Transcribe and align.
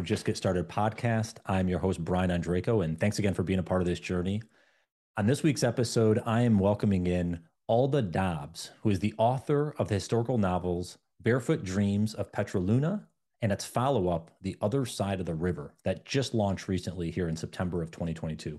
another 0.00 0.08
Just 0.08 0.24
Get 0.24 0.36
Started 0.38 0.66
podcast. 0.66 1.36
I'm 1.44 1.68
your 1.68 1.78
host, 1.78 2.02
Brian 2.02 2.30
Ondrako, 2.30 2.82
and 2.82 2.98
thanks 2.98 3.18
again 3.18 3.34
for 3.34 3.42
being 3.42 3.58
a 3.58 3.62
part 3.62 3.82
of 3.82 3.86
this 3.86 4.00
journey. 4.00 4.40
On 5.18 5.26
this 5.26 5.42
week's 5.42 5.62
episode, 5.62 6.22
I 6.24 6.40
am 6.40 6.58
welcoming 6.58 7.06
in 7.06 7.40
Alda 7.68 8.00
Dobbs, 8.00 8.70
who 8.80 8.88
is 8.88 9.00
the 9.00 9.12
author 9.18 9.74
of 9.76 9.88
the 9.88 9.94
historical 9.94 10.38
novels 10.38 10.96
Barefoot 11.20 11.64
Dreams 11.64 12.14
of 12.14 12.32
Petra 12.32 12.60
Luna 12.60 13.08
and 13.42 13.52
its 13.52 13.66
follow 13.66 14.08
up, 14.08 14.30
The 14.40 14.56
Other 14.62 14.86
Side 14.86 15.20
of 15.20 15.26
the 15.26 15.34
River, 15.34 15.74
that 15.84 16.06
just 16.06 16.32
launched 16.32 16.66
recently 16.66 17.10
here 17.10 17.28
in 17.28 17.36
September 17.36 17.82
of 17.82 17.90
2022. 17.90 18.58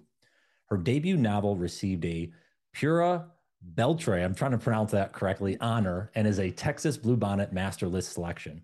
Her 0.67 0.78
debut 0.78 1.17
novel 1.17 1.55
received 1.55 2.05
a 2.05 2.31
Pura 2.72 3.31
Beltre, 3.76 4.23
I'm 4.23 4.36
trying 4.36 4.52
to 4.52 4.59
pronounce 4.59 4.92
that 4.92 5.12
correctly, 5.12 5.58
honor, 5.59 6.12
and 6.14 6.28
is 6.28 6.39
a 6.39 6.52
Texas 6.52 7.00
Bluebonnet 7.00 7.52
Master 7.52 7.88
List 7.88 8.14
selection. 8.14 8.62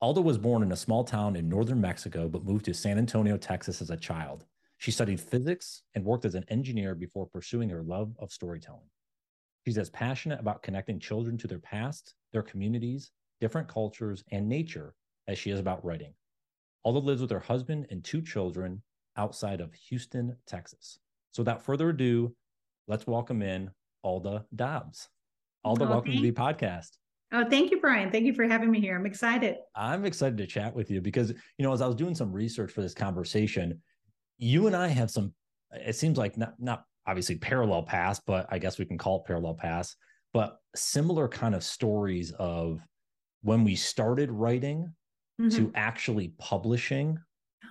Alda 0.00 0.20
was 0.20 0.38
born 0.38 0.62
in 0.62 0.70
a 0.70 0.76
small 0.76 1.02
town 1.02 1.34
in 1.34 1.48
northern 1.48 1.80
Mexico, 1.80 2.28
but 2.28 2.44
moved 2.44 2.66
to 2.66 2.72
San 2.74 2.98
Antonio, 2.98 3.36
Texas 3.36 3.82
as 3.82 3.90
a 3.90 3.96
child. 3.96 4.44
She 4.76 4.92
studied 4.92 5.20
physics 5.20 5.82
and 5.96 6.04
worked 6.04 6.24
as 6.24 6.36
an 6.36 6.44
engineer 6.46 6.94
before 6.94 7.26
pursuing 7.26 7.68
her 7.70 7.82
love 7.82 8.14
of 8.20 8.30
storytelling. 8.30 8.88
She's 9.66 9.76
as 9.76 9.90
passionate 9.90 10.38
about 10.38 10.62
connecting 10.62 11.00
children 11.00 11.36
to 11.38 11.48
their 11.48 11.58
past, 11.58 12.14
their 12.32 12.44
communities, 12.44 13.10
different 13.40 13.66
cultures, 13.66 14.22
and 14.30 14.48
nature 14.48 14.94
as 15.26 15.36
she 15.36 15.50
is 15.50 15.58
about 15.58 15.84
writing. 15.84 16.14
Alda 16.84 17.00
lives 17.00 17.20
with 17.20 17.32
her 17.32 17.40
husband 17.40 17.88
and 17.90 18.04
two 18.04 18.22
children 18.22 18.80
outside 19.16 19.60
of 19.60 19.74
Houston, 19.74 20.36
Texas. 20.46 21.00
So 21.32 21.42
without 21.42 21.64
further 21.64 21.88
ado, 21.88 22.36
let's 22.86 23.08
welcome 23.08 23.42
in 23.42 23.68
Alda 24.04 24.46
Dobbs. 24.54 25.08
Alda, 25.64 25.86
welcome 25.86 26.12
to 26.12 26.22
the 26.22 26.30
podcast. 26.30 26.98
Oh, 27.30 27.44
thank 27.48 27.70
you, 27.70 27.80
Brian. 27.80 28.10
Thank 28.10 28.24
you 28.24 28.32
for 28.32 28.44
having 28.46 28.70
me 28.70 28.80
here. 28.80 28.96
I'm 28.96 29.04
excited. 29.04 29.56
I'm 29.74 30.06
excited 30.06 30.38
to 30.38 30.46
chat 30.46 30.74
with 30.74 30.90
you 30.90 31.00
because, 31.00 31.30
you 31.30 31.64
know, 31.64 31.72
as 31.72 31.82
I 31.82 31.86
was 31.86 31.96
doing 31.96 32.14
some 32.14 32.32
research 32.32 32.72
for 32.72 32.80
this 32.80 32.94
conversation, 32.94 33.82
you 34.38 34.66
and 34.66 34.74
I 34.74 34.88
have 34.88 35.10
some, 35.10 35.34
it 35.72 35.94
seems 35.94 36.16
like 36.16 36.38
not, 36.38 36.54
not 36.58 36.84
obviously 37.06 37.36
parallel 37.36 37.82
paths, 37.82 38.20
but 38.26 38.46
I 38.50 38.58
guess 38.58 38.78
we 38.78 38.86
can 38.86 38.96
call 38.96 39.16
it 39.16 39.26
parallel 39.26 39.54
paths, 39.54 39.94
but 40.32 40.58
similar 40.74 41.28
kind 41.28 41.54
of 41.54 41.62
stories 41.62 42.32
of 42.32 42.80
when 43.42 43.62
we 43.62 43.74
started 43.74 44.30
writing 44.30 44.92
mm-hmm. 45.38 45.50
to 45.50 45.70
actually 45.74 46.32
publishing 46.38 47.18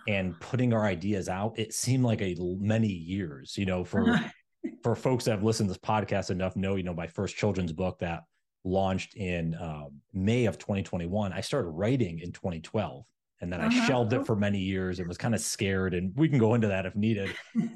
and 0.07 0.39
putting 0.39 0.71
our 0.71 0.85
ideas 0.85 1.29
out. 1.29 1.57
It 1.57 1.73
seemed 1.73 2.03
like 2.03 2.21
a 2.21 2.35
many 2.59 2.91
years, 2.91 3.57
you 3.57 3.65
know, 3.65 3.83
for, 3.83 4.19
for 4.83 4.95
folks 4.95 5.25
that 5.25 5.31
have 5.31 5.43
listened 5.43 5.69
to 5.69 5.73
this 5.73 5.79
podcast 5.79 6.29
enough 6.29 6.55
know, 6.55 6.75
you 6.75 6.83
know, 6.83 6.93
my 6.93 7.07
first 7.07 7.35
children's 7.35 7.73
book 7.73 7.97
that 7.99 8.21
launched 8.63 9.15
in 9.15 9.55
uh, 9.55 9.85
May 10.13 10.45
of 10.45 10.57
2021. 10.57 11.33
I 11.33 11.41
started 11.41 11.69
writing 11.69 12.19
in 12.19 12.31
2012 12.31 13.05
and 13.41 13.53
then 13.53 13.61
uh-huh. 13.61 13.83
I 13.83 13.87
shelved 13.87 14.13
it 14.13 14.25
for 14.25 14.35
many 14.35 14.59
years 14.59 14.99
and 14.99 15.07
was 15.07 15.17
kind 15.17 15.35
of 15.35 15.41
scared. 15.41 15.93
And 15.93 16.11
we 16.15 16.27
can 16.27 16.39
go 16.39 16.55
into 16.55 16.67
that 16.67 16.85
if 16.85 16.95
needed. 16.95 17.35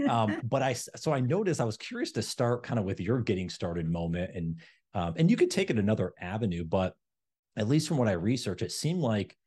Um, 0.10 0.42
but 0.44 0.62
I, 0.62 0.74
so 0.74 1.14
I 1.14 1.20
noticed 1.20 1.62
I 1.62 1.66
was 1.66 1.78
curious 1.78 2.12
to 2.14 2.22
start 2.22 2.64
kind 2.64 2.80
of 2.80 2.86
with 2.86 3.00
your 3.00 3.22
getting 3.22 3.50
started 3.50 3.88
moment 3.88 4.32
and, 4.36 4.60
um, 4.94 5.14
and 5.18 5.30
you 5.30 5.38
could 5.38 5.52
take 5.52 5.70
it 5.70 5.78
another 5.78 6.14
avenue, 6.20 6.64
but 6.64 6.96
at 7.58 7.68
least 7.68 7.88
from 7.88 7.98
what 7.98 8.08
I 8.08 8.14
researched, 8.14 8.62
it 8.62 8.72
seemed 8.72 9.02
like, 9.02 9.38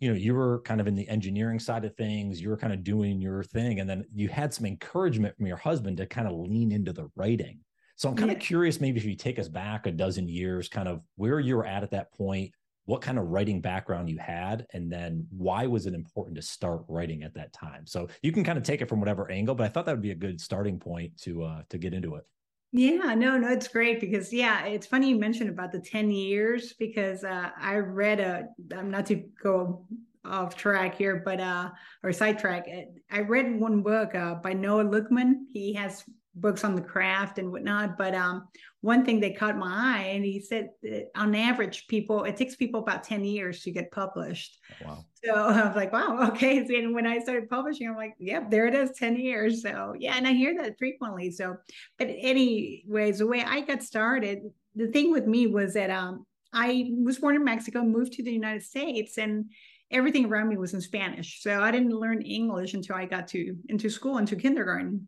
you 0.00 0.08
know, 0.08 0.16
you 0.16 0.34
were 0.34 0.60
kind 0.62 0.80
of 0.80 0.86
in 0.86 0.94
the 0.94 1.08
engineering 1.08 1.58
side 1.58 1.84
of 1.84 1.96
things, 1.96 2.40
you 2.40 2.48
were 2.48 2.56
kind 2.56 2.72
of 2.72 2.84
doing 2.84 3.20
your 3.20 3.42
thing. 3.42 3.80
And 3.80 3.88
then 3.88 4.04
you 4.14 4.28
had 4.28 4.52
some 4.52 4.66
encouragement 4.66 5.36
from 5.36 5.46
your 5.46 5.56
husband 5.56 5.96
to 5.96 6.06
kind 6.06 6.28
of 6.28 6.34
lean 6.34 6.72
into 6.72 6.92
the 6.92 7.08
writing. 7.16 7.60
So 7.96 8.08
I'm 8.08 8.16
kind 8.16 8.30
yeah. 8.30 8.36
of 8.36 8.42
curious, 8.42 8.80
maybe 8.80 8.98
if 8.98 9.04
you 9.04 9.14
take 9.14 9.38
us 9.38 9.48
back 9.48 9.86
a 9.86 9.92
dozen 9.92 10.28
years, 10.28 10.68
kind 10.68 10.88
of 10.88 11.02
where 11.16 11.40
you 11.40 11.56
were 11.56 11.66
at 11.66 11.82
at 11.82 11.90
that 11.92 12.12
point, 12.12 12.52
what 12.86 13.00
kind 13.00 13.18
of 13.18 13.28
writing 13.28 13.60
background 13.60 14.10
you 14.10 14.18
had, 14.18 14.66
and 14.74 14.92
then 14.92 15.26
why 15.30 15.66
was 15.66 15.86
it 15.86 15.94
important 15.94 16.36
to 16.36 16.42
start 16.42 16.82
writing 16.88 17.22
at 17.22 17.34
that 17.34 17.52
time? 17.52 17.86
So 17.86 18.08
you 18.22 18.30
can 18.30 18.44
kind 18.44 18.58
of 18.58 18.64
take 18.64 18.82
it 18.82 18.88
from 18.88 19.00
whatever 19.00 19.30
angle, 19.30 19.54
but 19.54 19.64
I 19.64 19.68
thought 19.68 19.86
that 19.86 19.92
would 19.92 20.02
be 20.02 20.10
a 20.10 20.16
good 20.16 20.40
starting 20.40 20.78
point 20.78 21.16
to 21.22 21.44
uh, 21.44 21.62
to 21.70 21.78
get 21.78 21.94
into 21.94 22.16
it. 22.16 22.24
Yeah, 22.72 23.14
no, 23.14 23.38
no, 23.38 23.48
it's 23.48 23.68
great 23.68 24.00
because 24.00 24.32
yeah, 24.32 24.64
it's 24.64 24.86
funny 24.86 25.10
you 25.10 25.16
mentioned 25.16 25.48
about 25.48 25.70
the 25.70 25.78
10 25.78 26.10
years 26.10 26.74
because 26.76 27.22
uh, 27.22 27.50
I 27.58 27.76
read 27.76 28.18
a 28.18 28.48
I'm 28.76 28.90
not 28.90 29.06
to 29.06 29.22
go 29.40 29.86
off 30.24 30.56
track 30.56 30.96
here, 30.96 31.22
but 31.24 31.38
uh 31.38 31.70
or 32.02 32.12
sidetrack. 32.12 32.66
I 33.10 33.20
read 33.20 33.60
one 33.60 33.82
book 33.82 34.14
uh 34.14 34.34
by 34.36 34.54
Noah 34.54 34.84
Lukeman. 34.84 35.46
He 35.52 35.74
has 35.74 36.04
books 36.34 36.64
on 36.64 36.74
the 36.74 36.82
craft 36.82 37.38
and 37.38 37.50
whatnot. 37.50 37.96
But 37.96 38.14
um, 38.14 38.48
one 38.80 39.04
thing 39.04 39.20
that 39.20 39.38
caught 39.38 39.56
my 39.56 39.98
eye, 39.98 40.02
and 40.08 40.24
he 40.24 40.40
said 40.40 40.70
on 41.14 41.34
average, 41.34 41.86
people 41.88 42.24
it 42.24 42.36
takes 42.36 42.56
people 42.56 42.80
about 42.80 43.04
ten 43.04 43.24
years 43.24 43.62
to 43.62 43.70
get 43.70 43.90
published. 43.90 44.58
Oh, 44.82 44.88
wow. 44.88 45.04
So 45.24 45.34
I 45.34 45.66
was 45.66 45.76
like, 45.76 45.92
wow, 45.92 46.28
okay. 46.28 46.58
And 46.58 46.94
when 46.94 47.06
I 47.06 47.18
started 47.18 47.48
publishing, 47.48 47.88
I'm 47.88 47.96
like, 47.96 48.14
yep, 48.18 48.50
there 48.50 48.66
it 48.66 48.74
is, 48.74 48.92
ten 48.92 49.16
years. 49.16 49.62
So 49.62 49.94
yeah, 49.98 50.14
and 50.16 50.26
I 50.26 50.32
hear 50.32 50.54
that 50.62 50.78
frequently. 50.78 51.30
So, 51.30 51.56
but 51.98 52.08
anyways, 52.08 53.18
the 53.18 53.26
way 53.26 53.42
I 53.42 53.60
got 53.60 53.82
started, 53.82 54.42
the 54.74 54.88
thing 54.88 55.12
with 55.12 55.26
me 55.26 55.46
was 55.46 55.74
that 55.74 55.90
um, 55.90 56.26
I 56.52 56.90
was 57.02 57.18
born 57.18 57.36
in 57.36 57.44
Mexico, 57.44 57.82
moved 57.82 58.12
to 58.14 58.22
the 58.22 58.32
United 58.32 58.62
States, 58.62 59.18
and 59.18 59.46
everything 59.90 60.26
around 60.26 60.48
me 60.48 60.56
was 60.56 60.74
in 60.74 60.80
Spanish. 60.80 61.42
So 61.42 61.60
I 61.62 61.70
didn't 61.70 61.90
learn 61.90 62.22
English 62.22 62.74
until 62.74 62.96
I 62.96 63.06
got 63.06 63.28
to 63.28 63.56
into 63.68 63.88
school, 63.90 64.18
into 64.18 64.36
kindergarten. 64.36 65.06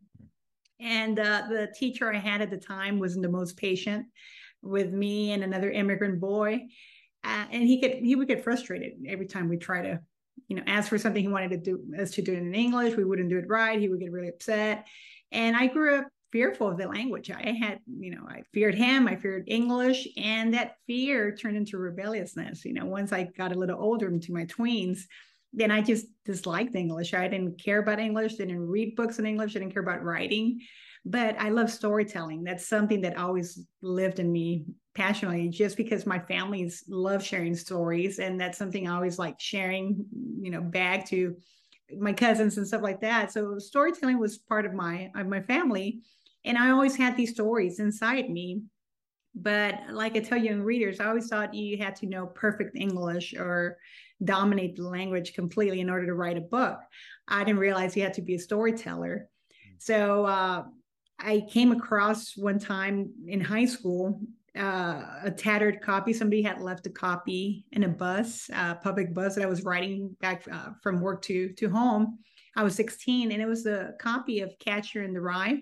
And 0.79 1.19
uh, 1.19 1.43
the 1.49 1.73
teacher 1.75 2.13
I 2.13 2.17
had 2.17 2.41
at 2.41 2.49
the 2.49 2.57
time 2.57 2.99
wasn't 2.99 3.23
the 3.23 3.29
most 3.29 3.57
patient 3.57 4.05
with 4.61 4.91
me 4.91 5.31
and 5.31 5.43
another 5.43 5.71
immigrant 5.71 6.19
boy. 6.19 6.67
Uh, 7.23 7.45
and 7.51 7.63
he 7.63 7.81
could 7.81 7.93
he 8.03 8.15
would 8.15 8.27
get 8.27 8.43
frustrated 8.43 8.93
every 9.07 9.25
time 9.25 9.49
we 9.49 9.57
try 9.57 9.81
to, 9.81 9.99
you 10.47 10.55
know, 10.55 10.63
ask 10.67 10.89
for 10.89 10.97
something 10.97 11.21
he 11.21 11.27
wanted 11.27 11.49
to 11.51 11.57
do 11.57 11.83
us 11.99 12.11
to 12.11 12.21
do 12.21 12.33
it 12.33 12.39
in 12.39 12.53
English. 12.53 12.95
We 12.95 13.03
wouldn't 13.03 13.29
do 13.29 13.37
it 13.37 13.47
right. 13.47 13.79
He 13.79 13.89
would 13.89 13.99
get 13.99 14.11
really 14.11 14.29
upset. 14.29 14.87
And 15.31 15.55
I 15.55 15.67
grew 15.67 15.95
up 15.95 16.07
fearful 16.31 16.67
of 16.67 16.77
the 16.77 16.87
language. 16.87 17.31
I 17.31 17.51
had, 17.51 17.79
you 17.99 18.11
know, 18.11 18.25
I 18.27 18.43
feared 18.53 18.75
him, 18.75 19.07
I 19.07 19.15
feared 19.15 19.45
English, 19.47 20.07
and 20.17 20.53
that 20.53 20.75
fear 20.85 21.35
turned 21.35 21.57
into 21.57 21.77
rebelliousness. 21.77 22.65
You 22.65 22.73
know, 22.73 22.85
once 22.85 23.13
I 23.13 23.29
got 23.37 23.55
a 23.55 23.59
little 23.59 23.81
older 23.81 24.07
into 24.07 24.33
my 24.33 24.45
tweens, 24.45 25.01
then 25.53 25.71
I 25.71 25.81
just 25.81 26.07
disliked 26.25 26.75
English. 26.75 27.13
I 27.13 27.27
didn't 27.27 27.61
care 27.61 27.79
about 27.79 27.99
English, 27.99 28.35
didn't 28.35 28.67
read 28.67 28.95
books 28.95 29.19
in 29.19 29.25
English, 29.25 29.53
didn't 29.53 29.71
care 29.71 29.83
about 29.83 30.03
writing. 30.03 30.59
But 31.05 31.39
I 31.39 31.49
love 31.49 31.71
storytelling. 31.71 32.43
That's 32.43 32.67
something 32.67 33.01
that 33.01 33.17
always 33.17 33.65
lived 33.81 34.19
in 34.19 34.31
me 34.31 34.65
passionately, 34.93 35.47
just 35.49 35.77
because 35.77 36.05
my 36.05 36.19
families 36.19 36.83
love 36.89 37.23
sharing 37.23 37.55
stories. 37.55 38.19
And 38.19 38.39
that's 38.39 38.57
something 38.57 38.87
I 38.87 38.95
always 38.95 39.17
like 39.17 39.39
sharing, 39.39 40.05
you 40.41 40.51
know, 40.51 40.61
back 40.61 41.07
to 41.09 41.35
my 41.97 42.11
cousins 42.11 42.57
and 42.57 42.67
stuff 42.67 42.81
like 42.81 42.99
that. 43.01 43.31
So 43.31 43.57
storytelling 43.57 44.19
was 44.19 44.37
part 44.37 44.65
of 44.65 44.73
my 44.73 45.09
of 45.15 45.27
my 45.27 45.41
family. 45.41 46.01
And 46.43 46.57
I 46.57 46.71
always 46.71 46.95
had 46.95 47.15
these 47.15 47.31
stories 47.31 47.79
inside 47.79 48.29
me 48.29 48.63
but 49.39 49.75
like 49.91 50.15
I 50.15 50.19
tell 50.19 50.37
young 50.37 50.61
readers, 50.61 50.99
I 50.99 51.05
always 51.05 51.27
thought 51.27 51.53
you 51.53 51.77
had 51.77 51.95
to 51.97 52.07
know 52.07 52.25
perfect 52.25 52.75
English 52.75 53.35
or 53.35 53.77
dominate 54.23 54.75
the 54.75 54.87
language 54.87 55.33
completely 55.33 55.79
in 55.79 55.89
order 55.89 56.05
to 56.05 56.13
write 56.13 56.37
a 56.37 56.41
book. 56.41 56.79
I 57.27 57.43
didn't 57.43 57.59
realize 57.59 57.95
you 57.95 58.03
had 58.03 58.13
to 58.15 58.21
be 58.21 58.35
a 58.35 58.39
storyteller. 58.39 59.29
So 59.79 60.25
uh, 60.25 60.63
I 61.19 61.43
came 61.49 61.71
across 61.71 62.35
one 62.35 62.59
time 62.59 63.11
in 63.27 63.41
high 63.41 63.65
school 63.65 64.19
uh, 64.57 65.03
a 65.23 65.31
tattered 65.31 65.81
copy. 65.81 66.13
Somebody 66.13 66.41
had 66.41 66.59
left 66.59 66.87
a 66.87 66.89
copy 66.89 67.65
in 67.71 67.83
a 67.83 67.87
bus, 67.87 68.49
uh, 68.53 68.75
public 68.75 69.13
bus 69.13 69.35
that 69.35 69.43
I 69.43 69.47
was 69.47 69.63
riding 69.63 70.15
back 70.19 70.47
uh, 70.51 70.69
from 70.81 70.99
work 70.99 71.21
to 71.23 71.49
to 71.53 71.69
home. 71.69 72.19
I 72.55 72.63
was 72.63 72.75
16, 72.75 73.31
and 73.31 73.41
it 73.41 73.45
was 73.45 73.65
a 73.67 73.93
copy 73.99 74.39
of 74.39 74.57
Catcher 74.59 75.03
in 75.03 75.13
the 75.13 75.21
Rye 75.21 75.59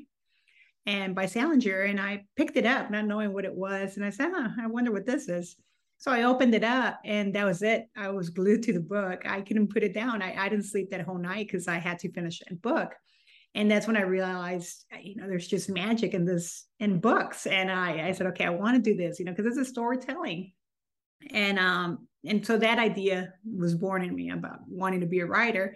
and 0.85 1.13
by 1.13 1.25
Salinger. 1.25 1.81
And 1.81 1.99
I 1.99 2.23
picked 2.37 2.55
it 2.55 2.65
up, 2.65 2.89
not 2.89 3.05
knowing 3.05 3.33
what 3.33 3.43
it 3.43 3.53
was. 3.53 3.97
And 3.97 4.05
I 4.05 4.11
said, 4.11 4.31
huh, 4.33 4.49
I 4.61 4.67
wonder 4.67 4.91
what 4.91 5.05
this 5.05 5.27
is. 5.27 5.57
So 5.97 6.11
I 6.11 6.23
opened 6.23 6.53
it 6.53 6.63
up 6.63 6.99
and 7.03 7.33
that 7.35 7.45
was 7.45 7.61
it. 7.61 7.87
I 7.95 8.09
was 8.09 8.29
glued 8.29 8.63
to 8.63 8.73
the 8.73 8.79
book. 8.79 9.21
I 9.25 9.41
couldn't 9.41 9.73
put 9.73 9.83
it 9.83 9.93
down. 9.93 10.21
I, 10.21 10.35
I 10.37 10.49
didn't 10.49 10.65
sleep 10.65 10.91
that 10.91 11.01
whole 11.01 11.17
night 11.17 11.47
because 11.47 11.67
I 11.67 11.77
had 11.77 11.99
to 11.99 12.11
finish 12.11 12.41
a 12.49 12.55
book. 12.55 12.93
And 13.55 13.71
that's 13.71 13.87
when 13.87 13.95
I 13.95 14.01
realized, 14.01 14.85
you 15.01 15.15
know, 15.15 15.27
there's 15.27 15.47
just 15.47 15.69
magic 15.69 16.13
in 16.13 16.25
this 16.25 16.65
in 16.79 16.99
books. 16.99 17.47
And 17.47 17.71
I, 17.71 18.09
I 18.09 18.11
said, 18.11 18.27
okay, 18.27 18.45
I 18.45 18.49
want 18.49 18.75
to 18.75 18.91
do 18.91 18.97
this, 18.97 19.17
you 19.17 19.25
know, 19.25 19.31
because 19.31 19.57
it's 19.57 19.69
a 19.69 19.71
storytelling. 19.71 20.51
And 21.31 21.57
um, 21.57 22.07
and 22.25 22.45
so 22.45 22.57
that 22.57 22.79
idea 22.79 23.33
was 23.45 23.75
born 23.75 24.03
in 24.03 24.13
me 24.13 24.31
about 24.31 24.59
wanting 24.67 24.99
to 24.99 25.05
be 25.05 25.21
a 25.21 25.25
writer. 25.25 25.75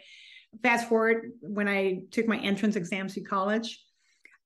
Fast 0.62 0.90
forward 0.90 1.32
when 1.42 1.70
I 1.70 2.02
took 2.12 2.28
my 2.28 2.38
entrance 2.38 2.76
exams 2.76 3.14
to 3.14 3.22
college, 3.22 3.82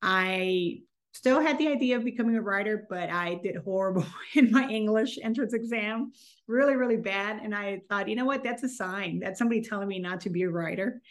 I 0.01 0.81
still 1.13 1.39
had 1.39 1.57
the 1.57 1.67
idea 1.67 1.95
of 1.95 2.03
becoming 2.03 2.35
a 2.35 2.41
writer, 2.41 2.85
but 2.89 3.09
I 3.09 3.35
did 3.35 3.55
horrible 3.57 4.05
in 4.33 4.51
my 4.51 4.67
English 4.67 5.17
entrance 5.21 5.53
exam, 5.53 6.11
really, 6.47 6.75
really 6.75 6.97
bad. 6.97 7.39
And 7.41 7.55
I 7.55 7.81
thought, 7.89 8.09
you 8.09 8.15
know 8.15 8.25
what, 8.25 8.43
that's 8.43 8.63
a 8.63 8.69
sign. 8.69 9.19
That's 9.19 9.39
somebody 9.39 9.61
telling 9.61 9.87
me 9.87 9.99
not 9.99 10.19
to 10.21 10.29
be 10.29 10.43
a 10.43 10.49
writer. 10.49 11.01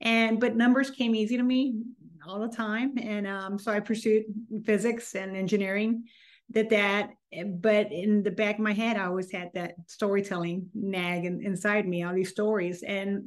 And 0.00 0.40
but 0.40 0.56
numbers 0.56 0.90
came 0.90 1.14
easy 1.14 1.36
to 1.36 1.42
me 1.42 1.76
all 2.26 2.40
the 2.40 2.54
time, 2.54 2.94
and 2.98 3.26
um, 3.26 3.58
so 3.58 3.72
I 3.72 3.78
pursued 3.78 4.24
physics 4.64 5.14
and 5.14 5.36
engineering. 5.36 6.04
Did 6.50 6.70
that, 6.70 7.10
but 7.60 7.92
in 7.92 8.22
the 8.22 8.30
back 8.30 8.56
of 8.56 8.62
my 8.62 8.72
head, 8.72 8.96
I 8.96 9.06
always 9.06 9.30
had 9.30 9.50
that 9.54 9.74
storytelling 9.86 10.68
nag 10.74 11.24
in, 11.24 11.40
inside 11.40 11.86
me, 11.86 12.02
all 12.02 12.14
these 12.14 12.30
stories. 12.30 12.82
And 12.82 13.24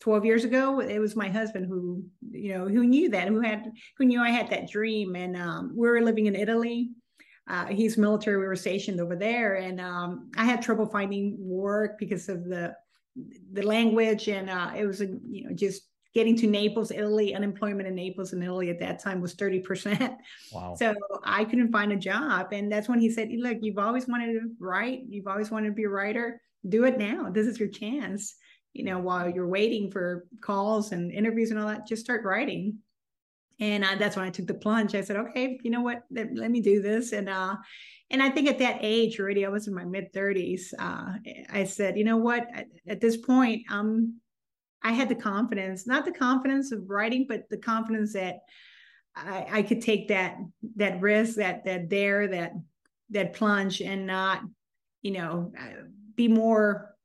12 0.00 0.24
years 0.24 0.44
ago 0.44 0.80
it 0.80 0.98
was 0.98 1.16
my 1.16 1.28
husband 1.28 1.66
who 1.66 2.04
you 2.30 2.54
know 2.54 2.68
who 2.68 2.84
knew 2.84 3.08
that 3.08 3.28
who 3.28 3.40
had 3.40 3.72
who 3.96 4.04
knew 4.04 4.20
i 4.20 4.30
had 4.30 4.50
that 4.50 4.68
dream. 4.68 5.16
And 5.16 5.36
um, 5.36 5.72
we 5.74 5.88
were 5.88 6.02
living 6.02 6.26
in 6.26 6.36
italy. 6.36 6.90
Uh, 7.48 7.66
he's 7.66 7.96
military 7.96 8.38
we 8.38 8.46
were 8.46 8.56
stationed 8.56 9.00
over 9.00 9.16
there. 9.16 9.56
And 9.56 9.80
um, 9.80 10.30
i 10.36 10.44
had 10.44 10.62
trouble 10.62 10.86
finding 10.86 11.36
work 11.38 11.98
because 11.98 12.28
of 12.28 12.44
the 12.44 12.74
the 13.52 13.62
language. 13.62 14.28
And 14.28 14.50
uh, 14.50 14.72
it 14.76 14.86
was 14.86 15.00
a, 15.00 15.06
you 15.06 15.44
know 15.44 15.54
just 15.54 15.82
getting 16.14 16.36
to 16.36 16.46
naples 16.46 16.90
italy 16.90 17.34
unemployment 17.34 17.86
in 17.86 17.94
naples 17.94 18.32
and 18.32 18.42
italy 18.42 18.70
at 18.70 18.78
that 18.78 19.02
time 19.02 19.20
was 19.20 19.34
30% 19.34 20.16
wow. 20.50 20.74
So 20.78 20.94
i 21.24 21.44
couldn't 21.44 21.72
find 21.72 21.92
a 21.92 21.96
job. 21.96 22.52
And 22.52 22.70
that's 22.70 22.88
when 22.88 23.00
he 23.00 23.10
said 23.10 23.30
look 23.32 23.58
you've 23.62 23.78
always 23.78 24.06
wanted 24.06 24.32
to 24.34 24.50
write. 24.60 25.00
You've 25.08 25.26
always 25.26 25.50
wanted 25.50 25.68
to 25.68 25.74
be 25.74 25.84
a 25.84 25.88
writer. 25.88 26.40
Do 26.68 26.84
it 26.84 26.98
now. 26.98 27.30
This 27.30 27.46
is 27.46 27.58
your 27.58 27.68
chance 27.68 28.34
you 28.76 28.84
know, 28.84 28.98
while 28.98 29.28
you're 29.28 29.48
waiting 29.48 29.90
for 29.90 30.26
calls 30.40 30.92
and 30.92 31.10
interviews 31.10 31.50
and 31.50 31.58
all 31.58 31.68
that, 31.68 31.86
just 31.86 32.04
start 32.04 32.24
writing. 32.24 32.78
And 33.58 33.84
uh, 33.84 33.94
that's 33.98 34.16
when 34.16 34.26
I 34.26 34.30
took 34.30 34.46
the 34.46 34.54
plunge. 34.54 34.94
I 34.94 35.00
said, 35.00 35.16
okay, 35.16 35.58
you 35.62 35.70
know 35.70 35.80
what? 35.80 36.02
Let, 36.10 36.34
let, 36.34 36.50
me 36.50 36.60
do 36.60 36.82
this. 36.82 37.12
And 37.12 37.28
uh, 37.28 37.56
and 38.10 38.22
I 38.22 38.28
think 38.28 38.48
at 38.48 38.58
that 38.58 38.78
age 38.82 39.18
already, 39.18 39.46
I 39.46 39.48
was 39.48 39.66
in 39.66 39.74
my 39.74 39.84
mid 39.84 40.12
30s. 40.12 40.74
Uh, 40.78 41.14
I 41.50 41.64
said, 41.64 41.96
you 41.96 42.04
know 42.04 42.18
what? 42.18 42.46
At, 42.54 42.66
at 42.86 43.00
this 43.00 43.16
point, 43.16 43.62
um, 43.70 44.20
I 44.82 44.92
had 44.92 45.08
the 45.08 45.14
confidence, 45.14 45.86
not 45.86 46.04
the 46.04 46.12
confidence 46.12 46.70
of 46.70 46.88
writing, 46.88 47.26
but 47.28 47.48
the 47.48 47.56
confidence 47.56 48.12
that 48.12 48.40
I, 49.16 49.46
I 49.50 49.62
could 49.62 49.80
take 49.80 50.08
that 50.08 50.36
that 50.76 51.00
risk, 51.00 51.36
that 51.36 51.64
that 51.64 51.88
dare, 51.88 52.28
that 52.28 52.52
that 53.10 53.32
plunge, 53.32 53.80
and 53.80 54.06
not, 54.06 54.42
you 55.00 55.12
know, 55.12 55.52
uh, 55.58 55.84
be 56.14 56.28
more 56.28 56.95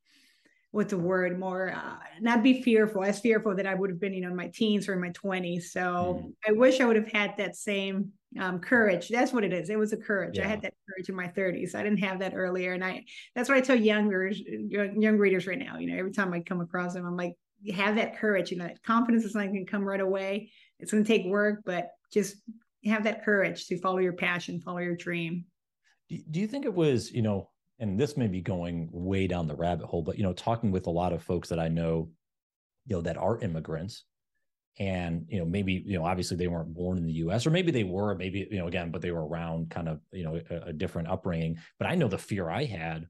what's 0.72 0.92
the 0.92 0.98
word 0.98 1.40
more 1.40 1.74
uh, 1.74 1.98
not 2.22 2.42
be 2.42 2.62
fearful 2.62 3.04
as 3.04 3.20
fearful 3.20 3.56
that 3.56 3.68
i 3.68 3.74
would 3.74 3.90
have 3.90 4.00
been 4.00 4.14
you 4.14 4.22
know 4.22 4.30
in 4.30 4.36
my 4.36 4.48
teens 4.48 4.88
or 4.88 4.94
in 4.94 5.02
my 5.02 5.10
20s 5.10 5.64
so 5.64 6.22
mm. 6.24 6.34
i 6.48 6.52
wish 6.52 6.80
i 6.80 6.86
would 6.86 6.96
have 6.96 7.12
had 7.12 7.36
that 7.38 7.56
same 7.56 8.12
um, 8.40 8.60
courage. 8.60 9.10
That's 9.10 9.34
what 9.34 9.44
it 9.44 9.52
is. 9.54 9.70
It 9.70 9.78
was 9.78 9.94
a 9.94 9.98
courage. 9.98 10.38
Yeah. 10.38 10.46
i 10.46 10.48
had 10.48 10.62
that 10.62 10.74
courage 10.88 11.10
in 11.10 11.16
my 11.16 11.28
30s 11.28 11.76
i 11.76 11.84
didn't 11.84 12.00
have 12.00 12.20
that 12.20 12.34
earlier. 12.36 12.74
And 12.74 12.84
i 12.84 13.04
that's 13.36 13.50
what 13.50 13.58
i 13.58 13.62
tell 13.62 13.76
younger 13.76 14.30
young 14.30 15.18
readers 15.18 15.48
right 15.48 15.60
now 15.60 15.78
you 15.78 15.88
know 15.88 15.98
every 15.98 16.12
time 16.12 16.34
i 16.34 16.40
come 16.40 16.62
across 16.62 16.94
them 16.94 17.06
i'm 17.06 17.18
like 17.18 17.34
have 17.76 17.96
that 17.96 18.18
courage 18.18 18.50
you 18.50 18.58
know 18.58 18.66
that 18.66 18.82
confidence 18.84 19.24
is 19.24 19.36
not 19.36 19.48
going 19.48 19.66
to 19.66 19.72
come 19.72 19.84
right 19.84 20.02
away. 20.02 20.52
It's 20.80 20.92
going 20.92 21.04
to 21.04 21.08
take 21.08 21.26
work 21.26 21.62
but 21.66 21.90
just 22.12 22.38
have 22.86 23.04
that 23.04 23.24
courage 23.24 23.68
to 23.68 23.80
follow 23.80 24.00
your 24.00 24.14
passion 24.14 24.62
follow 24.62 24.80
your 24.80 24.96
dream. 24.96 25.46
Do 26.10 26.40
you 26.40 26.48
think 26.48 26.66
it 26.66 26.74
was 26.74 27.12
you 27.12 27.22
know 27.22 27.50
and 27.82 28.00
this 28.00 28.16
may 28.16 28.28
be 28.28 28.42
going 28.42 28.88
way 28.92 29.26
down 29.26 29.48
the 29.48 29.56
rabbit 29.56 29.88
hole, 29.88 30.04
but 30.04 30.18
you 30.18 30.24
know, 30.24 30.34
talking 30.34 30.72
with 30.72 30.86
a 30.86 30.92
lot 30.92 31.12
of 31.12 31.24
folks 31.24 31.50
that 31.50 31.60
I 31.60 31.68
know, 31.68 32.10
you 32.86 32.96
know, 32.96 33.02
that 33.02 33.18
are 33.18 33.40
immigrants, 33.40 34.06
and 34.80 35.26
you 35.28 35.40
know, 35.40 35.46
maybe 35.46 35.84
you 35.86 35.98
know, 35.98 36.06
obviously 36.06 36.38
they 36.38 36.48
weren't 36.48 36.74
born 36.74 36.98
in 37.00 37.06
the 37.06 37.14
U.S. 37.14 37.46
or 37.46 37.50
maybe 37.50 37.72
they 37.72 37.84
were, 37.84 38.16
maybe 38.16 38.48
you 38.50 38.60
know, 38.60 38.68
again, 38.68 38.92
but 38.92 39.02
they 39.02 39.12
were 39.12 39.26
around 39.26 39.72
kind 39.72 39.90
of 39.90 40.00
you 40.12 40.24
know 40.24 40.40
a, 40.50 40.70
a 40.70 40.74
different 40.74 41.10
upbringing. 41.10 41.58
But 41.80 41.90
I 41.90 41.96
know 41.96 42.08
the 42.08 42.20
fear 42.20 42.50
I 42.50 42.66
had, 42.66 43.08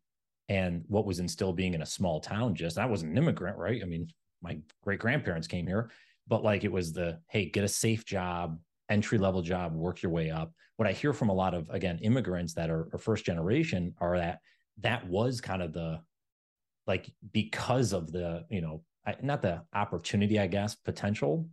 and 0.47 0.85
what 0.87 1.05
was 1.05 1.19
instilled 1.19 1.57
being 1.57 1.73
in 1.73 1.81
a 1.81 1.85
small 1.85 2.21
town. 2.21 2.55
Just 2.55 2.79
I 2.79 2.85
wasn't 2.85 3.11
an 3.11 3.17
immigrant, 3.17 3.57
right? 3.57 3.81
I 3.83 3.85
mean, 3.85 4.07
my 4.41 4.57
great 4.83 5.01
grandparents 5.01 5.47
came 5.47 5.67
here, 5.67 5.91
but 6.29 6.43
like 6.43 6.63
it 6.63 6.71
was 6.71 6.93
the 6.93 7.19
hey, 7.29 7.49
get 7.49 7.65
a 7.65 7.67
safe 7.67 8.05
job, 8.05 8.57
entry 8.89 9.17
level 9.17 9.41
job, 9.41 9.73
work 9.73 10.01
your 10.01 10.13
way 10.13 10.31
up. 10.31 10.53
What 10.77 10.87
I 10.87 10.93
hear 10.93 11.11
from 11.11 11.27
a 11.27 11.33
lot 11.33 11.53
of 11.53 11.69
again 11.69 11.99
immigrants 12.01 12.53
that 12.53 12.69
are, 12.69 12.87
are 12.93 12.97
first 12.97 13.25
generation 13.25 13.93
are 13.99 14.17
that 14.17 14.39
that 14.81 15.07
was 15.07 15.41
kind 15.41 15.61
of 15.61 15.73
the 15.73 15.99
like 16.87 17.09
because 17.31 17.93
of 17.93 18.11
the 18.11 18.45
you 18.49 18.61
know 18.61 18.83
not 19.21 19.41
the 19.41 19.61
opportunity 19.73 20.39
i 20.39 20.47
guess 20.47 20.75
potential 20.75 21.47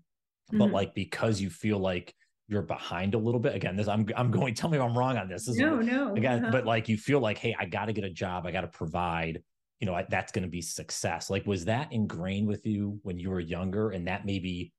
mm-hmm. 0.51 0.59
but 0.59 0.71
like 0.71 0.95
because 0.95 1.41
you 1.41 1.51
feel 1.51 1.79
like 1.79 2.15
you're 2.51 2.63
behind 2.63 3.15
a 3.15 3.19
little 3.19 3.41
bit. 3.41 3.55
Again 3.55 3.77
this 3.77 3.89
i'm 3.89 4.07
i'm 4.17 4.31
going 4.31 4.55
tell 4.59 4.71
me 4.71 4.79
if 4.79 4.83
i'm 4.83 4.97
wrong 4.97 5.17
on 5.17 5.29
this, 5.29 5.47
this 5.47 5.57
no 5.57 5.81
no 5.81 6.15
again 6.15 6.45
uh-huh. 6.45 6.53
but 6.53 6.67
like 6.67 6.89
you 6.89 6.97
feel 6.97 7.21
like 7.21 7.39
hey 7.39 7.55
i 7.59 7.65
got 7.67 7.87
to 7.87 7.93
get 7.93 8.05
a 8.05 8.11
job. 8.11 8.47
I 8.47 8.51
got 8.51 8.63
to 8.63 8.69
provide. 8.69 9.43
You 9.81 9.87
know 9.87 10.03
that's 10.09 10.33
going 10.33 10.43
to 10.43 10.51
be 10.51 10.61
success. 10.61 11.31
Like 11.31 11.47
was 11.47 11.67
that 11.67 11.93
ingrained 11.93 12.49
with 12.49 12.67
you 12.67 12.99
when 13.05 13.17
you 13.17 13.31
were 13.31 13.39
younger 13.39 13.91
and 13.91 14.09
that 14.09 14.27
maybe 14.27 14.73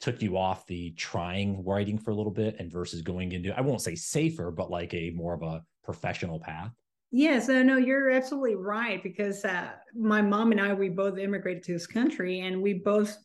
took 0.00 0.22
you 0.22 0.36
off 0.36 0.66
the 0.66 0.92
trying 0.92 1.62
writing 1.64 1.98
for 1.98 2.10
a 2.10 2.14
little 2.14 2.32
bit 2.32 2.56
and 2.58 2.70
versus 2.70 3.02
going 3.02 3.32
into 3.32 3.56
i 3.56 3.60
won't 3.60 3.80
say 3.80 3.94
safer 3.94 4.50
but 4.50 4.70
like 4.70 4.92
a 4.92 5.10
more 5.10 5.34
of 5.34 5.42
a 5.42 5.62
professional 5.84 6.38
path 6.38 6.70
Yes, 7.12 7.48
uh, 7.48 7.62
no, 7.62 7.76
you're 7.76 8.10
absolutely 8.10 8.56
right 8.56 9.02
because 9.02 9.44
uh, 9.44 9.70
my 9.94 10.20
mom 10.20 10.52
and 10.52 10.60
I 10.60 10.74
we 10.74 10.88
both 10.88 11.18
immigrated 11.18 11.62
to 11.64 11.72
this 11.72 11.86
country, 11.86 12.40
and 12.40 12.60
we 12.60 12.74
both, 12.74 13.16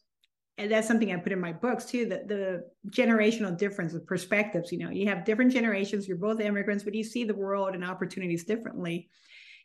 and 0.57 0.72
that's 0.72 0.88
something 0.88 1.12
I 1.12 1.18
put 1.18 1.31
in 1.31 1.39
my 1.39 1.51
books 1.51 1.86
too. 1.86 2.06
That 2.06 2.28
the 2.28 2.63
generational 2.89 3.57
difference 3.57 3.94
of 3.94 4.06
perspectives. 4.06 4.72
You 4.72 4.80
know, 4.80 4.92
you 4.92 5.07
have 5.07 5.25
different 5.25 5.51
generations. 5.51 6.07
You're 6.07 6.18
both 6.18 6.39
immigrants, 6.39 6.83
but 6.83 6.94
you 6.94 7.04
see 7.04 7.24
the 7.24 7.33
world 7.33 7.74
and 7.74 7.83
opportunities 7.83 8.45
differently. 8.45 9.10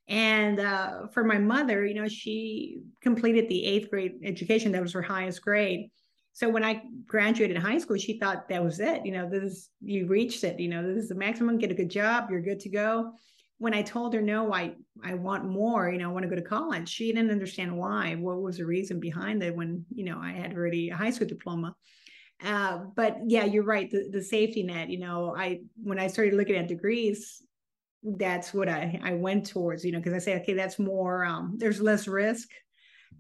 And 0.08 0.60
uh, 0.60 1.08
for 1.12 1.24
my 1.24 1.38
mother, 1.38 1.84
you 1.84 1.94
know, 1.94 2.08
she 2.08 2.78
completed 3.02 3.48
the 3.48 3.64
eighth 3.64 3.90
grade 3.90 4.12
education. 4.24 4.72
That 4.72 4.82
was 4.82 4.92
her 4.92 5.02
highest 5.02 5.42
grade. 5.42 5.90
So 6.32 6.48
when 6.48 6.64
I 6.64 6.82
graduated 7.06 7.56
high 7.58 7.78
school, 7.78 7.96
she 7.96 8.18
thought 8.18 8.48
that 8.48 8.62
was 8.62 8.78
it. 8.78 9.04
You 9.04 9.12
know, 9.12 9.28
this 9.28 9.42
is, 9.42 9.70
you 9.80 10.06
reached 10.06 10.44
it. 10.44 10.60
You 10.60 10.68
know, 10.68 10.86
this 10.86 11.04
is 11.04 11.08
the 11.08 11.14
maximum. 11.14 11.58
Get 11.58 11.70
a 11.70 11.74
good 11.74 11.90
job. 11.90 12.28
You're 12.30 12.42
good 12.42 12.60
to 12.60 12.68
go 12.68 13.12
when 13.58 13.74
I 13.74 13.82
told 13.82 14.14
her 14.14 14.20
no, 14.20 14.52
I 14.52 14.74
I 15.02 15.14
want 15.14 15.48
more, 15.48 15.90
you 15.90 15.98
know, 15.98 16.08
I 16.08 16.12
want 16.12 16.24
to 16.24 16.28
go 16.28 16.36
to 16.36 16.42
college. 16.42 16.88
She 16.88 17.12
didn't 17.12 17.30
understand 17.30 17.76
why. 17.76 18.14
What 18.14 18.40
was 18.42 18.58
the 18.58 18.66
reason 18.66 19.00
behind 19.00 19.42
it 19.42 19.56
when 19.56 19.84
you 19.94 20.04
know 20.04 20.18
I 20.20 20.32
had 20.32 20.54
already 20.54 20.90
a 20.90 20.96
high 20.96 21.10
school 21.10 21.26
diploma. 21.26 21.74
Uh, 22.44 22.78
but 22.94 23.16
yeah, 23.26 23.44
you're 23.44 23.64
right. 23.64 23.90
The 23.90 24.08
the 24.10 24.22
safety 24.22 24.62
net, 24.62 24.90
you 24.90 24.98
know, 24.98 25.34
I 25.36 25.60
when 25.82 25.98
I 25.98 26.08
started 26.08 26.34
looking 26.34 26.56
at 26.56 26.68
degrees, 26.68 27.42
that's 28.02 28.52
what 28.52 28.68
I 28.68 29.00
I 29.02 29.14
went 29.14 29.46
towards, 29.46 29.84
you 29.84 29.92
know, 29.92 29.98
because 29.98 30.14
I 30.14 30.18
say 30.18 30.40
okay, 30.40 30.54
that's 30.54 30.78
more. 30.78 31.24
Um, 31.24 31.54
there's 31.56 31.80
less 31.80 32.06
risk 32.06 32.48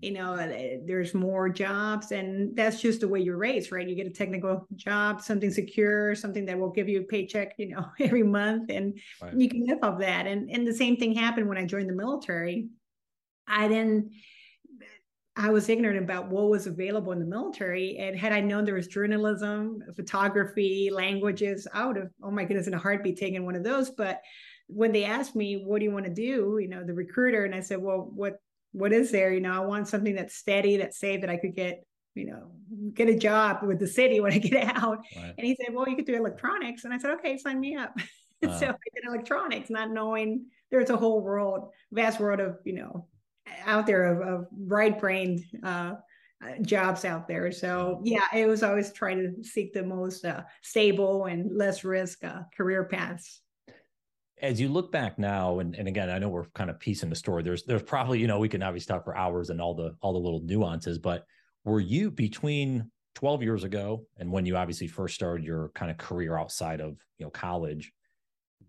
you 0.00 0.12
know 0.12 0.34
uh, 0.34 0.78
there's 0.84 1.14
more 1.14 1.48
jobs 1.48 2.12
and 2.12 2.54
that's 2.54 2.80
just 2.80 3.00
the 3.00 3.08
way 3.08 3.20
you're 3.20 3.38
raised 3.38 3.72
right 3.72 3.88
you 3.88 3.94
get 3.94 4.06
a 4.06 4.10
technical 4.10 4.66
job 4.74 5.20
something 5.20 5.50
secure 5.50 6.14
something 6.14 6.44
that 6.44 6.58
will 6.58 6.70
give 6.70 6.88
you 6.88 7.00
a 7.00 7.04
paycheck 7.04 7.54
you 7.58 7.68
know 7.68 7.84
every 8.00 8.22
month 8.22 8.70
and 8.70 8.98
right. 9.22 9.34
you 9.34 9.48
can 9.48 9.64
live 9.66 9.78
off 9.82 9.98
that 9.98 10.26
and 10.26 10.50
and 10.50 10.66
the 10.66 10.74
same 10.74 10.96
thing 10.96 11.14
happened 11.14 11.48
when 11.48 11.58
i 11.58 11.64
joined 11.64 11.88
the 11.88 11.94
military 11.94 12.68
i 13.48 13.66
didn't 13.68 14.10
I 15.38 15.50
was 15.50 15.68
ignorant 15.68 15.98
about 15.98 16.30
what 16.30 16.48
was 16.48 16.66
available 16.66 17.12
in 17.12 17.18
the 17.18 17.26
military. 17.26 17.98
And 17.98 18.18
had 18.18 18.32
I 18.32 18.40
known 18.40 18.64
there 18.64 18.74
was 18.74 18.86
journalism, 18.86 19.82
photography, 19.94 20.88
languages, 20.90 21.68
I 21.74 21.84
would 21.84 21.96
have, 21.96 22.08
oh 22.22 22.30
my 22.30 22.44
goodness, 22.44 22.68
in 22.68 22.72
a 22.72 22.78
heartbeat 22.78 23.18
taken 23.18 23.44
one 23.44 23.54
of 23.54 23.62
those. 23.62 23.90
But 23.90 24.22
when 24.66 24.92
they 24.92 25.04
asked 25.04 25.36
me, 25.36 25.62
what 25.62 25.80
do 25.80 25.84
you 25.84 25.92
want 25.92 26.06
to 26.06 26.14
do? 26.14 26.58
You 26.58 26.68
know, 26.68 26.84
the 26.84 26.94
recruiter, 26.94 27.44
and 27.44 27.54
I 27.54 27.60
said, 27.60 27.82
well, 27.82 28.10
what 28.14 28.40
what 28.76 28.92
is 28.92 29.10
there? 29.10 29.32
You 29.32 29.40
know, 29.40 29.54
I 29.54 29.64
want 29.64 29.88
something 29.88 30.14
that's 30.14 30.34
steady, 30.34 30.76
that's 30.76 30.98
safe, 30.98 31.22
that 31.22 31.30
I 31.30 31.38
could 31.38 31.54
get, 31.54 31.86
you 32.14 32.26
know, 32.26 32.52
get 32.92 33.08
a 33.08 33.16
job 33.16 33.62
with 33.62 33.78
the 33.78 33.86
city 33.86 34.20
when 34.20 34.32
I 34.32 34.38
get 34.38 34.76
out. 34.76 34.98
Right. 35.16 35.34
And 35.36 35.46
he 35.46 35.56
said, 35.56 35.74
Well, 35.74 35.88
you 35.88 35.96
could 35.96 36.04
do 36.04 36.14
electronics. 36.14 36.84
And 36.84 36.92
I 36.92 36.98
said, 36.98 37.12
Okay, 37.12 37.38
sign 37.38 37.58
me 37.58 37.76
up. 37.76 37.94
Uh, 38.44 38.58
so 38.58 38.66
I 38.66 38.76
did 38.94 39.04
electronics, 39.06 39.70
not 39.70 39.90
knowing 39.90 40.46
there's 40.70 40.90
a 40.90 40.96
whole 40.96 41.22
world, 41.22 41.70
vast 41.90 42.20
world 42.20 42.40
of, 42.40 42.58
you 42.64 42.74
know, 42.74 43.06
out 43.64 43.86
there 43.86 44.04
of, 44.04 44.28
of 44.28 44.46
right 44.52 44.98
brained 44.98 45.42
uh, 45.62 45.94
jobs 46.60 47.06
out 47.06 47.28
there. 47.28 47.50
So 47.52 48.02
yeah, 48.04 48.26
it 48.34 48.46
was 48.46 48.62
always 48.62 48.92
trying 48.92 49.22
to 49.22 49.42
seek 49.42 49.72
the 49.72 49.84
most 49.84 50.26
uh, 50.26 50.42
stable 50.62 51.24
and 51.24 51.56
less 51.56 51.82
risk 51.82 52.24
uh, 52.24 52.40
career 52.54 52.84
paths 52.84 53.40
as 54.42 54.60
you 54.60 54.68
look 54.68 54.92
back 54.92 55.18
now 55.18 55.60
and, 55.60 55.74
and 55.74 55.88
again 55.88 56.10
i 56.10 56.18
know 56.18 56.28
we're 56.28 56.44
kind 56.54 56.70
of 56.70 56.78
piecing 56.78 57.08
the 57.08 57.16
story 57.16 57.42
there's 57.42 57.64
there's 57.64 57.82
probably 57.82 58.18
you 58.18 58.26
know 58.26 58.38
we 58.38 58.48
can 58.48 58.62
obviously 58.62 58.92
talk 58.92 59.04
for 59.04 59.16
hours 59.16 59.50
and 59.50 59.60
all 59.60 59.74
the 59.74 59.94
all 60.00 60.12
the 60.12 60.18
little 60.18 60.40
nuances 60.44 60.98
but 60.98 61.24
were 61.64 61.80
you 61.80 62.10
between 62.10 62.90
12 63.14 63.42
years 63.42 63.64
ago 63.64 64.04
and 64.18 64.30
when 64.30 64.44
you 64.44 64.56
obviously 64.56 64.86
first 64.86 65.14
started 65.14 65.44
your 65.44 65.70
kind 65.74 65.90
of 65.90 65.96
career 65.96 66.36
outside 66.36 66.80
of 66.80 66.96
you 67.18 67.24
know 67.24 67.30
college 67.30 67.92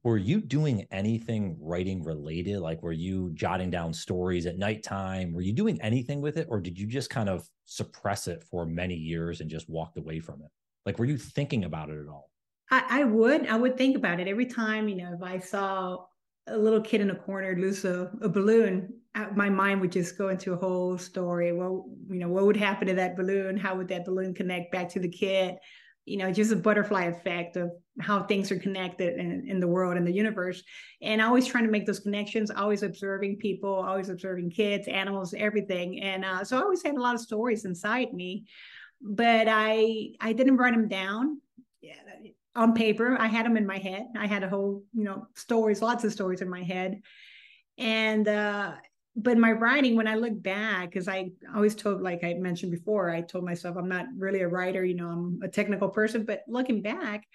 were 0.03 0.17
you 0.17 0.39
doing 0.39 0.87
anything 0.89 1.57
writing 1.59 2.01
related? 2.01 2.59
Like 2.59 2.81
were 2.81 2.93
you 2.93 3.31
jotting 3.33 3.69
down 3.69 3.93
stories 3.93 4.45
at 4.45 4.57
nighttime? 4.57 5.33
Were 5.33 5.41
you 5.41 5.51
doing 5.51 5.81
anything 5.81 6.21
with 6.21 6.37
it 6.37 6.47
or 6.49 6.61
did 6.61 6.79
you 6.79 6.87
just 6.87 7.09
kind 7.09 7.27
of 7.27 7.45
suppress 7.65 8.27
it 8.27 8.41
for 8.49 8.65
many 8.65 8.95
years 8.95 9.41
and 9.41 9.49
just 9.49 9.69
walked 9.69 9.97
away 9.97 10.19
from 10.19 10.41
it? 10.41 10.49
Like 10.85 10.97
were 10.97 11.05
you 11.05 11.17
thinking 11.17 11.65
about 11.65 11.89
it 11.89 11.99
at 11.99 12.07
all 12.07 12.26
I, 12.69 13.01
I 13.01 13.03
would. 13.03 13.47
I 13.47 13.55
would 13.55 13.77
think 13.77 13.95
about 13.95 14.19
it 14.19 14.27
every 14.27 14.45
time. 14.45 14.87
You 14.87 14.97
know, 14.97 15.13
if 15.13 15.23
I 15.23 15.39
saw 15.39 16.05
a 16.47 16.57
little 16.57 16.81
kid 16.81 17.01
in 17.01 17.11
a 17.11 17.15
corner 17.15 17.55
lose 17.57 17.85
a, 17.85 18.11
a 18.21 18.29
balloon, 18.29 18.93
my 19.35 19.49
mind 19.49 19.81
would 19.81 19.91
just 19.91 20.17
go 20.17 20.29
into 20.29 20.53
a 20.53 20.57
whole 20.57 20.97
story. 20.97 21.51
Well, 21.51 21.85
you 22.09 22.19
know, 22.19 22.29
what 22.29 22.45
would 22.45 22.57
happen 22.57 22.87
to 22.87 22.93
that 22.95 23.15
balloon? 23.15 23.57
How 23.57 23.75
would 23.75 23.87
that 23.89 24.05
balloon 24.05 24.33
connect 24.33 24.71
back 24.71 24.89
to 24.89 24.99
the 24.99 25.09
kid? 25.09 25.57
you 26.07 26.15
know, 26.15 26.31
just 26.31 26.53
a 26.53 26.55
butterfly 26.55 27.03
effect 27.03 27.57
of 27.57 27.69
how 27.99 28.23
things 28.23 28.49
are 28.49 28.57
connected 28.57 29.19
in, 29.19 29.45
in 29.45 29.59
the 29.59 29.67
world 29.67 29.97
and 29.97 30.07
the 30.07 30.11
universe. 30.11 30.63
And 31.01 31.21
always 31.21 31.45
trying 31.45 31.65
to 31.65 31.69
make 31.69 31.85
those 31.85 31.99
connections, 31.99 32.49
always 32.49 32.81
observing 32.81 33.39
people, 33.39 33.73
always 33.73 34.07
observing 34.07 34.51
kids, 34.51 34.87
animals, 34.87 35.33
everything. 35.37 36.01
And 36.01 36.23
uh, 36.23 36.45
so 36.45 36.57
I 36.57 36.61
always 36.61 36.81
had 36.81 36.95
a 36.95 37.01
lot 37.01 37.15
of 37.15 37.19
stories 37.19 37.65
inside 37.65 38.13
me, 38.13 38.45
but 39.01 39.47
I 39.49 40.11
I 40.21 40.31
didn't 40.31 40.55
write 40.55 40.73
them 40.73 40.87
down 40.87 41.41
on 42.57 42.73
paper. 42.73 43.15
I 43.19 43.27
had 43.27 43.45
them 43.45 43.55
in 43.55 43.65
my 43.65 43.77
head. 43.77 44.07
I 44.17 44.27
had 44.27 44.43
a 44.43 44.49
whole, 44.49 44.83
you 44.93 45.03
know, 45.03 45.27
stories, 45.35 45.81
lots 45.81 46.03
of 46.03 46.11
stories 46.11 46.41
in 46.41 46.49
my 46.49 46.63
head. 46.63 47.01
And 47.77 48.27
uh 48.27 48.73
but 49.19 49.39
my 49.39 49.51
writing, 49.51 49.95
when 49.95 50.07
I 50.07 50.13
look 50.13 50.39
back, 50.43 50.91
because 50.91 51.07
I 51.07 51.31
always 51.55 51.73
told, 51.73 52.03
like 52.03 52.23
I 52.23 52.35
mentioned 52.35 52.71
before, 52.71 53.09
I 53.09 53.21
told 53.21 53.45
myself 53.45 53.75
I'm 53.75 53.89
not 53.89 54.05
really 54.15 54.41
a 54.41 54.47
writer, 54.47 54.85
you 54.85 54.93
know, 54.93 55.09
I'm 55.09 55.39
a 55.43 55.47
technical 55.47 55.89
person. 55.89 56.23
But 56.23 56.43
looking 56.47 56.83
back, 56.83 57.25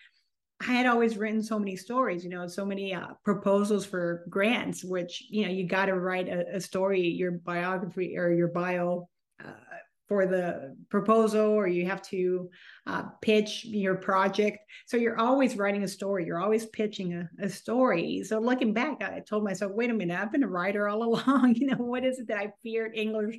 I 0.61 0.73
had 0.73 0.87
always 0.87 1.17
written 1.17 1.43
so 1.43 1.59
many 1.59 1.75
stories, 1.75 2.23
you 2.23 2.31
know, 2.31 2.47
so 2.47 2.65
many 2.65 2.95
uh, 2.95 3.09
proposals 3.25 3.85
for 3.85 4.25
grants, 4.29 4.85
which, 4.85 5.25
you 5.29 5.45
know, 5.45 5.51
you 5.51 5.67
got 5.67 5.87
to 5.87 5.95
write 5.95 6.29
a, 6.29 6.57
a, 6.57 6.61
story, 6.61 7.01
your 7.01 7.33
biography 7.33 8.17
or 8.17 8.31
your 8.33 8.47
bio 8.47 9.09
uh, 9.45 9.51
for 10.13 10.27
the 10.27 10.77
proposal 10.91 11.47
or 11.47 11.67
you 11.67 11.87
have 11.87 12.03
to 12.03 12.51
uh, 12.87 13.05
pitch 13.23 13.65
your 13.65 13.95
project. 13.95 14.59
So 14.85 14.99
you're 14.99 15.19
always 15.19 15.57
writing 15.57 15.85
a 15.85 15.89
story 15.89 16.27
you're 16.27 16.43
always 16.43 16.67
pitching 16.67 17.15
a, 17.15 17.31
a, 17.43 17.49
story. 17.49 18.23
So 18.23 18.39
looking 18.39 18.75
back 18.75 19.03
i 19.03 19.21
told 19.21 19.43
myself 19.43 19.73
wait 19.73 19.89
a 19.89 19.95
minute 19.95 20.21
i've 20.21 20.31
been 20.31 20.43
a 20.43 20.49
writer 20.49 20.87
all 20.87 21.03
along 21.15 21.55
you 21.55 21.67
know 21.69 21.77
what 21.77 22.05
is 22.05 22.19
it 22.19 22.29
that 22.29 22.37
i 22.37 22.53
feared 22.63 22.93
english 22.95 23.37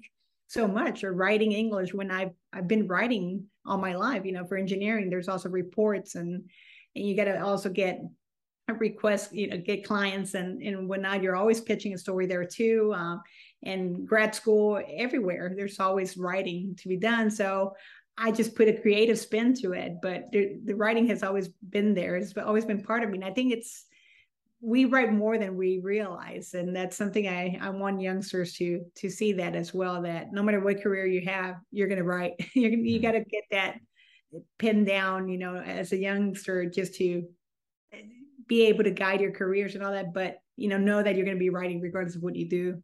so 0.48 0.68
much 0.68 1.04
or 1.04 1.14
writing 1.14 1.52
english 1.52 1.94
when 1.94 2.10
i've 2.10 2.34
i've 2.54 2.68
been 2.68 2.88
writing 2.88 3.46
all 3.68 3.78
my 3.78 3.94
life? 3.94 4.26
You 4.26 4.32
know 4.32 4.46
for 4.46 4.58
engineering 4.58 5.12
there's 5.12 5.30
also 5.30 5.50
reports 5.50 6.16
and 6.16 6.44
and 6.96 7.06
you 7.08 7.16
got 7.16 7.26
to 7.26 7.40
also 7.40 7.70
get 7.70 8.02
request 8.80 9.34
you 9.34 9.48
know 9.48 9.58
get 9.58 9.86
clients 9.86 10.34
and 10.34 10.62
and 10.64 10.90
whatnot. 10.90 11.22
You're 11.22 11.36
always 11.36 11.62
pitching 11.62 11.94
a 11.94 12.00
story 12.00 12.26
there 12.26 12.46
too 12.46 12.94
um, 12.96 13.22
and 13.66 14.08
grad 14.08 14.36
school 14.36 14.82
everywhere 14.98 15.54
there's 15.56 15.80
always 15.80 16.18
writing 16.18 16.76
to 16.80 16.88
be 16.88 16.98
done. 16.98 17.30
So 17.30 17.74
i 18.16 18.32
just 18.32 18.54
put 18.56 18.68
a 18.68 18.80
creative 18.80 19.18
spin 19.18 19.56
to 19.56 19.74
it 19.74 19.94
but 20.00 20.32
the, 20.32 20.60
the 20.66 20.76
writing 20.76 21.08
has 21.08 21.24
always 21.24 21.48
been 21.70 21.96
there 21.96 22.16
it's 22.16 22.32
always 22.38 22.64
been 22.64 22.84
part 22.84 23.04
of 23.04 23.10
me. 23.10 23.18
And 23.18 23.26
i 23.26 23.32
think 23.32 23.52
it's 23.52 23.86
we 24.66 24.86
write 24.86 25.12
more 25.12 25.38
than 25.38 25.58
we 25.58 25.82
realize. 25.84 26.54
And 26.54 26.74
that's 26.74 26.96
something 26.96 27.28
i 27.28 27.60
i 27.62 27.70
want 27.70 28.02
youngsters 28.02 28.54
to 28.54 28.86
to 28.96 29.10
see 29.10 29.34
that 29.34 29.56
as 29.56 29.74
well 29.74 30.02
that 30.04 30.32
no 30.32 30.42
matter 30.42 30.62
what 30.62 30.82
career 30.82 31.06
you 31.06 31.22
have 31.26 31.58
you're 31.72 31.90
going 31.90 32.00
to 32.00 32.06
write. 32.06 32.34
You're 32.56 32.72
gonna, 32.72 32.84
you 32.84 33.00
mm-hmm. 33.00 33.06
got 33.06 33.12
to 33.12 33.26
get 33.26 33.44
that 33.52 33.80
pinned 34.58 34.88
down 34.88 35.28
you 35.28 35.38
know 35.38 35.58
as 35.58 35.92
a 35.92 35.98
youngster 35.98 36.66
just 36.66 36.96
to 36.96 37.28
be 38.48 38.66
able 38.66 38.84
to 38.84 38.92
guide 38.92 39.22
your 39.22 39.32
careers 39.32 39.76
and 39.76 39.84
all 39.84 39.92
that 39.92 40.14
but 40.14 40.38
you 40.56 40.68
know 40.70 40.78
know 40.78 41.04
that 41.04 41.16
you're 41.16 41.26
going 41.26 41.38
to 41.38 41.40
be 41.40 41.50
writing 41.50 41.82
regardless 41.82 42.16
of 42.16 42.24
what 42.24 42.36
you 42.36 42.48
do 42.48 42.82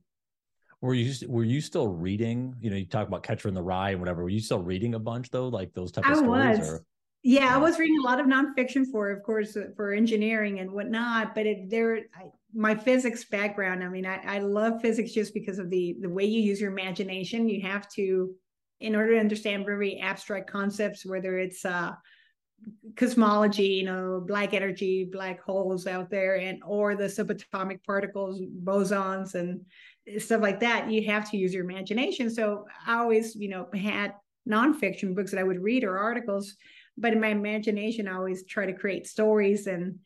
were 0.82 0.94
you 0.94 1.14
were 1.28 1.44
you 1.44 1.62
still 1.62 1.88
reading? 1.88 2.56
You 2.62 2.70
know, 2.70 2.78
you 2.78 2.86
talk 2.86 3.08
about 3.08 3.24
Catcher 3.24 3.48
in 3.48 3.54
the 3.54 3.62
Rye 3.62 3.92
and 3.92 4.00
whatever. 4.00 4.24
Were 4.24 4.30
you 4.30 4.40
still 4.40 4.62
reading 4.62 4.96
a 4.96 5.00
bunch 5.00 5.30
though, 5.30 5.50
like 5.50 5.74
those 5.74 5.92
type 5.92 6.06
of 6.06 6.12
I 6.12 6.16
stories? 6.16 6.60
Was. 6.60 6.70
Or? 6.70 6.86
Yeah, 7.22 7.44
yeah, 7.44 7.56
I 7.56 7.58
was 7.58 7.80
reading 7.80 8.00
a 8.00 8.04
lot 8.04 8.22
of 8.22 8.28
nonfiction 8.28 8.86
for, 8.90 9.12
of 9.12 9.24
course, 9.24 9.58
uh, 9.58 9.68
for 9.76 9.92
engineering 9.92 10.60
and 10.62 10.72
whatnot. 10.72 11.36
But 11.36 11.48
it, 11.48 11.70
there, 11.70 11.98
I, 11.98 12.30
my 12.54 12.76
physics 12.76 13.26
background. 13.26 13.84
I 13.84 13.90
mean, 13.90 14.06
I, 14.06 14.22
I 14.26 14.40
love 14.40 14.82
physics 14.82 15.12
just 15.12 15.34
because 15.34 15.60
of 15.60 15.70
the 15.70 15.98
the 16.00 16.10
way 16.10 16.24
you 16.24 16.42
use 16.42 16.62
your 16.62 16.72
imagination. 16.72 17.50
You 17.50 17.62
have 17.64 17.90
to, 17.90 18.34
in 18.80 18.96
order 18.96 19.16
to 19.16 19.20
understand 19.20 19.66
very 19.66 20.00
abstract 20.00 20.50
concepts, 20.50 21.06
whether 21.06 21.38
it's 21.38 21.66
uh, 21.66 21.92
cosmology, 22.96 23.68
you 23.68 23.84
know, 23.84 24.24
black 24.26 24.54
energy, 24.54 25.04
black 25.04 25.42
holes 25.42 25.88
out 25.88 26.10
there, 26.10 26.38
and 26.38 26.62
or 26.66 26.96
the 26.96 27.04
subatomic 27.04 27.84
particles, 27.84 28.42
bosons, 28.64 29.36
and 29.36 29.60
stuff 30.18 30.42
like 30.42 30.60
that, 30.62 30.90
you 30.90 31.06
have 31.06 31.30
to 31.32 31.38
use 31.38 31.54
your 31.54 31.64
imagination. 31.64 32.30
So 32.30 32.66
I 32.88 33.00
always, 33.00 33.36
you 33.36 33.50
know, 33.50 33.68
had 33.74 34.14
nonfiction 34.48 35.16
books 35.16 35.32
that 35.32 35.40
I 35.40 35.44
would 35.44 35.62
read 35.62 35.84
or 35.84 35.98
articles, 35.98 36.56
but 36.98 37.14
in 37.14 37.22
my 37.22 37.28
imagination, 37.28 38.08
I 38.08 38.16
always 38.16 38.46
try 38.46 38.66
to 38.66 38.74
create 38.74 39.08
stories 39.08 39.68
and 39.68 40.00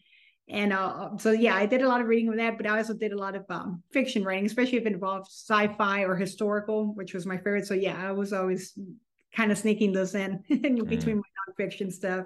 and 0.50 0.74
uh, 0.74 1.18
so 1.18 1.32
yeah, 1.32 1.56
I 1.56 1.66
did 1.66 1.82
a 1.82 1.88
lot 1.88 2.02
of 2.02 2.08
reading 2.08 2.28
of 2.28 2.36
that, 2.36 2.58
but 2.58 2.68
I 2.68 2.78
also 2.78 2.94
did 2.94 3.14
a 3.14 3.18
lot 3.18 3.34
of 3.34 3.46
um, 3.50 3.82
fiction 3.94 4.26
writing, 4.26 4.46
especially 4.46 4.78
if 4.78 4.86
it 4.86 4.92
involved 4.92 5.28
sci-fi 5.28 6.02
or 6.02 6.16
historical, 6.16 6.94
which 6.96 7.14
was 7.14 7.26
my 7.26 7.38
favorite. 7.38 7.66
So 7.66 7.74
yeah, 7.74 7.96
I 7.98 8.12
was 8.12 8.34
always 8.34 8.78
kind 9.34 9.54
of 9.54 9.58
sneaking 9.58 9.94
those 9.94 10.16
in, 10.16 10.44
in 10.50 10.78
mm. 10.78 10.88
between 10.88 11.18
my 11.18 11.24
nonfiction 11.48 11.92
stuff. 11.92 12.26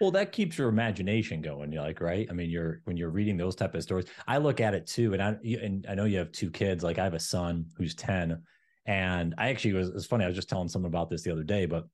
Well, 0.00 0.10
that 0.12 0.32
keeps 0.32 0.56
your 0.56 0.70
imagination 0.70 1.42
going. 1.42 1.72
You're 1.72 1.82
like, 1.82 2.00
right? 2.00 2.26
I 2.30 2.32
mean, 2.32 2.48
you're 2.48 2.80
when 2.84 2.96
you're 2.96 3.10
reading 3.10 3.36
those 3.36 3.54
type 3.54 3.74
of 3.74 3.82
stories. 3.82 4.06
I 4.26 4.38
look 4.38 4.60
at 4.60 4.72
it 4.72 4.86
too, 4.86 5.12
and 5.12 5.22
I 5.22 5.36
and 5.44 5.84
I 5.88 5.94
know 5.94 6.06
you 6.06 6.18
have 6.18 6.32
two 6.32 6.50
kids. 6.50 6.82
Like 6.82 6.98
I 6.98 7.04
have 7.04 7.14
a 7.14 7.20
son 7.20 7.66
who's 7.76 7.94
ten, 7.94 8.42
and 8.86 9.34
I 9.36 9.50
actually 9.50 9.74
was. 9.74 9.90
It's 9.90 10.06
funny. 10.06 10.24
I 10.24 10.28
was 10.28 10.36
just 10.36 10.48
telling 10.48 10.68
someone 10.68 10.90
about 10.90 11.10
this 11.10 11.22
the 11.22 11.32
other 11.32 11.44
day, 11.44 11.66
but 11.66 11.84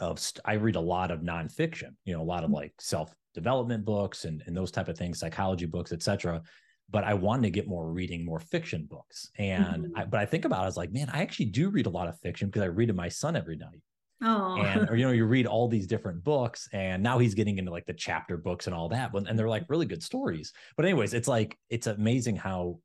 of 0.00 0.20
I 0.44 0.54
read 0.54 0.74
a 0.74 0.80
lot 0.80 1.12
of 1.12 1.20
nonfiction. 1.20 1.94
You 2.04 2.14
know, 2.14 2.22
a 2.22 2.24
lot 2.24 2.42
of 2.42 2.46
mm-hmm. 2.46 2.56
like 2.56 2.72
self 2.80 3.14
development 3.32 3.84
books 3.84 4.24
and 4.24 4.42
and 4.46 4.56
those 4.56 4.72
type 4.72 4.88
of 4.88 4.98
things, 4.98 5.20
psychology 5.20 5.66
books, 5.66 5.92
etc. 5.92 6.42
But 6.90 7.04
I 7.04 7.14
wanted 7.14 7.42
to 7.42 7.50
get 7.50 7.68
more 7.68 7.88
reading 7.92 8.24
more 8.24 8.40
fiction 8.40 8.88
books, 8.90 9.30
and 9.38 9.84
mm-hmm. 9.84 9.98
I, 9.98 10.04
but 10.04 10.18
I 10.18 10.26
think 10.26 10.46
about 10.46 10.60
it, 10.60 10.62
I 10.64 10.66
was 10.66 10.76
like, 10.76 10.92
man, 10.92 11.08
I 11.12 11.22
actually 11.22 11.46
do 11.46 11.70
read 11.70 11.86
a 11.86 11.90
lot 11.90 12.08
of 12.08 12.18
fiction 12.18 12.48
because 12.48 12.62
I 12.62 12.66
read 12.66 12.86
to 12.86 12.92
my 12.92 13.08
son 13.08 13.36
every 13.36 13.56
night. 13.56 13.80
Oh. 14.22 14.60
And 14.60 14.90
or 14.90 14.96
you 14.96 15.06
know, 15.06 15.12
you 15.12 15.24
read 15.24 15.46
all 15.46 15.68
these 15.68 15.86
different 15.86 16.22
books, 16.22 16.68
and 16.72 17.02
now 17.02 17.18
he's 17.18 17.34
getting 17.34 17.58
into 17.58 17.70
like 17.70 17.86
the 17.86 17.94
chapter 17.94 18.36
books 18.36 18.66
and 18.66 18.74
all 18.74 18.88
that. 18.90 19.12
And 19.14 19.38
they're 19.38 19.48
like 19.48 19.62
mm-hmm. 19.62 19.72
really 19.72 19.86
good 19.86 20.02
stories. 20.02 20.52
But 20.76 20.84
anyways, 20.84 21.14
it's 21.14 21.28
like 21.28 21.58
it's 21.68 21.86
amazing 21.86 22.36
how 22.36 22.80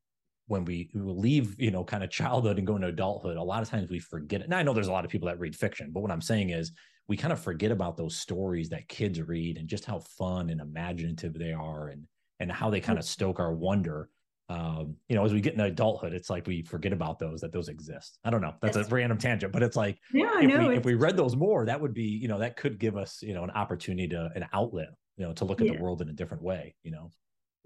when 0.48 0.64
we, 0.64 0.90
we 0.94 1.02
leave, 1.02 1.60
you 1.60 1.72
know, 1.72 1.84
kind 1.84 2.04
of 2.04 2.10
childhood 2.12 2.58
and 2.58 2.68
go 2.68 2.76
into 2.76 2.88
adulthood, 2.88 3.36
a 3.36 3.44
lot 3.44 3.64
of 3.64 3.70
times 3.70 3.90
we 3.90 4.00
forget 4.00 4.42
it. 4.42 4.50
Now 4.50 4.60
I 4.60 4.64
know 4.64 4.74
there's 4.74 4.88
a 4.88 4.92
lot 4.92 5.04
of 5.04 5.12
people 5.12 5.28
that 5.28 5.40
read 5.40 5.56
fiction, 5.56 5.90
but 5.92 6.02
what 6.02 6.12
I'm 6.12 6.22
saying 6.22 6.52
is 6.52 6.72
we 7.08 7.18
kind 7.18 7.34
of 7.34 7.40
forget 7.40 7.72
about 7.72 7.98
those 7.98 8.18
stories 8.18 8.70
that 8.70 8.88
kids 8.88 9.22
read 9.22 9.58
and 9.58 9.68
just 9.68 9.86
how 9.86 10.00
fun 10.00 10.50
and 10.50 10.62
imaginative 10.62 11.34
they 11.34 11.52
are 11.52 11.90
and 11.90 12.06
and 12.40 12.52
how 12.52 12.70
they 12.70 12.80
mm-hmm. 12.80 12.88
kind 12.88 13.00
of 13.00 13.06
stoke 13.06 13.40
our 13.40 13.54
wonder 13.54 14.10
um, 14.48 14.96
you 15.10 15.16
know, 15.16 15.26
as 15.26 15.34
we 15.34 15.42
get 15.42 15.54
into 15.54 15.66
adulthood, 15.66 16.14
it's 16.14 16.30
like 16.30 16.46
we 16.46 16.62
forget 16.64 16.94
about 16.94 17.18
those 17.18 17.42
that 17.42 17.52
those 17.52 17.68
exist. 17.68 18.20
I 18.24 18.30
don't 18.30 18.42
know. 18.42 18.54
That's, 18.62 18.76
that's 18.76 18.92
a 18.92 18.96
random 18.96 19.18
tangent, 19.18 19.52
but 19.52 19.64
it's 19.64 19.76
like 19.76 19.98
yeah, 20.14 20.40
if, 20.40 20.50
no, 20.50 20.70
we, 20.70 20.76
if 20.76 20.86
we 20.86 20.94
read 20.94 21.18
those 21.18 21.36
more, 21.36 21.66
that 21.66 21.80
would 21.80 21.94
be, 21.94 22.04
you 22.04 22.28
know, 22.28 22.38
that 22.40 22.56
could 22.56 22.78
give 22.78 22.96
us, 22.96 23.22
you 23.24 23.34
know, 23.34 23.44
an 23.44 23.52
opportunity 23.52 24.08
to 24.10 24.30
an 24.36 24.46
outlet, 24.54 24.90
you 25.18 25.26
know, 25.26 25.34
to 25.34 25.46
look 25.46 25.62
at 25.62 25.68
yeah. 25.68 25.74
the 25.74 25.82
world 25.82 26.02
in 26.02 26.10
a 26.10 26.14
different 26.14 26.44
way, 26.44 26.76
you 26.84 26.92
know. 26.92 27.12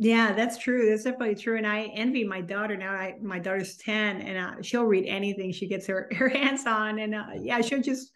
Yeah, 0.02 0.32
that's 0.32 0.58
true. 0.58 0.90
That's 0.90 1.04
definitely 1.04 1.36
true. 1.36 1.58
And 1.58 1.68
I 1.68 1.92
envy 1.94 2.24
my 2.24 2.40
daughter 2.40 2.78
now. 2.78 2.92
I, 2.92 3.16
my 3.22 3.38
daughter's 3.38 3.76
10 3.78 4.22
and 4.22 4.38
uh, 4.38 4.62
she'll 4.62 4.86
read 4.86 5.06
anything 5.06 5.52
she 5.52 5.68
gets 5.68 5.86
her, 5.88 6.10
her 6.16 6.30
hands 6.30 6.66
on. 6.66 7.00
And 7.00 7.14
uh, 7.14 7.26
yeah, 7.42 7.60
she'll 7.60 7.82
just 7.82 8.12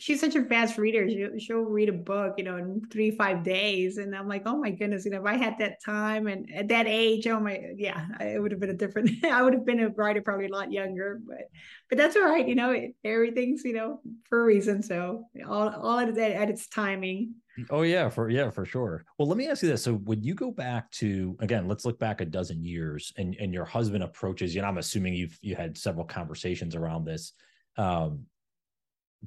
she's 0.00 0.18
such 0.18 0.34
a 0.34 0.44
fast 0.44 0.78
reader. 0.78 1.06
She'll, 1.08 1.38
she'll 1.38 1.58
read 1.58 1.90
a 1.90 1.92
book, 1.92 2.34
you 2.38 2.44
know, 2.44 2.56
in 2.56 2.80
three, 2.90 3.10
five 3.10 3.44
days. 3.44 3.98
And 3.98 4.16
I'm 4.16 4.26
like, 4.26 4.44
oh 4.46 4.56
my 4.56 4.70
goodness, 4.70 5.04
you 5.04 5.10
know, 5.10 5.20
if 5.20 5.26
I 5.26 5.36
had 5.36 5.58
that 5.58 5.84
time 5.84 6.26
and 6.26 6.50
at 6.52 6.68
that 6.68 6.86
age, 6.86 7.26
oh 7.26 7.38
my, 7.38 7.60
yeah, 7.76 8.06
it 8.18 8.40
would 8.40 8.50
have 8.50 8.60
been 8.60 8.70
a 8.70 8.74
different, 8.74 9.10
I 9.24 9.42
would 9.42 9.52
have 9.52 9.66
been 9.66 9.80
a 9.80 9.90
writer 9.90 10.22
probably 10.22 10.46
a 10.46 10.52
lot 10.52 10.72
younger, 10.72 11.20
but, 11.26 11.50
but 11.90 11.98
that's 11.98 12.16
all 12.16 12.24
right. 12.24 12.48
You 12.48 12.54
know, 12.54 12.70
it, 12.70 12.94
everything's, 13.04 13.62
you 13.62 13.74
know, 13.74 14.00
for 14.24 14.40
a 14.40 14.44
reason. 14.44 14.82
So 14.82 15.24
all, 15.46 15.68
all 15.68 15.98
at, 15.98 16.16
at 16.16 16.48
its 16.48 16.66
timing. 16.66 17.34
Oh 17.68 17.82
yeah, 17.82 18.08
for 18.08 18.30
yeah, 18.30 18.48
for 18.48 18.64
sure. 18.64 19.04
Well, 19.18 19.28
let 19.28 19.36
me 19.36 19.48
ask 19.48 19.62
you 19.62 19.68
this. 19.68 19.82
So 19.82 19.94
when 19.94 20.22
you 20.22 20.34
go 20.34 20.50
back 20.50 20.90
to 20.92 21.36
again, 21.40 21.68
let's 21.68 21.84
look 21.84 21.98
back 21.98 22.22
a 22.22 22.24
dozen 22.24 22.64
years 22.64 23.12
and 23.18 23.36
and 23.38 23.52
your 23.52 23.66
husband 23.66 24.02
approaches 24.02 24.54
you, 24.54 24.62
and 24.62 24.66
I'm 24.66 24.78
assuming 24.78 25.12
you've 25.12 25.36
you 25.42 25.56
had 25.56 25.76
several 25.76 26.06
conversations 26.06 26.74
around 26.74 27.04
this. 27.04 27.34
Um, 27.76 28.24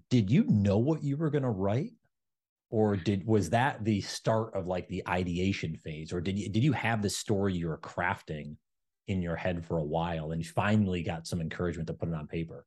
did 0.09 0.29
you 0.29 0.45
know 0.47 0.77
what 0.77 1.03
you 1.03 1.17
were 1.17 1.29
going 1.29 1.43
to 1.43 1.49
write? 1.49 1.91
Or 2.69 2.95
did 2.95 3.25
was 3.25 3.51
that 3.51 3.83
the 3.85 4.01
start 4.01 4.55
of 4.55 4.65
like 4.65 4.87
the 4.87 5.07
ideation 5.07 5.75
phase? 5.75 6.11
Or 6.11 6.21
did 6.21 6.39
you 6.39 6.49
did 6.49 6.63
you 6.63 6.73
have 6.73 7.01
the 7.01 7.09
story 7.09 7.53
you 7.53 7.67
were 7.67 7.77
crafting 7.77 8.55
in 9.07 9.21
your 9.21 9.35
head 9.35 9.63
for 9.65 9.77
a 9.77 9.83
while 9.83 10.31
and 10.31 10.45
finally 10.45 11.03
got 11.03 11.27
some 11.27 11.41
encouragement 11.41 11.87
to 11.87 11.93
put 11.93 12.09
it 12.09 12.15
on 12.15 12.27
paper? 12.27 12.65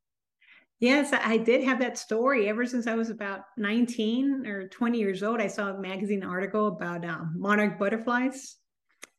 Yes 0.78 1.12
i 1.12 1.38
did 1.38 1.64
have 1.64 1.80
that 1.80 1.98
story 1.98 2.48
ever 2.48 2.66
since 2.66 2.86
i 2.86 2.94
was 2.94 3.08
about 3.08 3.40
19 3.56 4.46
or 4.46 4.68
20 4.68 4.98
years 4.98 5.22
old. 5.22 5.40
I 5.40 5.46
saw 5.48 5.70
a 5.70 5.80
magazine 5.80 6.22
article 6.22 6.68
about 6.68 7.04
um, 7.04 7.34
monarch 7.36 7.78
butterflies 7.78 8.56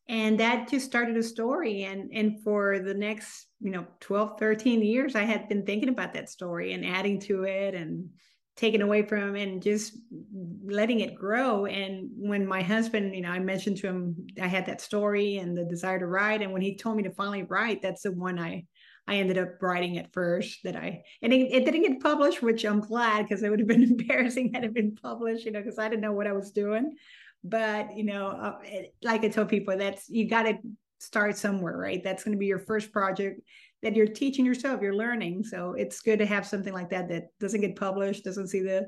and 0.09 0.39
that 0.39 0.69
just 0.69 0.85
started 0.85 1.17
a 1.17 1.23
story. 1.23 1.83
And 1.83 2.09
and 2.13 2.41
for 2.43 2.79
the 2.79 2.93
next 2.93 3.46
you 3.59 3.71
know 3.71 3.85
12 3.99 4.39
13 4.39 4.81
years 4.81 5.15
i 5.15 5.23
had 5.23 5.47
been 5.49 5.65
thinking 5.65 5.89
about 5.89 6.13
that 6.13 6.29
story 6.29 6.73
and 6.73 6.85
adding 6.85 7.19
to 7.19 7.43
it 7.43 7.73
and 7.73 8.09
taking 8.55 8.81
away 8.81 9.03
from 9.03 9.35
and 9.35 9.61
just 9.61 9.97
letting 10.65 10.99
it 10.99 11.15
grow 11.15 11.65
and 11.65 12.09
when 12.15 12.45
my 12.45 12.61
husband 12.61 13.15
you 13.15 13.21
know 13.21 13.31
i 13.31 13.39
mentioned 13.39 13.77
to 13.77 13.87
him 13.87 14.15
i 14.41 14.47
had 14.47 14.65
that 14.65 14.81
story 14.81 15.37
and 15.37 15.57
the 15.57 15.65
desire 15.65 15.99
to 15.99 16.07
write 16.07 16.41
and 16.41 16.51
when 16.51 16.61
he 16.61 16.75
told 16.75 16.97
me 16.97 17.03
to 17.03 17.11
finally 17.11 17.43
write 17.43 17.81
that's 17.81 18.03
the 18.03 18.11
one 18.11 18.39
i 18.39 18.63
I 19.07 19.15
ended 19.15 19.37
up 19.37 19.61
writing 19.61 19.97
at 19.97 20.11
first 20.11 20.59
that 20.63 20.75
I, 20.75 21.01
and 21.21 21.31
it, 21.31 21.51
it 21.51 21.65
didn't 21.65 21.83
get 21.83 22.01
published, 22.01 22.41
which 22.41 22.65
I'm 22.65 22.81
glad 22.81 23.23
because 23.23 23.41
it 23.41 23.49
would 23.49 23.59
have 23.59 23.67
been 23.67 23.83
embarrassing 23.99 24.53
had 24.53 24.65
it 24.65 24.73
been 24.73 24.95
published, 24.95 25.45
you 25.45 25.51
know, 25.51 25.61
because 25.61 25.79
I 25.79 25.87
didn't 25.87 26.01
know 26.01 26.11
what 26.11 26.27
I 26.27 26.33
was 26.33 26.51
doing. 26.51 26.95
But, 27.43 27.95
you 27.95 28.03
know, 28.03 28.27
uh, 28.27 28.57
it, 28.63 28.93
like 29.01 29.23
I 29.23 29.29
told 29.29 29.47
people, 29.47 29.77
that's, 29.77 30.09
you 30.09 30.29
got 30.29 30.43
to 30.43 30.57
start 30.99 31.37
somewhere, 31.37 31.77
right? 31.77 32.03
That's 32.03 32.23
going 32.23 32.35
to 32.35 32.39
be 32.39 32.45
your 32.45 32.59
first 32.59 32.91
project 32.91 33.41
that 33.83 33.95
you're 33.95 34.07
teaching 34.07 34.45
yourself, 34.45 34.81
you're 34.81 34.95
learning. 34.95 35.43
So 35.43 35.73
it's 35.73 36.01
good 36.01 36.19
to 36.19 36.25
have 36.25 36.47
something 36.47 36.73
like 36.73 36.89
that 36.89 37.09
that 37.09 37.25
doesn't 37.39 37.61
get 37.61 37.75
published, 37.75 38.23
doesn't 38.23 38.47
see 38.47 38.61
the 38.61 38.87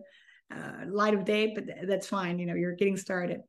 uh, 0.54 0.86
light 0.88 1.14
of 1.14 1.26
day, 1.26 1.54
but 1.54 1.66
that's 1.88 2.08
fine. 2.08 2.40
You 2.40 2.48
know, 2.48 2.56
you're 2.56 2.76
getting 2.76 2.98
started. 2.98 3.42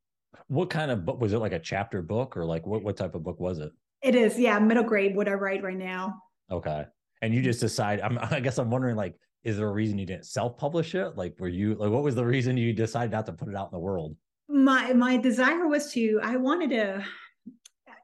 What 0.49 0.71
kind 0.71 0.91
of 0.91 1.05
book 1.05 1.21
was 1.21 1.33
it? 1.33 1.39
Like 1.39 1.53
a 1.53 1.59
chapter 1.59 2.03
book, 2.03 2.37
or 2.37 2.45
like 2.45 2.67
what 2.67 2.83
what 2.83 2.97
type 2.97 3.15
of 3.15 3.23
book 3.23 3.41
was 3.41 3.59
it? 3.59 3.71
It 4.03 4.15
is, 4.15 4.39
yeah, 4.39 4.59
middle 4.59 4.85
grade. 4.85 5.17
What 5.17 5.29
I 5.29 5.33
write 5.33 5.63
right 5.63 5.77
now. 5.77 6.21
Okay, 6.51 6.85
and 7.23 7.35
you 7.35 7.43
just 7.43 7.61
decide. 7.61 8.01
I'm, 8.01 8.19
I 8.31 8.41
guess 8.41 8.59
I'm 8.59 8.71
wondering, 8.71 8.97
like, 8.97 9.17
is 9.45 9.57
there 9.57 9.69
a 9.69 9.73
reason 9.73 9.99
you 9.99 10.07
didn't 10.07 10.27
self 10.27 10.57
publish 10.57 10.95
it? 10.95 11.17
Like, 11.17 11.35
were 11.39 11.49
you 11.49 11.75
like, 11.75 11.91
what 11.91 12.03
was 12.03 12.15
the 12.15 12.25
reason 12.25 12.57
you 12.57 12.73
decided 12.73 13.13
not 13.13 13.27
to 13.27 13.33
put 13.33 13.49
it 13.49 13.57
out 13.57 13.69
in 13.73 13.73
the 13.73 13.81
world? 13.81 14.17
My 14.49 14.93
my 14.93 15.17
desire 15.17 15.67
was 15.67 15.93
to. 15.93 16.21
I 16.23 16.37
wanted 16.37 16.71
to. 16.71 17.05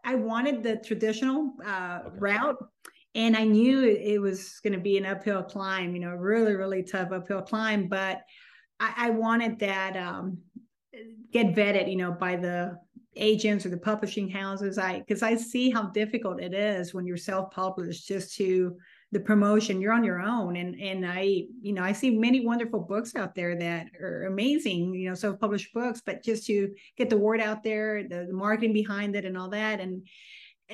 I 0.07 0.15
wanted 0.15 0.63
the 0.63 0.77
traditional 0.77 1.53
uh, 1.67 2.01
okay. 2.07 2.17
route 2.19 2.65
and 3.17 3.37
I 3.37 3.45
knew 3.45 3.83
it, 3.83 4.21
was 4.21 4.61
going 4.63 4.75
to 4.75 4.79
be 4.79 4.97
an 4.99 5.07
uphill 5.07 5.43
climb, 5.43 5.95
you 5.95 6.01
know, 6.01 6.11
really, 6.11 6.55
really 6.55 6.83
tough 6.83 7.13
uphill 7.13 7.43
climb. 7.43 7.89
But 7.89 8.23
I, 8.79 8.93
I 8.97 9.11
wanted 9.11 9.59
that 9.59 9.97
um, 9.97 10.39
get 11.33 11.55
vetted, 11.55 11.91
you 11.91 11.97
know, 11.97 12.13
by 12.13 12.37
the 12.37 12.79
agents 13.17 13.67
or 13.67 13.71
the 13.71 13.79
publishing 13.79 14.29
houses. 14.29 14.79
I 14.79 15.01
because 15.01 15.23
I 15.23 15.35
see 15.35 15.71
how 15.71 15.85
difficult 15.91 16.41
it 16.41 16.55
is 16.55 16.95
when 16.95 17.07
you're 17.07 17.17
self-published 17.17 18.07
just 18.07 18.37
to 18.37 18.77
the 19.13 19.21
promotion 19.21 19.81
you're 19.81 19.93
on 19.93 20.05
your 20.05 20.21
own. 20.21 20.57
And 20.57 20.79
and 20.81 21.07
i 21.07 21.45
you 21.63 21.73
know 21.73 21.83
i 21.83 21.93
see 21.93 22.11
many 22.11 22.45
wonderful 22.45 22.81
books 22.81 23.15
out 23.15 23.35
there 23.35 23.57
that 23.57 23.89
are 24.01 24.25
amazing 24.25 24.95
you 24.95 25.09
know 25.09 25.15
self-published 25.15 25.73
books 25.73 26.03
but 26.05 26.25
just 26.25 26.47
to 26.47 26.75
get 26.97 27.11
the 27.11 27.17
word 27.17 27.41
out 27.41 27.63
there 27.63 28.03
the, 28.03 28.27
the 28.27 28.33
marketing 28.33 28.73
behind 28.73 29.17
it 29.17 29.25
and 29.25 29.39
all 29.39 29.49
that 29.51 29.81
and 29.81 30.07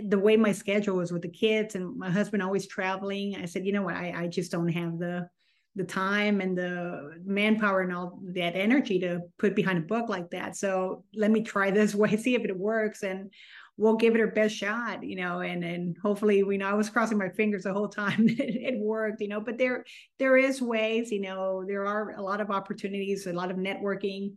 the 0.08 0.18
way 0.18 0.36
my 0.36 0.52
schedule 0.52 0.96
was 0.96 1.12
with 1.12 1.22
the 1.22 1.28
kids 1.28 1.74
and 1.74 1.96
my 1.98 2.10
husband 2.10 2.42
always 2.42 2.66
traveling 2.66 3.36
i 3.36 3.44
said 3.44 3.66
you 3.66 3.72
know 3.72 3.82
what? 3.82 3.94
I, 3.94 4.14
I 4.16 4.26
just 4.26 4.50
don't 4.50 4.68
have 4.68 4.98
the 4.98 5.28
the 5.74 5.84
time 5.84 6.40
and 6.40 6.56
the 6.56 7.18
manpower 7.24 7.80
and 7.80 7.94
all 7.94 8.20
that 8.34 8.54
energy 8.54 8.98
to 9.00 9.20
put 9.38 9.56
behind 9.56 9.78
a 9.78 9.82
book 9.82 10.08
like 10.08 10.30
that. 10.30 10.54
So 10.54 11.04
let 11.14 11.30
me 11.30 11.42
try 11.42 11.70
this 11.70 11.94
way, 12.00 12.16
see 12.16 12.34
if 12.34 12.44
it 12.44 12.56
works, 12.56 13.02
and 13.02 13.30
we'll 13.76 13.96
give 13.96 14.14
it 14.14 14.20
our 14.20 14.28
best 14.28 14.54
shot, 14.54 15.02
you 15.02 15.16
know. 15.16 15.40
And 15.40 15.64
and 15.64 15.96
hopefully, 16.02 16.42
we 16.42 16.58
know 16.58 16.68
I 16.68 16.74
was 16.74 16.90
crossing 16.90 17.18
my 17.18 17.28
fingers 17.28 17.64
the 17.64 17.72
whole 17.72 17.88
time 17.88 18.26
that 18.26 18.40
it, 18.40 18.74
it 18.74 18.78
worked, 18.78 19.20
you 19.20 19.28
know. 19.28 19.40
But 19.40 19.58
there 19.58 19.84
there 20.18 20.36
is 20.36 20.62
ways, 20.62 21.10
you 21.10 21.20
know. 21.20 21.64
There 21.66 21.86
are 21.86 22.10
a 22.12 22.22
lot 22.22 22.40
of 22.40 22.50
opportunities, 22.50 23.26
a 23.26 23.32
lot 23.32 23.50
of 23.50 23.56
networking. 23.56 24.34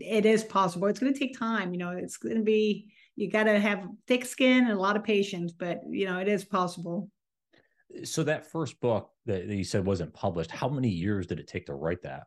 It 0.00 0.26
is 0.26 0.44
possible. 0.44 0.88
It's 0.88 0.98
going 0.98 1.12
to 1.12 1.18
take 1.18 1.38
time, 1.38 1.72
you 1.72 1.78
know. 1.78 1.90
It's 1.90 2.16
going 2.16 2.36
to 2.36 2.42
be 2.42 2.92
you 3.14 3.30
got 3.30 3.44
to 3.44 3.58
have 3.58 3.86
thick 4.06 4.24
skin 4.24 4.64
and 4.64 4.72
a 4.72 4.80
lot 4.80 4.96
of 4.96 5.04
patience, 5.04 5.52
but 5.52 5.80
you 5.88 6.06
know 6.06 6.18
it 6.18 6.28
is 6.28 6.44
possible 6.44 7.10
so 8.04 8.22
that 8.24 8.50
first 8.50 8.80
book 8.80 9.10
that, 9.26 9.46
you 9.46 9.64
said 9.64 9.84
wasn't 9.84 10.12
published 10.12 10.50
how 10.50 10.68
many 10.68 10.88
years 10.88 11.26
did 11.26 11.38
it 11.38 11.46
take 11.46 11.66
to 11.66 11.74
write 11.74 12.02
that 12.02 12.24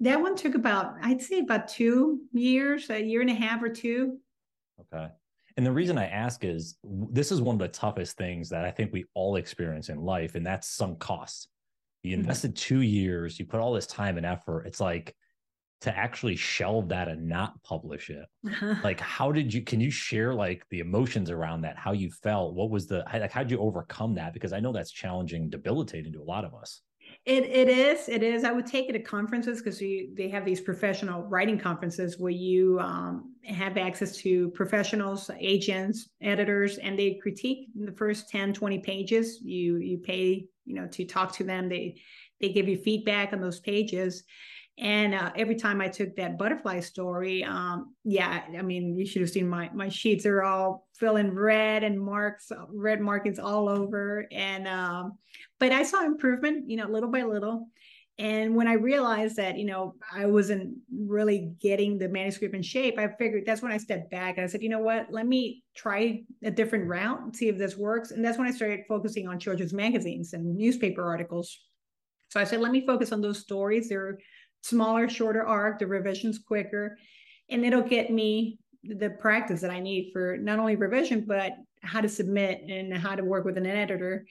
that 0.00 0.20
one 0.20 0.36
took 0.36 0.54
about 0.54 0.94
i'd 1.02 1.22
say 1.22 1.40
about 1.40 1.68
two 1.68 2.20
years 2.32 2.90
a 2.90 3.02
year 3.02 3.20
and 3.20 3.30
a 3.30 3.34
half 3.34 3.62
or 3.62 3.68
two 3.68 4.18
okay 4.80 5.08
and 5.58 5.66
the 5.66 5.72
reason 5.72 5.98
i 5.98 6.06
ask 6.06 6.44
is 6.44 6.78
this 7.10 7.30
is 7.30 7.42
one 7.42 7.56
of 7.56 7.58
the 7.58 7.68
toughest 7.68 8.16
things 8.16 8.48
that 8.48 8.64
i 8.64 8.70
think 8.70 8.90
we 8.92 9.04
all 9.12 9.36
experience 9.36 9.90
in 9.90 10.00
life 10.00 10.36
and 10.36 10.46
that's 10.46 10.70
sunk 10.70 10.98
costs 10.98 11.48
you 12.02 12.12
mm-hmm. 12.12 12.20
invested 12.20 12.54
mm-hmm. 12.54 12.76
two 12.76 12.80
years 12.80 13.38
you 13.38 13.44
put 13.44 13.60
all 13.60 13.74
this 13.74 13.86
time 13.86 14.16
and 14.16 14.24
effort 14.24 14.64
it's 14.66 14.80
like 14.80 15.14
to 15.80 15.96
actually 15.96 16.34
shelve 16.34 16.88
that 16.88 17.08
and 17.08 17.28
not 17.28 17.60
publish 17.62 18.08
it 18.08 18.26
uh-huh. 18.46 18.76
like 18.84 19.00
how 19.00 19.30
did 19.30 19.52
you 19.52 19.62
can 19.62 19.80
you 19.80 19.90
share 19.90 20.32
like 20.32 20.64
the 20.70 20.78
emotions 20.78 21.28
around 21.28 21.60
that 21.60 21.76
how 21.76 21.92
you 21.92 22.10
felt 22.10 22.54
what 22.54 22.70
was 22.70 22.86
the 22.86 23.04
like 23.12 23.32
how 23.32 23.42
did 23.42 23.50
you 23.50 23.58
overcome 23.58 24.14
that 24.14 24.32
because 24.32 24.52
i 24.52 24.60
know 24.60 24.72
that's 24.72 24.92
challenging 24.92 25.50
debilitating 25.50 26.12
to 26.12 26.22
a 26.22 26.24
lot 26.24 26.44
of 26.44 26.54
us 26.54 26.82
it 27.28 27.44
it 27.44 27.68
is 27.68 28.08
it 28.08 28.22
is. 28.22 28.42
I 28.42 28.52
would 28.52 28.66
take 28.66 28.88
it 28.88 28.92
to 28.92 29.00
conferences 29.00 29.58
because 29.58 29.78
they 29.78 30.30
have 30.32 30.46
these 30.46 30.62
professional 30.62 31.24
writing 31.24 31.58
conferences 31.58 32.18
where 32.18 32.32
you 32.32 32.80
um, 32.80 33.34
have 33.44 33.76
access 33.76 34.16
to 34.18 34.48
professionals 34.50 35.30
agents 35.38 36.08
editors 36.22 36.78
and 36.78 36.98
they 36.98 37.18
critique 37.22 37.68
the 37.74 37.92
first 37.92 38.30
10 38.30 38.54
20 38.54 38.78
pages. 38.78 39.40
You 39.42 39.76
you 39.76 39.98
pay 39.98 40.46
you 40.64 40.74
know 40.74 40.86
to 40.86 41.04
talk 41.04 41.32
to 41.36 41.44
them. 41.44 41.68
They 41.68 42.00
they 42.40 42.48
give 42.48 42.66
you 42.66 42.78
feedback 42.78 43.34
on 43.34 43.42
those 43.42 43.60
pages 43.60 44.24
and 44.80 45.12
uh, 45.14 45.32
every 45.34 45.56
time 45.56 45.80
I 45.80 45.88
took 45.88 46.14
that 46.16 46.38
butterfly 46.38 46.80
story, 46.80 47.42
um, 47.42 47.94
yeah, 48.04 48.44
I 48.56 48.62
mean, 48.62 48.96
you 48.96 49.04
should 49.04 49.22
have 49.22 49.30
seen 49.30 49.48
my 49.48 49.68
my 49.74 49.88
sheets 49.88 50.24
are 50.24 50.44
all 50.44 50.86
filling 50.94 51.34
red 51.34 51.82
and 51.82 52.00
marks, 52.00 52.52
red 52.68 53.00
markings 53.00 53.40
all 53.40 53.68
over. 53.68 54.26
And 54.30 54.68
um, 54.68 55.18
but 55.58 55.72
I 55.72 55.82
saw 55.82 56.04
improvement, 56.04 56.70
you 56.70 56.76
know, 56.76 56.86
little 56.86 57.10
by 57.10 57.22
little. 57.22 57.68
And 58.20 58.54
when 58.56 58.66
I 58.66 58.72
realized 58.72 59.36
that, 59.36 59.58
you 59.58 59.64
know, 59.64 59.94
I 60.12 60.26
wasn't 60.26 60.76
really 60.92 61.52
getting 61.60 61.98
the 61.98 62.08
manuscript 62.08 62.54
in 62.54 62.62
shape, 62.62 62.98
I 62.98 63.08
figured 63.16 63.44
that's 63.46 63.62
when 63.62 63.70
I 63.70 63.78
stepped 63.78 64.10
back 64.10 64.36
and 64.36 64.44
I 64.44 64.48
said, 64.48 64.62
you 64.62 64.68
know 64.68 64.80
what, 64.80 65.06
let 65.10 65.26
me 65.26 65.62
try 65.76 66.22
a 66.42 66.50
different 66.50 66.88
route 66.88 67.36
see 67.36 67.48
if 67.48 67.58
this 67.58 67.76
works. 67.76 68.10
And 68.10 68.24
that's 68.24 68.36
when 68.36 68.48
I 68.48 68.52
started 68.52 68.80
focusing 68.88 69.28
on 69.28 69.38
children's 69.38 69.72
magazines 69.72 70.32
and 70.32 70.56
newspaper 70.56 71.04
articles. 71.04 71.60
So 72.30 72.40
I 72.40 72.44
said, 72.44 72.60
let 72.60 72.72
me 72.72 72.84
focus 72.86 73.12
on 73.12 73.20
those 73.20 73.38
stories. 73.38 73.88
They're 73.88 74.18
smaller, 74.62 75.08
shorter 75.08 75.46
arc, 75.46 75.78
the 75.78 75.86
revision's 75.86 76.38
quicker, 76.38 76.98
and 77.50 77.64
it'll 77.64 77.82
get 77.82 78.10
me 78.10 78.58
the 78.84 79.10
practice 79.10 79.60
that 79.60 79.70
I 79.70 79.80
need 79.80 80.10
for 80.12 80.36
not 80.36 80.58
only 80.58 80.76
revision, 80.76 81.24
but 81.26 81.52
how 81.82 82.00
to 82.00 82.08
submit 82.08 82.62
and 82.68 82.96
how 82.96 83.14
to 83.14 83.24
work 83.24 83.44
with 83.44 83.58
an 83.58 83.66
editor. 83.66 84.26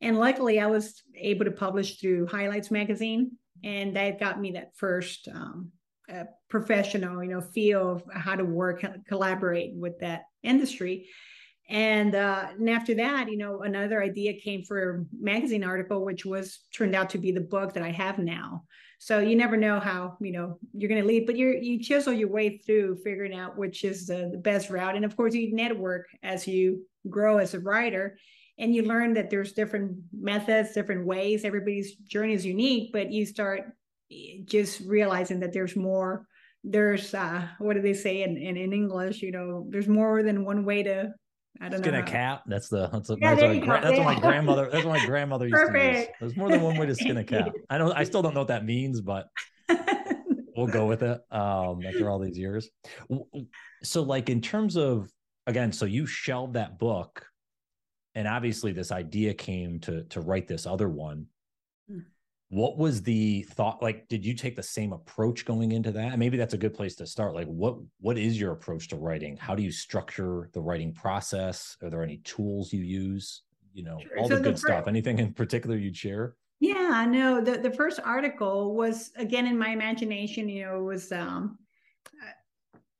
And 0.00 0.18
luckily, 0.18 0.60
I 0.60 0.66
was 0.66 1.02
able 1.16 1.44
to 1.44 1.50
publish 1.50 2.00
through 2.00 2.26
Highlights 2.26 2.70
magazine, 2.70 3.32
and 3.62 3.96
that 3.96 4.20
got 4.20 4.40
me 4.40 4.52
that 4.52 4.76
first 4.76 5.28
um, 5.28 5.70
uh, 6.12 6.24
professional, 6.48 7.22
you 7.22 7.30
know, 7.30 7.40
feel 7.40 7.92
of 7.92 8.02
how 8.12 8.34
to 8.34 8.44
work, 8.44 8.84
collaborate 9.08 9.74
with 9.74 9.98
that 10.00 10.24
industry. 10.42 11.08
And, 11.68 12.14
uh, 12.14 12.48
and 12.58 12.68
after 12.68 12.94
that, 12.96 13.30
you 13.30 13.38
know, 13.38 13.62
another 13.62 14.02
idea 14.02 14.38
came 14.40 14.62
for 14.64 14.90
a 14.90 15.04
magazine 15.18 15.64
article, 15.64 16.04
which 16.04 16.26
was 16.26 16.60
turned 16.74 16.94
out 16.94 17.10
to 17.10 17.18
be 17.18 17.32
the 17.32 17.40
book 17.40 17.72
that 17.72 17.82
I 17.82 17.90
have 17.90 18.18
now. 18.18 18.64
So 19.04 19.18
you 19.18 19.36
never 19.36 19.58
know 19.58 19.80
how 19.80 20.16
you 20.18 20.32
know 20.32 20.58
you're 20.72 20.88
going 20.88 21.02
to 21.02 21.06
lead, 21.06 21.26
but 21.26 21.36
you 21.36 21.58
you 21.60 21.78
chisel 21.78 22.14
your 22.14 22.30
way 22.30 22.56
through 22.56 23.02
figuring 23.04 23.34
out 23.34 23.58
which 23.58 23.84
is 23.84 24.06
the, 24.06 24.30
the 24.32 24.38
best 24.38 24.70
route. 24.70 24.96
And 24.96 25.04
of 25.04 25.14
course, 25.14 25.34
you 25.34 25.54
network 25.54 26.06
as 26.22 26.48
you 26.48 26.86
grow 27.10 27.36
as 27.36 27.52
a 27.52 27.60
writer, 27.60 28.16
and 28.56 28.74
you 28.74 28.82
learn 28.82 29.12
that 29.12 29.28
there's 29.28 29.52
different 29.52 29.98
methods, 30.10 30.72
different 30.72 31.04
ways. 31.04 31.44
Everybody's 31.44 31.96
journey 31.96 32.32
is 32.32 32.46
unique, 32.46 32.94
but 32.94 33.12
you 33.12 33.26
start 33.26 33.74
eh, 34.10 34.38
just 34.46 34.80
realizing 34.86 35.40
that 35.40 35.52
there's 35.52 35.76
more. 35.76 36.26
There's 36.62 37.12
uh, 37.12 37.46
what 37.58 37.74
do 37.74 37.82
they 37.82 37.92
say 37.92 38.22
in, 38.22 38.38
in 38.38 38.56
in 38.56 38.72
English? 38.72 39.20
You 39.20 39.32
know, 39.32 39.66
there's 39.68 39.86
more 39.86 40.22
than 40.22 40.46
one 40.46 40.64
way 40.64 40.82
to 40.82 41.12
I 41.60 41.68
don't 41.68 41.80
skin 41.80 41.94
know. 41.94 42.00
a 42.00 42.02
cat. 42.02 42.42
That's 42.46 42.68
the 42.68 42.88
that's, 42.88 43.10
a, 43.10 43.16
yeah, 43.20 43.34
that's, 43.34 43.66
what, 43.66 43.82
that's 43.82 43.98
what 43.98 44.04
my 44.04 44.18
grandmother. 44.18 44.68
That's 44.70 44.84
what 44.84 44.98
my 44.98 45.06
grandmother 45.06 45.46
used 45.46 45.54
Perfect. 45.54 45.94
to 45.94 45.98
use. 46.00 46.08
There's 46.20 46.36
more 46.36 46.48
than 46.50 46.62
one 46.62 46.76
way 46.76 46.86
to 46.86 46.94
skin 46.94 47.16
a 47.16 47.24
cat. 47.24 47.52
I 47.70 47.78
don't. 47.78 47.92
I 47.92 48.04
still 48.04 48.22
don't 48.22 48.34
know 48.34 48.40
what 48.40 48.48
that 48.48 48.64
means, 48.64 49.00
but 49.00 49.28
we'll 50.56 50.66
go 50.66 50.86
with 50.86 51.02
it. 51.02 51.20
Um, 51.30 51.82
after 51.86 52.10
all 52.10 52.18
these 52.18 52.36
years, 52.36 52.68
so 53.82 54.02
like 54.02 54.30
in 54.30 54.40
terms 54.40 54.76
of 54.76 55.08
again, 55.46 55.72
so 55.72 55.84
you 55.84 56.06
shelved 56.06 56.54
that 56.54 56.78
book, 56.78 57.24
and 58.14 58.26
obviously 58.26 58.72
this 58.72 58.90
idea 58.90 59.32
came 59.32 59.78
to 59.80 60.02
to 60.04 60.20
write 60.20 60.48
this 60.48 60.66
other 60.66 60.88
one 60.88 61.26
what 62.54 62.78
was 62.78 63.02
the 63.02 63.42
thought 63.50 63.82
like 63.82 64.06
did 64.06 64.24
you 64.24 64.32
take 64.32 64.54
the 64.54 64.62
same 64.62 64.92
approach 64.92 65.44
going 65.44 65.72
into 65.72 65.90
that? 65.90 66.12
And 66.12 66.20
maybe 66.20 66.36
that's 66.36 66.54
a 66.54 66.58
good 66.58 66.72
place 66.72 66.94
to 66.96 67.06
start 67.06 67.34
like 67.34 67.48
what 67.48 67.74
what 68.00 68.16
is 68.16 68.38
your 68.38 68.52
approach 68.52 68.86
to 68.88 68.96
writing? 68.96 69.36
How 69.36 69.56
do 69.56 69.62
you 69.64 69.72
structure 69.72 70.50
the 70.52 70.60
writing 70.60 70.92
process? 70.94 71.76
Are 71.82 71.90
there 71.90 72.04
any 72.04 72.18
tools 72.18 72.72
you 72.72 72.82
use? 72.82 73.42
You 73.72 73.82
know 73.82 73.98
sure. 74.00 74.18
all 74.20 74.28
so 74.28 74.36
the 74.36 74.40
good 74.40 74.54
the 74.54 74.60
first, 74.60 74.66
stuff 74.66 74.86
anything 74.86 75.18
in 75.18 75.32
particular 75.32 75.76
you'd 75.76 75.96
share? 75.96 76.36
Yeah 76.60 77.04
no 77.08 77.40
the, 77.40 77.58
the 77.58 77.72
first 77.72 77.98
article 78.04 78.76
was 78.76 79.10
again 79.16 79.48
in 79.48 79.58
my 79.58 79.70
imagination 79.70 80.48
you 80.48 80.64
know 80.64 80.78
it 80.78 80.84
was 80.84 81.10
um 81.10 81.58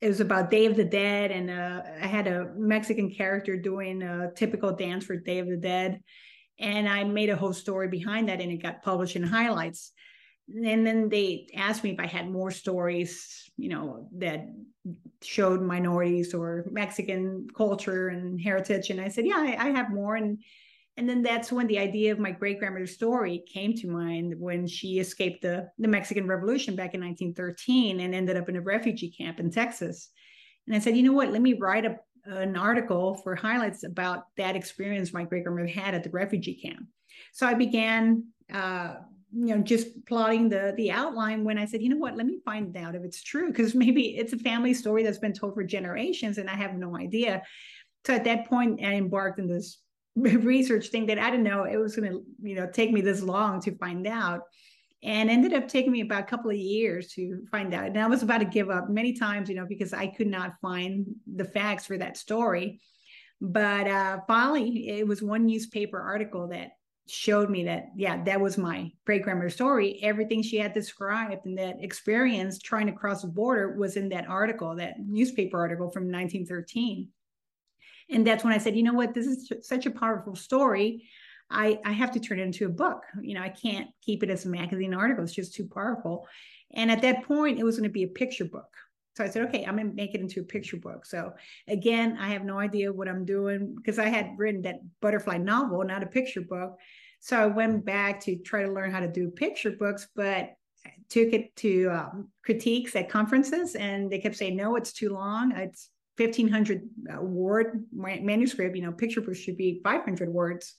it 0.01 0.09
was 0.09 0.21
about 0.21 0.51
Day 0.51 0.67
of 0.67 0.77
the 0.77 0.85
Dead, 0.85 1.31
and 1.31 1.49
uh, 1.49 1.81
I 2.03 2.07
had 2.07 2.27
a 2.27 2.53
Mexican 2.57 3.11
character 3.11 3.57
doing 3.57 4.03
a 4.03 4.31
typical 4.37 4.71
dance 4.71 5.07
for 5.07 5.17
Day 5.17 5.39
of 5.39 5.49
the 5.49 5.57
Dead 5.57 6.03
and 6.59 6.89
I 6.89 7.05
made 7.05 7.31
a 7.31 7.37
whole 7.37 7.53
story 7.53 7.89
behind 7.89 8.29
that 8.29 8.41
and 8.41 8.53
it 8.53 8.63
got 8.63 8.83
published 8.83 9.17
in 9.17 9.23
highlights. 9.23 9.93
And 10.49 10.87
then 10.87 11.09
they 11.09 11.49
asked 11.57 11.83
me 11.83 11.91
if 11.91 12.01
I 12.01 12.07
had 12.07 12.31
more 12.31 12.51
stories, 12.51 13.51
you 13.57 13.71
know, 13.71 14.09
that 14.19 14.47
showed 15.23 15.63
minorities 15.63 16.35
or 16.35 16.67
Mexican 16.71 17.49
culture 17.57 18.09
and 18.09 18.41
heritage. 18.41 18.91
And 18.91 19.01
I 19.01 19.09
said, 19.09 19.27
yeah, 19.27 19.39
I, 19.39 19.69
I 19.69 19.71
have 19.71 19.91
more. 19.91 20.17
And 20.17 20.39
And 20.97 21.09
then 21.09 21.23
that's 21.23 21.51
when 21.51 21.67
the 21.67 21.79
idea 21.79 22.13
of 22.13 22.19
my 22.19 22.31
great 22.31 22.59
grandmother's 22.59 22.95
story 22.95 23.43
came 23.53 23.75
to 23.75 23.89
mind 23.89 24.35
when 24.39 24.67
she 24.67 25.01
escaped 25.01 25.43
the, 25.43 25.69
the 25.79 25.89
Mexican 25.89 26.29
Revolution 26.29 26.77
back 26.77 26.95
in 26.95 27.01
1913 27.01 28.01
and 28.01 28.15
ended 28.15 28.37
up 28.37 28.49
in 28.49 28.57
a 28.57 28.61
refugee 28.61 29.11
camp 29.11 29.41
in 29.41 29.51
Texas. 29.51 30.11
And 30.67 30.77
I 30.77 30.79
said, 30.79 30.97
you 30.97 31.03
know 31.03 31.13
what? 31.13 31.33
Let 31.33 31.43
me 31.43 31.55
write 31.55 31.85
a, 31.85 31.97
an 32.27 32.57
article 32.57 33.15
for 33.15 33.35
highlights 33.35 33.85
about 33.85 34.25
that 34.37 34.57
experience 34.57 35.13
my 35.13 35.25
great 35.25 35.45
grandmother 35.45 35.69
had 35.69 35.95
at 35.95 36.03
the 36.03 36.11
refugee 36.11 36.55
camp. 36.55 36.87
So 37.33 37.47
I 37.47 37.55
began, 37.55 38.25
uh, 38.53 38.97
you 39.33 39.55
know, 39.55 39.63
just 39.63 40.07
plotting 40.07 40.49
the 40.49 40.75
the 40.77 40.91
outline. 40.91 41.45
When 41.45 41.59
I 41.59 41.65
said, 41.65 41.83
you 41.83 41.89
know 41.89 41.97
what? 41.97 42.17
Let 42.17 42.27
me 42.27 42.39
find 42.45 42.77
out 42.77 42.95
if 42.95 43.03
it's 43.03 43.23
true 43.23 43.49
because 43.49 43.75
maybe 43.85 44.17
it's 44.17 44.33
a 44.33 44.39
family 44.39 44.75
story 44.75 45.03
that's 45.03 45.19
been 45.19 45.33
told 45.33 45.55
for 45.55 45.65
generations, 45.65 46.39
and 46.39 46.49
I 46.49 46.55
have 46.55 46.75
no 46.75 46.97
idea. 46.97 47.43
So 48.07 48.15
at 48.15 48.25
that 48.25 48.49
point, 48.49 48.81
I 48.85 48.95
embarked 48.95 49.39
in 49.39 49.49
this 49.49 49.79
research 50.17 50.89
thing 50.89 51.07
that 51.07 51.19
I 51.19 51.31
didn't 51.31 51.45
know 51.45 51.65
it 51.65 51.77
was 51.77 51.97
going 51.97 52.11
to, 52.11 52.23
you 52.43 52.55
know, 52.55 52.69
take 52.71 52.93
me 52.93 53.01
this 53.01 53.23
long 53.23 53.61
to 53.63 53.77
find 53.77 54.07
out. 54.07 54.43
And 55.05 55.31
ended 55.31 55.53
up 55.53 55.69
taking 55.69 55.93
me 55.93 56.01
about 56.01 56.23
a 56.23 56.27
couple 56.27 56.51
of 56.51 56.57
years 56.57 57.13
to 57.13 57.45
find 57.51 57.75
out. 57.75 57.87
And 57.87 58.01
I 58.01 58.07
was 58.07 58.23
about 58.23 58.39
to 58.39 58.47
give 58.47 58.71
up 58.71 58.89
many 58.89 59.13
times, 59.13 59.51
you 59.51 59.55
know, 59.55 59.67
because 59.69 59.93
I 59.93 60.07
could 60.07 60.27
not 60.27 60.55
find 60.63 61.07
the 61.27 61.45
facts 61.45 61.87
for 61.87 61.99
that 61.99 62.17
story. 62.17 62.81
But 63.41 63.87
uh, 63.87 64.21
finally, 64.27 64.89
it 64.89 65.07
was 65.07 65.23
one 65.23 65.45
newspaper 65.45 66.01
article 66.01 66.49
that 66.49 66.71
showed 67.07 67.51
me 67.51 67.65
that, 67.65 67.89
yeah, 67.95 68.23
that 68.25 68.41
was 68.41 68.57
my 68.57 68.91
great 69.05 69.23
grandmother's 69.23 69.55
story. 69.55 70.01
Everything 70.03 70.43
she 70.43 70.57
had 70.57 70.73
described 70.73 71.45
and 71.45 71.59
that 71.59 71.77
experience 71.83 72.59
trying 72.59 72.87
to 72.87 72.93
cross 72.93 73.21
the 73.21 73.29
border 73.29 73.77
was 73.77 73.97
in 73.99 74.09
that 74.09 74.27
article, 74.27 74.75
that 74.77 74.95
newspaper 74.99 75.59
article 75.59 75.91
from 75.91 76.05
1913 76.05 77.09
and 78.11 78.27
that's 78.27 78.45
when 78.45 78.53
i 78.53 78.59
said 78.59 78.77
you 78.77 78.83
know 78.83 78.93
what 78.93 79.15
this 79.15 79.27
is 79.27 79.51
such 79.63 79.87
a 79.87 79.91
powerful 79.91 80.37
story 80.37 81.09
i 81.51 81.79
i 81.85 81.93
have 81.93 82.13
to 82.13 82.21
turn 82.21 82.39
it 82.39 82.43
into 82.43 82.67
a 82.67 82.71
book. 82.71 83.03
You 83.23 83.35
know 83.35 83.43
i 83.43 83.49
can't 83.49 83.89
keep 84.03 84.23
it 84.23 84.31
as 84.31 84.45
a 84.45 84.49
magazine 84.49 84.95
article. 84.95 85.25
It's 85.25 85.35
just 85.35 85.55
too 85.55 85.67
powerful. 85.67 86.27
And 86.75 86.91
at 86.91 87.03
that 87.03 87.25
point 87.25 87.59
it 87.59 87.65
was 87.65 87.77
going 87.77 87.89
to 87.89 87.93
be 87.93 88.05
a 88.05 88.09
picture 88.09 88.45
book. 88.45 88.73
So 89.17 89.25
i 89.25 89.29
said 89.29 89.47
okay 89.49 89.65
i'm 89.65 89.77
going 89.77 89.91
to 89.91 89.95
make 89.95 90.15
it 90.15 90.21
into 90.21 90.41
a 90.41 90.45
picture 90.45 90.77
book. 90.77 91.07
So 91.07 91.33
again 91.69 92.17
i 92.21 92.29
have 92.29 92.45
no 92.45 92.59
idea 92.59 92.93
what 92.93 93.09
i'm 93.09 93.25
doing 93.25 93.75
because 93.75 93.99
i 93.99 94.09
had 94.09 94.31
written 94.37 94.63
that 94.63 94.81
butterfly 95.01 95.39
novel 95.39 95.85
not 95.85 96.03
a 96.03 96.07
picture 96.07 96.43
book. 96.43 96.77
So 97.21 97.39
i 97.39 97.47
went 97.47 97.85
back 97.85 98.21
to 98.21 98.37
try 98.37 98.63
to 98.63 98.73
learn 98.73 98.91
how 98.91 99.01
to 99.01 99.09
do 99.09 99.31
picture 99.31 99.73
books 99.73 100.09
but 100.15 100.55
took 101.09 101.33
it 101.33 101.55
to 101.57 101.89
um, 101.89 102.29
critiques 102.45 102.97
at 102.97 103.09
conferences 103.09 103.75
and 103.75 104.11
they 104.11 104.19
kept 104.19 104.37
saying 104.37 104.57
no 104.57 104.77
it's 104.77 104.93
too 104.93 105.11
long. 105.11 105.53
It's 105.53 105.91
1500 106.17 106.89
uh, 107.13 107.23
word 107.23 107.85
manuscript. 107.93 108.77
You 108.77 108.83
know 108.83 108.93
picture 108.93 109.21
book 109.21 109.37
should 109.37 109.57
be 109.57 109.81
500 109.83 110.29
words 110.29 110.75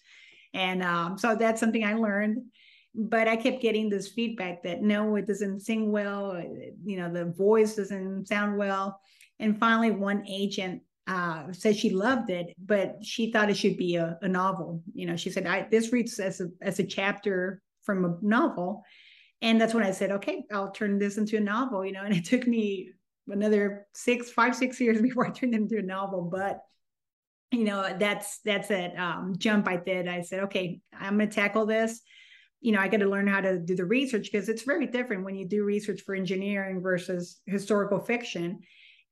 and 0.56 0.82
um, 0.82 1.18
so 1.18 1.36
that's 1.36 1.60
something 1.60 1.84
i 1.84 1.94
learned 1.94 2.42
but 2.96 3.28
i 3.28 3.36
kept 3.36 3.62
getting 3.62 3.90
this 3.90 4.08
feedback 4.10 4.64
that 4.64 4.82
no 4.82 5.16
it 5.16 5.28
doesn't 5.28 5.60
sing 5.60 5.92
well 5.92 6.32
uh, 6.32 6.42
you 6.84 6.98
know 6.98 7.12
the 7.12 7.26
voice 7.26 7.76
doesn't 7.76 8.28
sound 8.28 8.58
well 8.58 9.00
and 9.40 9.60
finally 9.60 9.92
one 9.92 10.26
agent 10.28 10.82
uh, 11.08 11.44
said 11.52 11.76
she 11.76 11.92
loved 11.92 12.32
it 12.32 12.48
but 12.58 12.96
she 13.04 13.32
thought 13.32 13.50
it 13.50 13.58
should 13.58 13.78
be 13.78 13.96
a, 13.96 14.18
a 14.24 14.28
novel 14.28 14.82
you 14.94 15.06
know 15.06 15.16
she 15.16 15.30
said 15.30 15.46
I, 15.46 15.68
this 15.70 15.92
reads 15.92 16.20
as 16.20 16.42
a, 16.42 16.48
as 16.62 16.80
a 16.80 16.84
chapter 16.84 17.62
from 17.84 18.06
a 18.06 18.18
novel 18.22 18.84
and 19.44 19.62
that's 19.62 19.76
when 19.76 19.84
i 19.84 19.92
said 19.92 20.12
okay 20.12 20.44
i'll 20.52 20.72
turn 20.72 20.98
this 20.98 21.18
into 21.18 21.38
a 21.38 21.42
novel 21.42 21.86
you 21.86 21.92
know 21.92 22.02
and 22.04 22.16
it 22.16 22.26
took 22.26 22.48
me 22.48 22.90
another 23.28 23.88
six, 23.94 24.32
five, 24.32 24.56
six 24.56 24.80
years 24.80 25.02
before 25.02 25.28
I 25.28 25.32
turned 25.32 25.54
it 25.54 25.62
into 25.62 25.78
a 25.78 25.84
novel. 25.84 26.30
But 26.32 26.62
you 27.56 27.64
know, 27.64 27.96
that's 27.98 28.40
that's 28.40 28.68
that 28.68 28.98
um, 28.98 29.36
jump 29.38 29.68
I 29.68 29.78
did. 29.78 30.08
I 30.08 30.22
said, 30.22 30.42
okay, 30.46 30.80
I'm 30.94 31.18
gonna 31.18 31.28
tackle 31.28 31.66
this. 31.66 32.02
You 32.62 32.72
know, 32.72 32.80
I 32.80 32.88
got 32.88 32.98
to 32.98 33.10
learn 33.10 33.28
how 33.28 33.42
to 33.42 33.60
do 33.60 33.76
the 33.76 33.86
research 33.86 34.30
because 34.32 34.50
it's 34.50 34.64
very 34.64 34.88
different 34.88 35.24
when 35.24 35.36
you 35.36 35.48
do 35.48 35.64
research 35.64 36.02
for 36.02 36.16
engineering 36.16 36.82
versus 36.82 37.40
historical 37.46 38.00
fiction. 38.00 38.62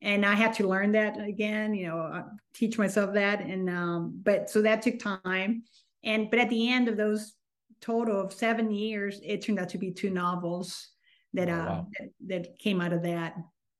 And 0.01 0.25
I 0.25 0.33
had 0.33 0.53
to 0.55 0.67
learn 0.67 0.91
that 0.93 1.19
again, 1.21 1.73
you 1.75 1.87
know, 1.87 1.99
uh, 1.99 2.23
teach 2.53 2.77
myself 2.77 3.13
that. 3.13 3.41
And 3.41 3.69
um, 3.69 4.19
but 4.23 4.49
so 4.49 4.61
that 4.63 4.81
took 4.81 4.97
time. 4.99 5.63
And 6.03 6.29
but 6.31 6.39
at 6.39 6.49
the 6.49 6.71
end 6.71 6.87
of 6.87 6.97
those 6.97 7.33
total 7.79 8.19
of 8.19 8.33
seven 8.33 8.71
years, 8.71 9.19
it 9.23 9.43
turned 9.43 9.59
out 9.59 9.69
to 9.69 9.77
be 9.77 9.91
two 9.91 10.09
novels 10.09 10.89
that 11.33 11.49
oh, 11.49 11.53
uh 11.53 11.83
that, 11.99 12.09
that 12.27 12.59
came 12.59 12.81
out 12.81 12.93
of 12.93 13.03
that. 13.03 13.35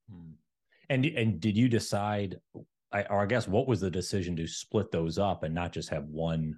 Hmm. 0.10 0.34
And 0.90 1.06
and 1.06 1.40
did 1.40 1.58
you 1.58 1.68
decide, 1.68 2.40
or 2.94 3.22
I 3.22 3.26
guess, 3.26 3.48
what 3.48 3.68
was 3.68 3.82
the 3.82 3.92
decision 3.92 4.36
to 4.38 4.48
split 4.48 4.92
those 4.92 5.18
up 5.18 5.44
and 5.44 5.54
not 5.54 5.72
just 5.72 5.90
have 5.90 6.06
one 6.06 6.56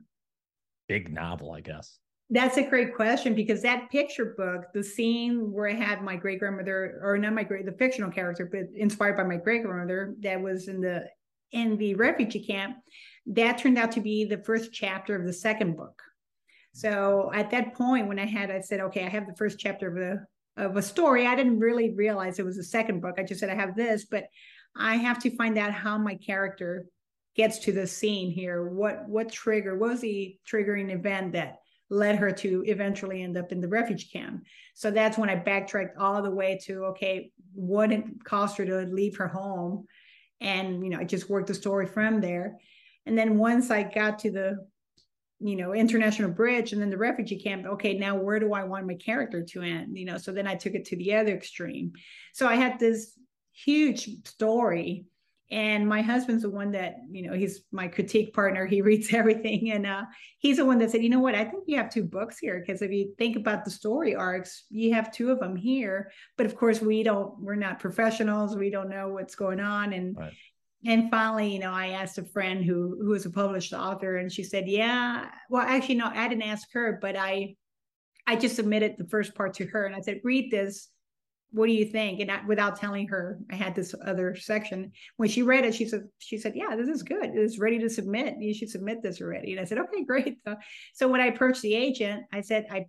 big 0.87 1.11
novel? 1.11 1.51
I 1.51 1.61
guess 1.61 1.99
that's 2.29 2.57
a 2.57 2.63
great 2.63 2.95
question 2.95 3.35
because 3.35 3.61
that 3.61 3.91
picture 3.91 4.33
book, 4.37 4.65
the 4.73 4.83
scene 4.83 5.51
where 5.51 5.69
I 5.69 5.73
had 5.73 6.01
my 6.01 6.15
great 6.15 6.39
grandmother, 6.39 6.99
or 7.03 7.17
not 7.17 7.33
my 7.33 7.43
great, 7.43 7.65
the 7.65 7.71
fictional 7.71 8.09
character, 8.09 8.49
but 8.51 8.63
inspired 8.75 9.17
by 9.17 9.23
my 9.23 9.37
great 9.37 9.63
grandmother, 9.63 10.15
that 10.21 10.41
was 10.41 10.67
in 10.67 10.81
the 10.81 11.05
in 11.51 11.77
the 11.77 11.93
refugee 11.95 12.43
camp, 12.43 12.77
that 13.27 13.59
turned 13.59 13.77
out 13.77 13.91
to 13.91 14.01
be 14.01 14.25
the 14.25 14.39
first 14.39 14.73
chapter 14.73 15.15
of 15.15 15.25
the 15.25 15.33
second 15.33 15.77
book. 15.77 16.01
So 16.73 17.31
at 17.33 17.51
that 17.51 17.75
point, 17.75 18.07
when 18.07 18.19
I 18.19 18.25
had, 18.25 18.51
I 18.51 18.59
said, 18.59 18.81
okay, 18.81 19.05
I 19.05 19.09
have 19.09 19.27
the 19.27 19.35
first 19.35 19.59
chapter 19.59 19.87
of 19.87 19.95
the 19.95 20.25
of 20.57 20.77
a 20.77 20.81
story. 20.81 21.27
I 21.27 21.35
didn't 21.35 21.59
really 21.59 21.93
realize 21.93 22.39
it 22.39 22.45
was 22.45 22.57
a 22.57 22.63
second 22.63 23.01
book. 23.01 23.15
I 23.17 23.23
just 23.23 23.39
said 23.39 23.49
I 23.49 23.55
have 23.55 23.75
this, 23.75 24.05
but 24.05 24.25
I 24.75 24.95
have 24.95 25.19
to 25.23 25.35
find 25.35 25.57
out 25.57 25.71
how 25.71 25.97
my 25.97 26.15
character 26.15 26.85
gets 27.35 27.59
to 27.59 27.71
the 27.71 27.87
scene 27.87 28.31
here. 28.31 28.65
What 28.67 29.07
what 29.07 29.31
trigger 29.31 29.77
what 29.77 29.91
was 29.91 30.01
the 30.01 30.37
triggering 30.49 30.93
event 30.93 31.33
that 31.33 31.59
led 31.89 32.15
her 32.15 32.31
to 32.31 32.63
eventually 32.65 33.21
end 33.21 33.37
up 33.37 33.51
in 33.51 33.61
the 33.61 33.67
refugee 33.67 34.09
camp? 34.11 34.43
So 34.73 34.91
that's 34.91 35.17
when 35.17 35.29
I 35.29 35.35
backtracked 35.35 35.97
all 35.97 36.21
the 36.21 36.31
way 36.31 36.59
to 36.63 36.85
okay, 36.85 37.31
what 37.53 37.91
cost 38.23 38.57
her 38.57 38.65
to 38.65 38.81
leave 38.81 39.17
her 39.17 39.27
home, 39.27 39.85
and 40.41 40.83
you 40.83 40.89
know 40.89 40.99
I 40.99 41.03
just 41.03 41.29
worked 41.29 41.47
the 41.47 41.53
story 41.53 41.87
from 41.87 42.21
there. 42.21 42.57
And 43.05 43.17
then 43.17 43.37
once 43.37 43.69
I 43.69 43.83
got 43.83 44.19
to 44.19 44.31
the 44.31 44.67
you 45.39 45.57
know 45.57 45.73
international 45.73 46.31
bridge 46.31 46.71
and 46.71 46.81
then 46.81 46.89
the 46.89 46.97
refugee 46.97 47.37
camp 47.37 47.65
okay 47.65 47.93
now 47.97 48.15
where 48.15 48.39
do 48.39 48.53
i 48.53 48.63
want 48.63 48.87
my 48.87 48.93
character 48.95 49.43
to 49.43 49.61
end 49.61 49.97
you 49.97 50.05
know 50.05 50.17
so 50.17 50.31
then 50.31 50.47
i 50.47 50.55
took 50.55 50.73
it 50.73 50.85
to 50.85 50.95
the 50.95 51.13
other 51.13 51.35
extreme 51.35 51.91
so 52.33 52.47
i 52.47 52.55
had 52.55 52.79
this 52.79 53.19
huge 53.55 54.09
story. 54.27 55.05
And 55.51 55.87
my 55.87 56.01
husband's 56.01 56.41
the 56.41 56.49
one 56.49 56.71
that 56.71 56.95
you 57.11 57.27
know 57.27 57.33
he's 57.33 57.61
my 57.71 57.87
critique 57.87 58.33
partner. 58.33 58.65
He 58.65 58.81
reads 58.81 59.13
everything. 59.13 59.71
And 59.71 59.85
uh, 59.85 60.05
he's 60.39 60.57
the 60.57 60.65
one 60.65 60.79
that 60.79 60.91
said 60.91 61.03
you 61.03 61.09
know 61.09 61.19
what? 61.19 61.35
I 61.35 61.45
think 61.45 61.65
you 61.67 61.77
have 61.77 61.91
two 61.91 62.03
books 62.03 62.39
here 62.39 62.59
because 62.59 62.81
if 62.81 62.91
you 62.91 63.13
think 63.17 63.35
about 63.35 63.63
the 63.63 63.71
story 63.71 64.15
arcs 64.15 64.65
you 64.69 64.93
have 64.93 65.11
two 65.11 65.31
of 65.31 65.39
them 65.39 65.55
here. 65.55 66.11
But 66.35 66.47
of 66.47 66.55
course 66.55 66.81
we 66.81 67.03
don't 67.03 67.39
we're 67.39 67.55
not 67.55 67.79
professionals. 67.79 68.55
We 68.55 68.71
don't 68.71 68.89
know 68.89 69.09
what's 69.09 69.35
going 69.35 69.59
on. 69.59 69.93
And 69.93 70.17
right. 70.17 70.33
and 70.83 71.11
finally, 71.11 71.53
you 71.53 71.59
know, 71.59 71.71
I 71.71 71.89
asked 71.89 72.17
a 72.17 72.25
friend 72.25 72.65
who 72.65 72.97
who 72.99 73.09
was 73.09 73.27
a 73.27 73.29
published 73.29 73.73
author, 73.73 74.17
and 74.17 74.31
she 74.31 74.43
said, 74.43 74.67
"Yeah." 74.67 75.29
Well, 75.51 75.61
actually, 75.61 75.95
no, 75.95 76.07
I 76.07 76.27
didn't 76.27 76.43
ask 76.43 76.67
her, 76.73 76.97
but 76.99 77.15
I 77.15 77.55
I 78.25 78.35
just 78.35 78.55
submitted 78.55 78.95
the 78.97 79.07
first 79.07 79.35
part 79.35 79.53
to 79.55 79.67
her, 79.67 79.85
and 79.85 79.95
I 79.95 80.01
said, 80.01 80.21
"Read 80.23 80.49
this. 80.49 80.89
What 81.55 81.67
do 81.67 81.73
you 81.73 81.85
think?" 81.85 82.19
And 82.19 82.31
I, 82.31 82.41
without 82.45 82.75
telling 82.75 83.07
her, 83.07 83.39
I 83.51 83.55
had 83.55 83.75
this 83.75 83.95
other 84.05 84.35
section. 84.35 84.91
When 85.17 85.29
she 85.29 85.41
read 85.41 85.65
it, 85.65 85.73
she 85.73 85.87
said, 85.87 86.03
"She 86.19 86.37
said, 86.37 86.53
yeah, 86.55 86.75
this 86.75 86.89
is 86.89 87.03
good. 87.03 87.31
It's 87.33 87.59
ready 87.59 87.79
to 87.79 87.89
submit. 87.89 88.35
You 88.39 88.53
should 88.53 88.69
submit 88.69 89.01
this 89.01 89.21
already." 89.21 89.51
And 89.51 89.61
I 89.61 89.65
said, 89.65 89.79
"Okay, 89.79 90.03
great." 90.07 90.37
So, 90.45 90.55
so 90.93 91.07
when 91.07 91.21
I 91.21 91.27
approached 91.27 91.61
the 91.61 91.73
agent, 91.73 92.25
I 92.31 92.41
said, 92.41 92.67
"I 92.69 92.85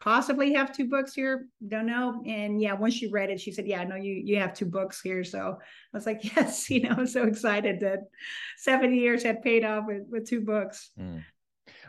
possibly 0.00 0.54
have 0.54 0.72
two 0.72 0.88
books 0.88 1.12
here 1.12 1.46
don't 1.68 1.86
know 1.86 2.22
and 2.26 2.60
yeah 2.60 2.72
once 2.72 2.94
she 2.94 3.10
read 3.10 3.28
it 3.28 3.38
she 3.38 3.52
said 3.52 3.66
yeah 3.66 3.84
no 3.84 3.96
you 3.96 4.14
you 4.24 4.38
have 4.38 4.54
two 4.54 4.64
books 4.64 5.00
here 5.02 5.22
so 5.22 5.58
i 5.60 5.96
was 5.96 6.06
like 6.06 6.24
yes 6.36 6.70
you 6.70 6.80
know 6.80 6.94
i'm 6.96 7.06
so 7.06 7.24
excited 7.24 7.80
that 7.80 8.00
70 8.56 8.96
years 8.96 9.22
had 9.22 9.42
paid 9.42 9.64
off 9.64 9.84
with, 9.86 10.02
with 10.08 10.26
two 10.26 10.40
books 10.40 10.90
mm. 10.98 11.22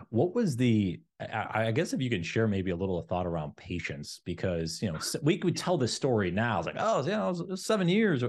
what 0.09 0.35
was 0.35 0.57
the 0.57 0.99
I, 1.21 1.67
I, 1.67 1.71
guess 1.71 1.93
if 1.93 2.01
you 2.01 2.09
can 2.09 2.23
share 2.23 2.47
maybe 2.47 2.71
a 2.71 2.75
little 2.75 3.01
thought 3.01 3.25
around 3.25 3.55
patience 3.55 4.21
because 4.25 4.81
you 4.81 4.91
know 4.91 4.99
we 5.21 5.37
could 5.37 5.55
tell 5.55 5.77
this 5.77 5.93
story 5.93 6.31
now. 6.31 6.59
It's 6.59 6.67
like 6.67 6.75
oh 6.79 7.03
was 7.03 7.65
seven 7.65 7.87
years 7.87 8.23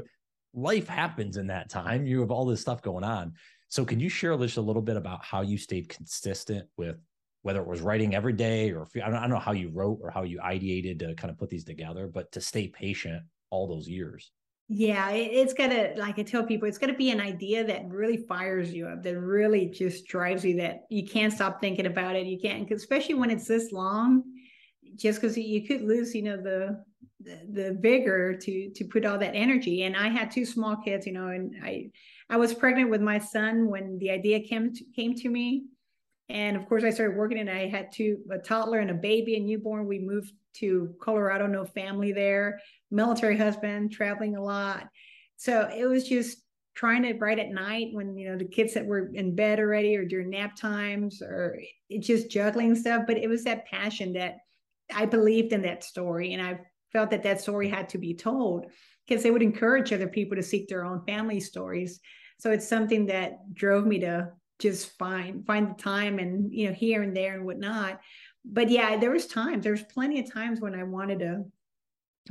life 0.55 0.89
happens 0.89 1.37
in 1.37 1.47
that 1.49 1.71
time. 1.71 2.07
You 2.07 2.21
have 2.21 2.31
all 2.31 2.45
this 2.45 2.61
stuff 2.61 2.83
going 2.83 3.05
on. 3.05 3.33
So 3.69 3.85
can 3.85 4.01
you 4.01 4.09
share 4.09 4.37
just 4.37 4.59
a 4.59 4.63
little 4.63 4.83
bit 4.83 4.97
about 4.97 5.25
how 5.25 5.41
you 5.41 5.57
stayed 5.57 5.89
consistent 5.89 6.69
with 6.77 6.97
whether 7.43 7.61
it 7.61 7.67
was 7.67 7.81
writing 7.81 8.15
every 8.15 8.33
day 8.33 8.71
or 8.71 8.87
I, 8.97 9.09
don't, 9.09 9.15
I 9.15 9.21
don't 9.21 9.31
know 9.31 9.39
how 9.39 9.53
you 9.53 9.71
wrote 9.71 9.99
or 10.03 10.11
how 10.11 10.23
you 10.23 10.39
ideated 10.39 11.01
to 11.01 11.15
kind 11.15 11.31
of 11.31 11.39
put 11.39 11.51
these 11.51 11.65
together, 11.65 12.07
but 12.07 12.31
to 12.33 12.41
stay 12.41 12.69
patient 12.69 13.23
all 13.51 13.67
those 13.67 13.89
years. 13.89 14.31
Yeah, 14.69 15.11
it's 15.11 15.53
gotta, 15.53 15.93
like 15.97 16.19
I 16.19 16.23
tell 16.23 16.45
people, 16.45 16.67
it's 16.67 16.79
gotta 16.79 16.95
be 16.95 17.11
an 17.11 17.21
idea 17.21 17.65
that 17.65 17.89
really 17.89 18.25
fires 18.29 18.73
you 18.73 18.87
up, 18.87 19.03
that 19.03 19.19
really 19.19 19.67
just 19.67 20.07
drives 20.07 20.45
you, 20.45 20.57
that 20.59 20.85
you 20.89 21.07
can't 21.07 21.33
stop 21.33 21.61
thinking 21.61 21.87
about 21.87 22.17
it. 22.17 22.27
You 22.27 22.39
can't, 22.41 22.71
especially 22.71 23.15
when 23.15 23.31
it's 23.31 23.47
this 23.47 23.71
long, 23.73 24.23
just 24.97 25.21
because 25.21 25.37
you 25.37 25.67
could 25.67 25.83
lose, 25.83 26.15
you 26.15 26.23
know, 26.23 26.37
the, 26.37 26.83
the 27.21 27.41
the 27.53 27.79
vigor 27.81 28.35
to 28.37 28.71
to 28.71 28.85
put 28.85 29.05
all 29.05 29.19
that 29.19 29.35
energy. 29.35 29.83
And 29.83 29.97
I 29.97 30.09
had 30.09 30.31
two 30.31 30.47
small 30.47 30.77
kids, 30.77 31.07
you 31.07 31.13
know, 31.13 31.29
and 31.29 31.55
I 31.63 31.91
I 32.31 32.37
was 32.37 32.55
pregnant 32.55 32.91
with 32.91 33.01
my 33.03 33.19
son 33.19 33.69
when 33.69 33.99
the 33.99 34.11
idea 34.11 34.41
came 34.41 34.73
to, 34.73 34.85
came 34.97 35.15
to 35.17 35.29
me 35.29 35.65
And 36.29 36.57
of 36.57 36.67
course, 36.69 36.85
I 36.85 36.91
started 36.91 37.17
working 37.17 37.39
and 37.39 37.51
I 37.51 37.69
had 37.69 37.93
two 37.93 38.19
a 38.31 38.39
toddler 38.39 38.79
and 38.79 38.91
a 38.91 38.95
baby, 38.95 39.37
a 39.37 39.41
newborn. 39.41 39.87
We 39.87 39.99
moved 39.99 40.33
to 40.55 40.95
Colorado, 41.01 41.47
no 41.47 41.65
family 41.65 42.13
there, 42.13 42.61
military 42.91 43.37
husband, 43.37 43.93
traveling 43.93 44.37
a 44.37 44.43
lot. 44.43 44.89
So 45.37 45.69
it 45.75 45.87
was 45.87 46.09
just 46.09 46.39
trying 46.75 47.03
to 47.03 47.13
write 47.15 47.39
at 47.39 47.51
night 47.51 47.89
when 47.93 48.17
you 48.17 48.31
know 48.31 48.39
the 48.39 48.45
kids 48.45 48.75
that 48.75 48.87
were 48.87 49.11
in 49.15 49.35
bed 49.35 49.59
already 49.59 49.97
or 49.97 50.05
during 50.05 50.31
nap 50.31 50.57
times 50.57 51.21
or 51.21 51.59
just 52.01 52.31
juggling 52.31 52.75
stuff 52.75 53.05
but 53.07 53.19
it 53.19 53.29
was 53.29 53.45
that 53.45 53.67
passion 53.67 54.13
that 54.13 54.37
i 54.95 55.05
believed 55.05 55.53
in 55.53 55.63
that 55.63 55.85
story 55.85 56.33
and 56.33 56.43
i 56.43 56.59
felt 56.93 57.11
that 57.11 57.23
that 57.23 57.41
story 57.41 57.69
had 57.69 57.89
to 57.89 57.99
be 57.99 58.15
told 58.15 58.67
because 59.07 59.23
they 59.23 59.31
would 59.31 59.43
encourage 59.43 59.93
other 59.93 60.09
people 60.09 60.37
to 60.37 60.43
seek 60.43 60.69
their 60.69 60.85
own 60.85 61.05
family 61.05 61.41
stories 61.41 62.01
so 62.39 62.51
it's 62.51 62.69
something 62.69 63.07
that 63.07 63.33
drove 63.53 63.87
me 63.87 63.99
to 64.01 64.29
just 64.63 64.97
find 64.97 65.45
find 65.45 65.71
the 65.71 65.83
time 65.83 66.21
and 66.21 66.55
you 66.55 66.69
know 66.69 66.73
here 66.73 67.03
and 67.03 67.17
there 67.17 67.35
and 67.35 67.45
whatnot. 67.45 68.01
But 68.45 68.71
yeah 68.71 68.97
there 68.97 69.11
was 69.11 69.27
times 69.27 69.65
there 69.65 69.73
was 69.73 69.83
plenty 69.83 70.21
of 70.21 70.33
times 70.33 70.61
when 70.61 70.75
i 70.75 70.85
wanted 70.85 71.19
to 71.21 71.45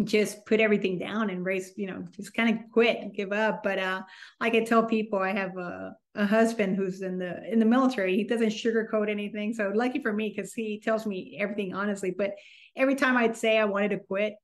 just 0.05 0.45
put 0.45 0.61
everything 0.61 0.97
down 0.97 1.29
and 1.29 1.45
race 1.45 1.73
you 1.75 1.85
know 1.85 2.05
just 2.15 2.33
kind 2.33 2.49
of 2.49 2.71
quit 2.71 3.13
give 3.13 3.33
up. 3.33 3.61
But 3.63 3.79
uh 3.79 4.01
i 4.39 4.49
tell 4.49 4.85
people 4.85 5.19
i 5.19 5.33
have 5.33 5.57
a, 5.57 5.95
a 6.15 6.25
husband 6.25 6.77
who's 6.77 7.01
in 7.01 7.19
the 7.19 7.43
in 7.51 7.59
the 7.59 7.65
military. 7.65 8.15
He 8.15 8.23
doesn't 8.23 8.49
sugarcoat 8.49 9.09
anything. 9.09 9.53
So 9.53 9.71
lucky 9.75 10.01
for 10.01 10.13
me 10.13 10.33
because 10.35 10.53
he 10.53 10.79
tells 10.79 11.05
me 11.05 11.37
everything 11.39 11.75
honestly. 11.75 12.15
But 12.17 12.31
every 12.77 12.95
time 12.95 13.17
i'd 13.17 13.35
say 13.35 13.57
i 13.57 13.65
wanted 13.65 13.89
to 13.89 13.99
quit 13.99 14.35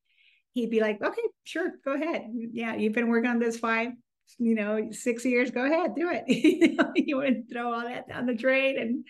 he'd 0.51 0.69
be 0.69 0.81
like 0.81 1.01
okay 1.01 1.21
sure 1.45 1.71
go 1.85 1.93
ahead. 1.93 2.23
Yeah 2.51 2.75
you've 2.75 2.91
been 2.91 3.07
working 3.07 3.29
on 3.29 3.39
this 3.39 3.57
five 3.57 3.93
you 4.37 4.55
know, 4.55 4.89
six 4.91 5.25
years, 5.25 5.51
go 5.51 5.65
ahead, 5.65 5.95
do 5.95 6.09
it. 6.11 6.23
you, 7.07 7.17
want 7.17 7.27
to 7.27 7.53
throw 7.53 7.73
all 7.73 7.81
that 7.81 8.07
down 8.07 8.25
the 8.25 8.33
drain. 8.33 8.77
And 8.77 9.05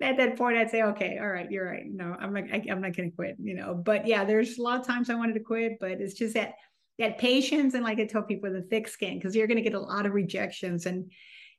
at 0.00 0.16
that 0.18 0.36
point, 0.36 0.56
I'd 0.56 0.70
say, 0.70 0.82
okay, 0.82 1.18
all 1.20 1.28
right, 1.28 1.50
you're 1.50 1.66
right. 1.66 1.84
No, 1.86 2.16
I'm 2.18 2.32
not, 2.32 2.44
I, 2.52 2.64
I'm 2.70 2.80
not 2.80 2.96
going 2.96 3.10
to 3.10 3.16
quit, 3.16 3.36
you 3.40 3.54
know, 3.54 3.74
but 3.74 4.06
yeah, 4.06 4.24
there's 4.24 4.58
a 4.58 4.62
lot 4.62 4.80
of 4.80 4.86
times 4.86 5.10
I 5.10 5.14
wanted 5.14 5.34
to 5.34 5.40
quit, 5.40 5.78
but 5.80 5.92
it's 5.92 6.14
just 6.14 6.34
that, 6.34 6.54
that 6.98 7.18
patience. 7.18 7.74
And 7.74 7.84
like 7.84 7.98
I 7.98 8.06
tell 8.06 8.22
people, 8.22 8.52
the 8.52 8.62
thick 8.62 8.88
skin, 8.88 9.18
because 9.18 9.34
you're 9.34 9.46
going 9.46 9.56
to 9.56 9.62
get 9.62 9.74
a 9.74 9.80
lot 9.80 10.06
of 10.06 10.12
rejections 10.12 10.86
and 10.86 11.10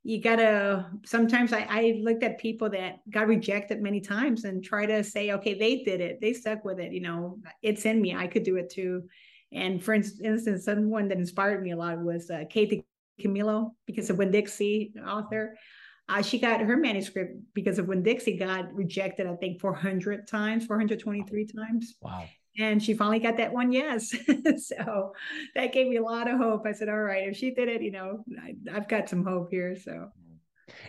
you 0.03 0.19
gotta 0.19 0.89
sometimes 1.05 1.53
I, 1.53 1.67
I 1.69 2.01
looked 2.01 2.23
at 2.23 2.39
people 2.39 2.71
that 2.71 3.01
got 3.11 3.27
rejected 3.27 3.83
many 3.83 4.01
times 4.01 4.45
and 4.45 4.63
try 4.63 4.87
to 4.87 5.03
say 5.03 5.31
okay 5.33 5.53
they 5.53 5.83
did 5.83 6.01
it 6.01 6.19
they 6.19 6.33
stuck 6.33 6.65
with 6.65 6.79
it 6.79 6.91
you 6.91 7.01
know 7.01 7.37
it's 7.61 7.85
in 7.85 8.01
me 8.01 8.15
i 8.15 8.25
could 8.25 8.41
do 8.41 8.55
it 8.55 8.71
too 8.71 9.03
and 9.53 9.83
for 9.83 9.93
instance 9.93 10.65
someone 10.65 11.07
that 11.07 11.19
inspired 11.19 11.61
me 11.61 11.71
a 11.71 11.77
lot 11.77 11.99
was 11.99 12.31
uh, 12.31 12.43
Kate 12.49 12.83
Camilo 13.19 13.71
because 13.85 14.09
of 14.09 14.17
Winn-Dixie, 14.17 14.93
author. 15.07 15.57
Uh, 16.09 16.21
she 16.21 16.39
got 16.39 16.59
her 16.59 16.75
manuscript 16.75 17.37
because 17.53 17.79
of 17.79 17.87
Winn-Dixie 17.87 18.37
got 18.37 18.73
rejected, 18.73 19.27
I 19.27 19.35
think 19.35 19.61
400 19.61 20.27
times, 20.27 20.65
423 20.65 21.47
times. 21.47 21.95
Wow. 22.01 22.25
And 22.57 22.83
she 22.83 22.93
finally 22.93 23.19
got 23.19 23.37
that 23.37 23.53
one 23.53 23.71
yes. 23.71 24.13
so 24.57 25.13
that 25.55 25.71
gave 25.71 25.87
me 25.87 25.95
a 25.97 26.03
lot 26.03 26.29
of 26.29 26.37
hope. 26.37 26.65
I 26.65 26.73
said, 26.73 26.89
all 26.89 26.99
right, 26.99 27.29
if 27.29 27.37
she 27.37 27.51
did 27.53 27.69
it, 27.69 27.81
you 27.81 27.91
know, 27.91 28.25
I, 28.43 28.55
have 28.73 28.89
got 28.89 29.07
some 29.07 29.23
hope 29.23 29.49
here. 29.51 29.75
So. 29.77 30.09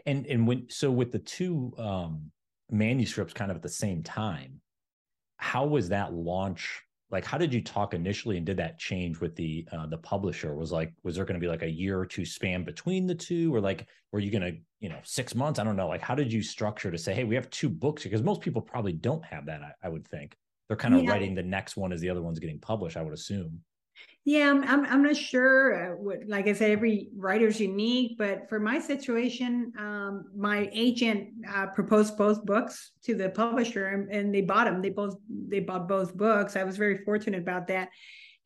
And, 0.07 0.27
and 0.27 0.47
when, 0.47 0.67
so 0.71 0.91
with 0.91 1.13
the 1.13 1.21
two 1.21 1.73
um, 1.79 2.33
manuscripts 2.71 3.33
kind 3.33 3.51
of 3.51 3.57
at 3.57 3.63
the 3.63 3.69
same 3.69 4.03
time, 4.03 4.61
how 5.37 5.67
was 5.67 5.91
that 5.91 6.13
launch 6.13 6.83
like 7.12 7.25
how 7.25 7.37
did 7.37 7.53
you 7.53 7.62
talk 7.62 7.92
initially 7.92 8.38
and 8.38 8.46
did 8.46 8.57
that 8.57 8.79
change 8.79 9.20
with 9.20 9.37
the 9.37 9.68
uh, 9.70 9.87
the 9.87 9.98
publisher? 9.98 10.55
Was 10.57 10.72
like 10.72 10.92
was 11.05 11.14
there 11.14 11.27
going 11.27 11.38
to 11.38 11.44
be 11.44 11.48
like 11.48 11.62
a 11.62 11.70
year 11.70 11.98
or 11.98 12.07
two 12.07 12.25
span 12.25 12.64
between 12.64 13.07
the 13.07 13.14
two? 13.14 13.55
Or 13.55 13.61
like 13.61 13.87
were 14.11 14.18
you 14.18 14.31
going 14.31 14.42
to 14.42 14.59
you 14.81 14.88
know 14.88 14.98
six 15.05 15.35
months? 15.35 15.61
I 15.61 15.64
don't 15.64 15.77
know. 15.77 15.88
Like 15.88 16.01
how 16.01 16.14
did 16.14 16.33
you 16.33 16.42
structure 16.42 16.90
to 16.90 16.98
say 16.98 17.14
hey 17.14 17.25
we 17.25 17.35
have 17.35 17.51
two 17.51 17.68
books 17.68 18.03
because 18.03 18.22
most 18.22 18.40
people 18.40 18.62
probably 18.62 18.92
don't 18.94 19.25
have 19.25 19.46
that 19.46 19.61
i, 19.62 19.87
I 19.87 19.88
would 19.90 20.09
think. 20.09 20.37
They're 20.68 20.77
kind 20.77 20.94
of 20.94 21.03
yeah. 21.03 21.11
writing 21.11 21.35
the 21.35 21.42
next 21.42 21.77
one 21.77 21.92
as 21.92 22.01
the 22.01 22.09
other 22.09 22.22
one's 22.22 22.38
getting 22.38 22.59
published 22.59 22.96
i 22.96 23.03
would 23.03 23.12
assume 23.12 23.61
yeah, 24.25 24.51
I'm, 24.51 24.63
I'm, 24.63 24.87
I'm 24.87 25.03
not 25.03 25.17
sure. 25.17 25.75
Uh, 25.75 25.97
what, 25.97 26.19
like 26.29 26.47
I 26.47 26.53
said, 26.53 26.71
every 26.71 27.09
writer's 27.17 27.59
unique, 27.61 28.17
but 28.19 28.49
for 28.49 28.61
my 28.61 28.79
situation, 28.79 29.73
um, 29.77 30.27
my 30.37 30.71
agent 30.73 31.31
uh, 31.53 31.67
proposed 31.67 32.17
both 32.17 32.45
books 32.45 32.93
to 33.05 33.17
the 33.17 33.31
publisher, 33.31 33.89
and, 33.89 34.09
and, 34.13 34.33
they 34.33 34.41
bought 34.41 34.67
them. 34.67 34.81
They 34.81 34.91
both 34.91 35.17
they 35.29 35.59
bought 35.59 35.89
both 35.89 36.17
books. 36.17 36.55
I 36.55 36.63
was 36.63 36.77
very 36.77 36.99
fortunate 36.99 37.41
about 37.41 37.67
that. 37.67 37.89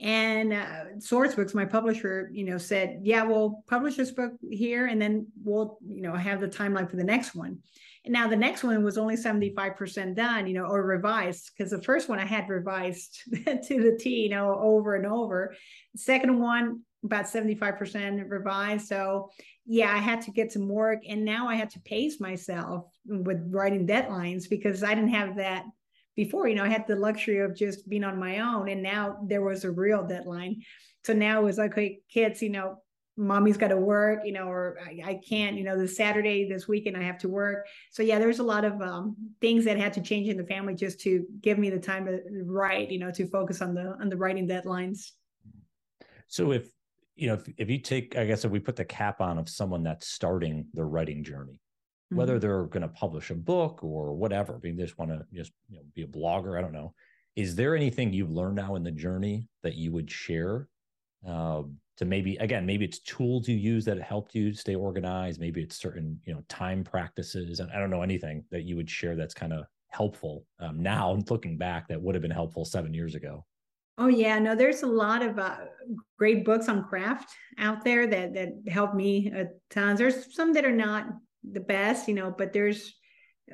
And 0.01 0.55
uh, 0.55 0.85
Sourcebooks, 0.99 1.55
my 1.55 1.67
publisher, 1.67 2.31
you 2.33 2.45
know, 2.45 2.57
said, 2.57 3.01
"Yeah, 3.03 3.25
we'll 3.25 3.63
publish 3.69 3.97
this 3.97 4.13
book 4.13 4.33
here, 4.51 4.87
and 4.87 5.01
then 5.01 5.27
we'll, 5.45 5.79
you 5.87 6.01
know, 6.01 6.15
have 6.15 6.41
the 6.41 6.49
timeline 6.49 6.89
for 6.89 6.97
the 6.97 7.05
next 7.05 7.35
one." 7.35 7.59
Now 8.09 8.29
the 8.29 8.37
next 8.37 8.63
one 8.63 8.85
was 8.85 8.99
only 8.99 9.17
75% 9.17 10.15
done, 10.15 10.47
you 10.47 10.55
know, 10.55 10.67
or 10.67 10.83
revised, 10.83 11.51
because 11.57 11.73
the 11.73 11.83
first 11.83 12.09
one 12.09 12.19
I 12.19 12.27
had 12.27 12.49
revised 12.49 13.21
to 13.33 13.83
the 13.83 13.99
T, 13.99 14.23
you 14.23 14.29
know, 14.29 14.59
over 14.61 14.95
and 14.95 15.07
over. 15.07 15.55
Second 15.97 16.39
one, 16.39 16.83
about 17.05 17.25
75% 17.25 18.29
revised. 18.29 18.87
So 18.87 19.31
yeah, 19.65 19.93
I 19.93 19.99
had 19.99 20.21
to 20.23 20.31
get 20.31 20.53
some 20.53 20.69
work. 20.69 21.01
And 21.09 21.25
now 21.25 21.49
I 21.49 21.57
had 21.57 21.71
to 21.71 21.81
pace 21.81 22.21
myself 22.21 22.87
with 23.07 23.49
writing 23.51 23.87
deadlines 23.87 24.49
because 24.49 24.85
I 24.85 24.95
didn't 24.95 25.11
have 25.11 25.37
that 25.37 25.65
before. 26.15 26.49
You 26.49 26.55
know, 26.55 26.65
I 26.65 26.69
had 26.69 26.87
the 26.87 26.97
luxury 26.97 27.41
of 27.41 27.57
just 27.57 27.89
being 27.89 28.05
on 28.05 28.19
my 28.19 28.41
own. 28.41 28.69
And 28.69 28.83
now 28.83 29.19
there 29.27 29.43
was 29.43 29.65
a 29.65 29.71
real 29.71 30.07
deadline. 30.07 30.63
So 31.05 31.13
now 31.13 31.41
it 31.41 31.45
was 31.45 31.59
like, 31.59 31.73
okay, 31.73 32.01
kids, 32.13 32.43
you 32.43 32.51
know, 32.51 32.83
mommy's 33.17 33.57
got 33.57 33.69
to 33.69 33.77
work, 33.77 34.21
you 34.25 34.33
know, 34.33 34.49
or 34.49 34.79
I, 34.85 35.11
I, 35.11 35.21
can't, 35.27 35.57
you 35.57 35.65
know, 35.65 35.79
this 35.79 35.97
Saturday, 35.97 36.49
this 36.49 36.69
weekend, 36.69 36.97
I 36.97 37.03
have 37.03 37.19
to 37.19 37.29
work. 37.29 37.67
So 37.91 38.03
yeah, 38.03 38.19
there's 38.19 38.41
a 38.41 38.45
lot 38.45 38.65
of 38.65 38.81
um, 38.83 39.17
things 39.41 39.65
that 39.65 39.79
had 39.79 39.93
to 39.95 40.03
change 40.03 40.29
in 40.29 40.37
the 40.37 40.45
family 40.45 40.75
just 40.75 41.01
to 41.01 41.25
give 41.41 41.59
me 41.59 41.71
the 41.71 41.79
time 41.79 42.07
to 42.07 42.21
write, 42.45 42.91
you 42.91 42.99
know, 42.99 43.11
to 43.13 43.27
focus 43.27 43.63
on 43.63 43.75
the 43.75 43.97
on 44.01 44.09
the 44.09 44.17
writing 44.17 44.47
deadlines. 44.47 45.13
So 46.29 46.53
if 46.53 46.69
you 47.15 47.29
know, 47.29 47.35
if, 47.35 47.49
if 47.57 47.71
you 47.71 47.79
take, 47.79 48.17
I 48.17 48.27
guess, 48.27 48.45
if 48.45 48.51
we 48.51 48.61
put 48.61 48.77
the 48.77 48.85
cap 48.85 49.21
on 49.21 49.39
of 49.39 49.49
someone 49.49 49.83
that's 49.83 50.07
starting 50.07 50.67
their 50.75 50.87
writing 50.87 51.25
journey, 51.25 51.55
mm-hmm. 51.55 52.17
whether 52.17 52.39
they're 52.39 52.65
going 52.65 52.83
to 52.83 52.89
publish 52.89 53.31
a 53.31 53.35
book 53.35 53.83
or 53.83 54.15
whatever, 54.15 54.57
I 54.57 54.59
mean, 54.63 54.77
they 54.77 54.85
just 54.85 54.99
want 54.99 55.13
to 55.13 55.25
just 55.33 55.53
you 55.69 55.79
know 55.79 55.85
be 55.95 56.03
a 56.03 56.07
blogger, 56.07 56.59
I 56.59 56.61
don't 56.61 56.73
know. 56.73 56.93
Is 57.35 57.55
there 57.55 57.75
anything 57.75 58.13
you've 58.13 58.31
learned 58.31 58.57
now 58.57 58.77
in 58.77 58.83
the 58.83 58.91
journey 58.91 59.49
that 59.63 59.75
you 59.75 59.93
would 59.93 60.11
share? 60.11 60.69
Uh, 61.27 61.63
to 61.97 62.05
maybe 62.05 62.37
again 62.37 62.67
maybe 62.67 62.85
it's 62.85 62.99
tools 62.99 63.49
you 63.49 63.57
use 63.57 63.85
that 63.85 64.01
helped 64.01 64.35
you 64.35 64.53
stay 64.53 64.75
organized. 64.75 65.41
Maybe 65.41 65.63
it's 65.63 65.77
certain 65.77 66.21
you 66.25 66.35
know 66.35 66.43
time 66.49 66.85
practices. 66.85 67.61
And 67.61 67.71
i 67.73 67.79
don't 67.79 67.91
know 67.91 68.03
anything 68.03 68.45
that 68.51 68.65
you 68.65 68.77
would 68.77 68.91
share 68.91 69.17
that's 69.17 69.35
kind 69.35 69.53
of 69.53 69.65
helpful 69.89 70.45
um, 70.61 70.83
now 70.83 71.19
looking 71.31 71.57
back 71.57 71.89
that 71.89 72.01
would 72.01 72.15
have 72.15 72.23
been 72.23 72.31
helpful 72.31 72.65
seven 72.65 72.93
years 72.93 73.15
ago. 73.15 73.45
Oh 73.99 74.09
yeah. 74.09 74.39
No 74.39 74.55
there's 74.55 74.83
a 74.83 74.87
lot 74.87 75.23
of 75.23 75.39
uh, 75.39 75.57
great 76.19 76.45
books 76.45 76.69
on 76.69 76.85
craft 76.85 77.31
out 77.59 77.83
there 77.83 78.07
that 78.07 78.35
that 78.35 78.51
help 78.69 78.95
me 78.95 79.33
a 79.35 79.47
ton 79.71 79.97
there's 79.97 80.35
some 80.35 80.53
that 80.53 80.67
are 80.67 80.73
not 80.73 81.07
the 81.51 81.61
best 81.61 82.09
you 82.09 82.15
know 82.15 82.35
but 82.37 82.53
there's 82.53 82.95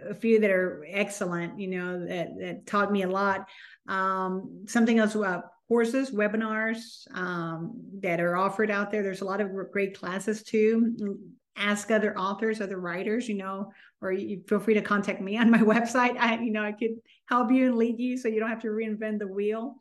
a 0.09 0.15
few 0.15 0.41
that 0.41 0.51
are 0.51 0.87
excellent 0.89 1.61
you 1.61 1.69
know 1.69 2.07
that 2.07 2.31
that 2.41 2.67
taught 2.67 2.91
me 2.91 3.03
a 3.03 3.09
lot. 3.09 3.49
Um, 3.89 4.65
something 4.67 4.99
else 4.99 5.15
about 5.15 5.45
courses, 5.73 6.11
webinars 6.11 7.07
um, 7.15 7.73
that 8.03 8.21
are 8.21 8.37
offered 8.37 8.71
out 8.71 8.91
there. 8.91 9.03
There's 9.03 9.23
a 9.23 9.25
lot 9.25 9.41
of 9.41 9.49
great 9.73 9.99
classes 9.99 10.43
too. 10.43 11.19
Ask 11.57 11.91
other 11.91 12.17
authors, 12.19 12.61
other 12.61 12.79
writers, 12.79 13.27
you 13.27 13.37
know, 13.37 13.73
or 14.03 14.13
you 14.13 14.43
feel 14.47 14.61
free 14.61 14.75
to 14.75 14.83
contact 14.83 15.23
me 15.23 15.39
on 15.39 15.51
my 15.59 15.61
website. 15.61 16.19
I, 16.19 16.39
you 16.41 16.53
know, 16.53 16.63
I 16.63 16.73
could 16.73 16.97
help 17.27 17.51
you 17.51 17.69
and 17.69 17.77
lead 17.77 17.99
you 17.99 18.19
so 18.19 18.29
you 18.29 18.39
don't 18.39 18.51
have 18.51 18.61
to 18.61 18.69
reinvent 18.69 19.21
the 19.21 19.27
wheel. 19.27 19.77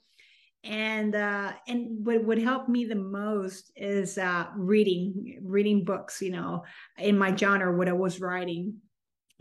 And 0.64 1.14
uh, 1.14 1.52
and 1.68 2.06
what 2.06 2.24
would 2.24 2.42
help 2.42 2.70
me 2.70 2.86
the 2.86 2.96
most 2.96 3.74
is 3.76 4.18
uh, 4.18 4.46
reading, 4.56 5.40
reading 5.44 5.84
books, 5.84 6.22
you 6.22 6.32
know, 6.32 6.64
in 7.00 7.18
my 7.18 7.36
genre, 7.36 7.76
what 7.76 7.90
I 7.90 7.94
was 7.94 8.22
writing. 8.22 8.76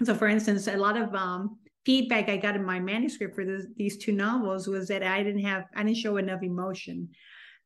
So, 0.02 0.16
for 0.16 0.26
instance, 0.26 0.66
a 0.66 0.76
lot 0.76 0.96
of 0.96 1.14
um, 1.14 1.59
feedback 1.84 2.28
I 2.28 2.36
got 2.36 2.56
in 2.56 2.64
my 2.64 2.78
manuscript 2.78 3.34
for 3.34 3.44
these 3.76 3.96
two 3.96 4.12
novels 4.12 4.68
was 4.68 4.88
that 4.88 5.02
I 5.02 5.22
didn't 5.22 5.44
have, 5.44 5.64
I 5.74 5.82
didn't 5.82 5.96
show 5.96 6.16
enough 6.16 6.42
emotion. 6.42 7.08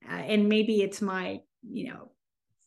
Uh, 0.09 0.14
and 0.14 0.48
maybe 0.48 0.83
it's 0.83 1.00
my, 1.03 1.40
you 1.68 1.88
know, 1.88 2.11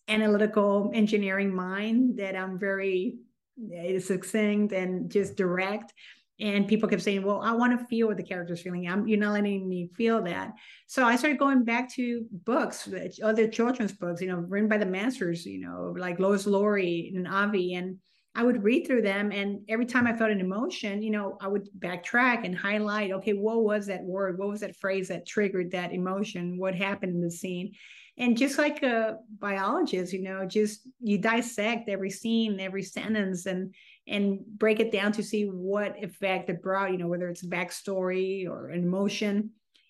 analytical 0.07 0.91
engineering 0.93 1.53
mind 1.53 2.17
that 2.17 2.35
I'm 2.35 2.59
very 2.59 3.17
uh, 3.59 3.99
succinct 3.99 4.73
and 4.73 5.11
just 5.11 5.35
direct. 5.35 5.93
And 6.39 6.67
people 6.67 6.87
kept 6.87 7.01
saying, 7.01 7.23
"Well, 7.23 7.41
I 7.41 7.51
want 7.51 7.77
to 7.77 7.85
feel 7.87 8.07
what 8.07 8.17
the 8.17 8.23
character's 8.23 8.61
feeling. 8.61 8.87
I'm, 8.87 9.07
you're 9.07 9.17
not 9.17 9.33
letting 9.33 9.67
me 9.67 9.89
feel 9.95 10.21
that." 10.23 10.53
So 10.85 11.03
I 11.03 11.15
started 11.15 11.39
going 11.39 11.63
back 11.63 11.91
to 11.93 12.25
books, 12.31 12.87
other 13.23 13.47
children's 13.47 13.93
books, 13.93 14.21
you 14.21 14.27
know, 14.27 14.45
written 14.47 14.69
by 14.69 14.77
the 14.77 14.85
masters, 14.85 15.47
you 15.47 15.59
know, 15.59 15.95
like 15.97 16.19
Lois 16.19 16.45
Lowry 16.45 17.11
and 17.15 17.27
Avi, 17.27 17.73
and 17.73 17.97
I 18.37 18.43
would 18.43 18.63
read 18.63 18.85
through 18.85 19.01
them, 19.01 19.31
and 19.31 19.61
every 19.67 19.87
time 19.87 20.05
I 20.05 20.13
felt 20.13 20.29
an 20.29 20.39
emotion, 20.39 21.01
you 21.01 21.09
know, 21.09 21.39
I 21.41 21.47
would 21.47 21.67
backtrack 21.79 22.45
and 22.45 22.55
highlight, 22.55 23.11
okay, 23.11 23.33
what 23.33 23.63
was 23.63 23.87
that 23.87 24.03
word? 24.03 24.37
What 24.37 24.49
was 24.49 24.59
that 24.59 24.75
phrase 24.75 25.07
that 25.07 25.25
triggered 25.25 25.71
that 25.71 25.91
emotion? 25.91 26.59
What 26.59 26.75
happened 26.75 27.15
in 27.15 27.21
the 27.21 27.31
scene? 27.31 27.73
And 28.19 28.37
just 28.37 28.59
like 28.59 28.83
a 28.83 29.17
biologist, 29.39 30.13
you 30.13 30.21
know, 30.21 30.45
just 30.45 30.87
you 30.99 31.17
dissect 31.17 31.89
every 31.89 32.11
scene, 32.11 32.59
every 32.59 32.83
sentence, 32.83 33.47
and 33.47 33.73
and 34.07 34.39
break 34.45 34.79
it 34.79 34.91
down 34.91 35.11
to 35.13 35.23
see 35.23 35.45
what 35.45 36.01
effect 36.03 36.49
it 36.49 36.61
brought, 36.61 36.91
you 36.91 36.99
know, 36.99 37.07
whether 37.07 37.29
it's 37.29 37.45
backstory 37.45 38.47
or 38.47 38.69
an 38.69 38.83
emotion. 38.83 39.49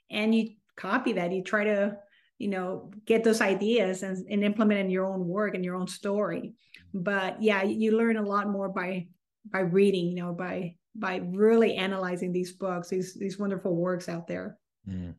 And 0.09 0.33
you 0.33 0.51
copy 0.77 1.13
that. 1.13 1.33
You 1.33 1.43
try 1.43 1.65
to, 1.65 1.97
you 2.37 2.47
know, 2.47 2.91
get 3.05 3.23
those 3.23 3.41
ideas 3.41 4.03
and, 4.03 4.25
and 4.29 4.43
implement 4.43 4.79
in 4.79 4.89
your 4.89 5.05
own 5.05 5.27
work 5.27 5.55
and 5.55 5.65
your 5.65 5.75
own 5.75 5.87
story. 5.87 6.53
But 6.93 7.41
yeah, 7.41 7.63
you 7.63 7.97
learn 7.97 8.17
a 8.17 8.21
lot 8.21 8.49
more 8.49 8.69
by 8.69 9.07
by 9.45 9.59
reading, 9.59 10.07
you 10.07 10.15
know, 10.15 10.33
by 10.33 10.75
by 10.95 11.21
really 11.23 11.75
analyzing 11.75 12.31
these 12.31 12.53
books, 12.53 12.89
these 12.89 13.13
these 13.15 13.39
wonderful 13.39 13.75
works 13.75 14.09
out 14.09 14.27
there. 14.27 14.57
Mm. 14.87 15.15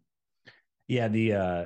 Yeah, 0.87 1.09
the 1.09 1.33
uh 1.33 1.65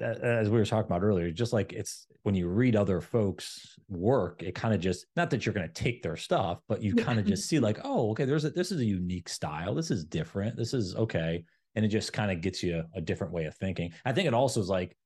as 0.00 0.48
we 0.48 0.58
were 0.58 0.64
talking 0.64 0.86
about 0.86 1.02
earlier, 1.02 1.30
just 1.30 1.52
like 1.52 1.72
it's 1.72 2.06
when 2.22 2.34
you 2.34 2.48
read 2.48 2.76
other 2.76 3.00
folks' 3.00 3.76
work, 3.88 4.42
it 4.42 4.54
kind 4.54 4.74
of 4.74 4.80
just 4.80 5.06
not 5.16 5.30
that 5.30 5.44
you're 5.44 5.54
going 5.54 5.66
to 5.66 5.74
take 5.74 6.02
their 6.02 6.16
stuff, 6.16 6.60
but 6.68 6.82
you 6.82 6.94
kind 6.94 7.18
of 7.18 7.26
just 7.26 7.48
see 7.48 7.58
like, 7.58 7.80
oh, 7.84 8.10
okay, 8.10 8.24
there's 8.24 8.44
a 8.44 8.50
this 8.50 8.70
is 8.72 8.80
a 8.80 8.84
unique 8.84 9.28
style. 9.28 9.74
This 9.74 9.90
is 9.90 10.04
different. 10.04 10.56
This 10.56 10.74
is 10.74 10.94
okay, 10.94 11.44
and 11.74 11.84
it 11.84 11.88
just 11.88 12.12
kind 12.12 12.30
of 12.30 12.40
gets 12.40 12.62
you 12.62 12.84
a 12.94 13.00
different 13.00 13.32
way 13.32 13.44
of 13.44 13.54
thinking. 13.56 13.92
I 14.04 14.12
think 14.12 14.26
it 14.26 14.34
also 14.34 14.60
is 14.60 14.68
like 14.68 14.96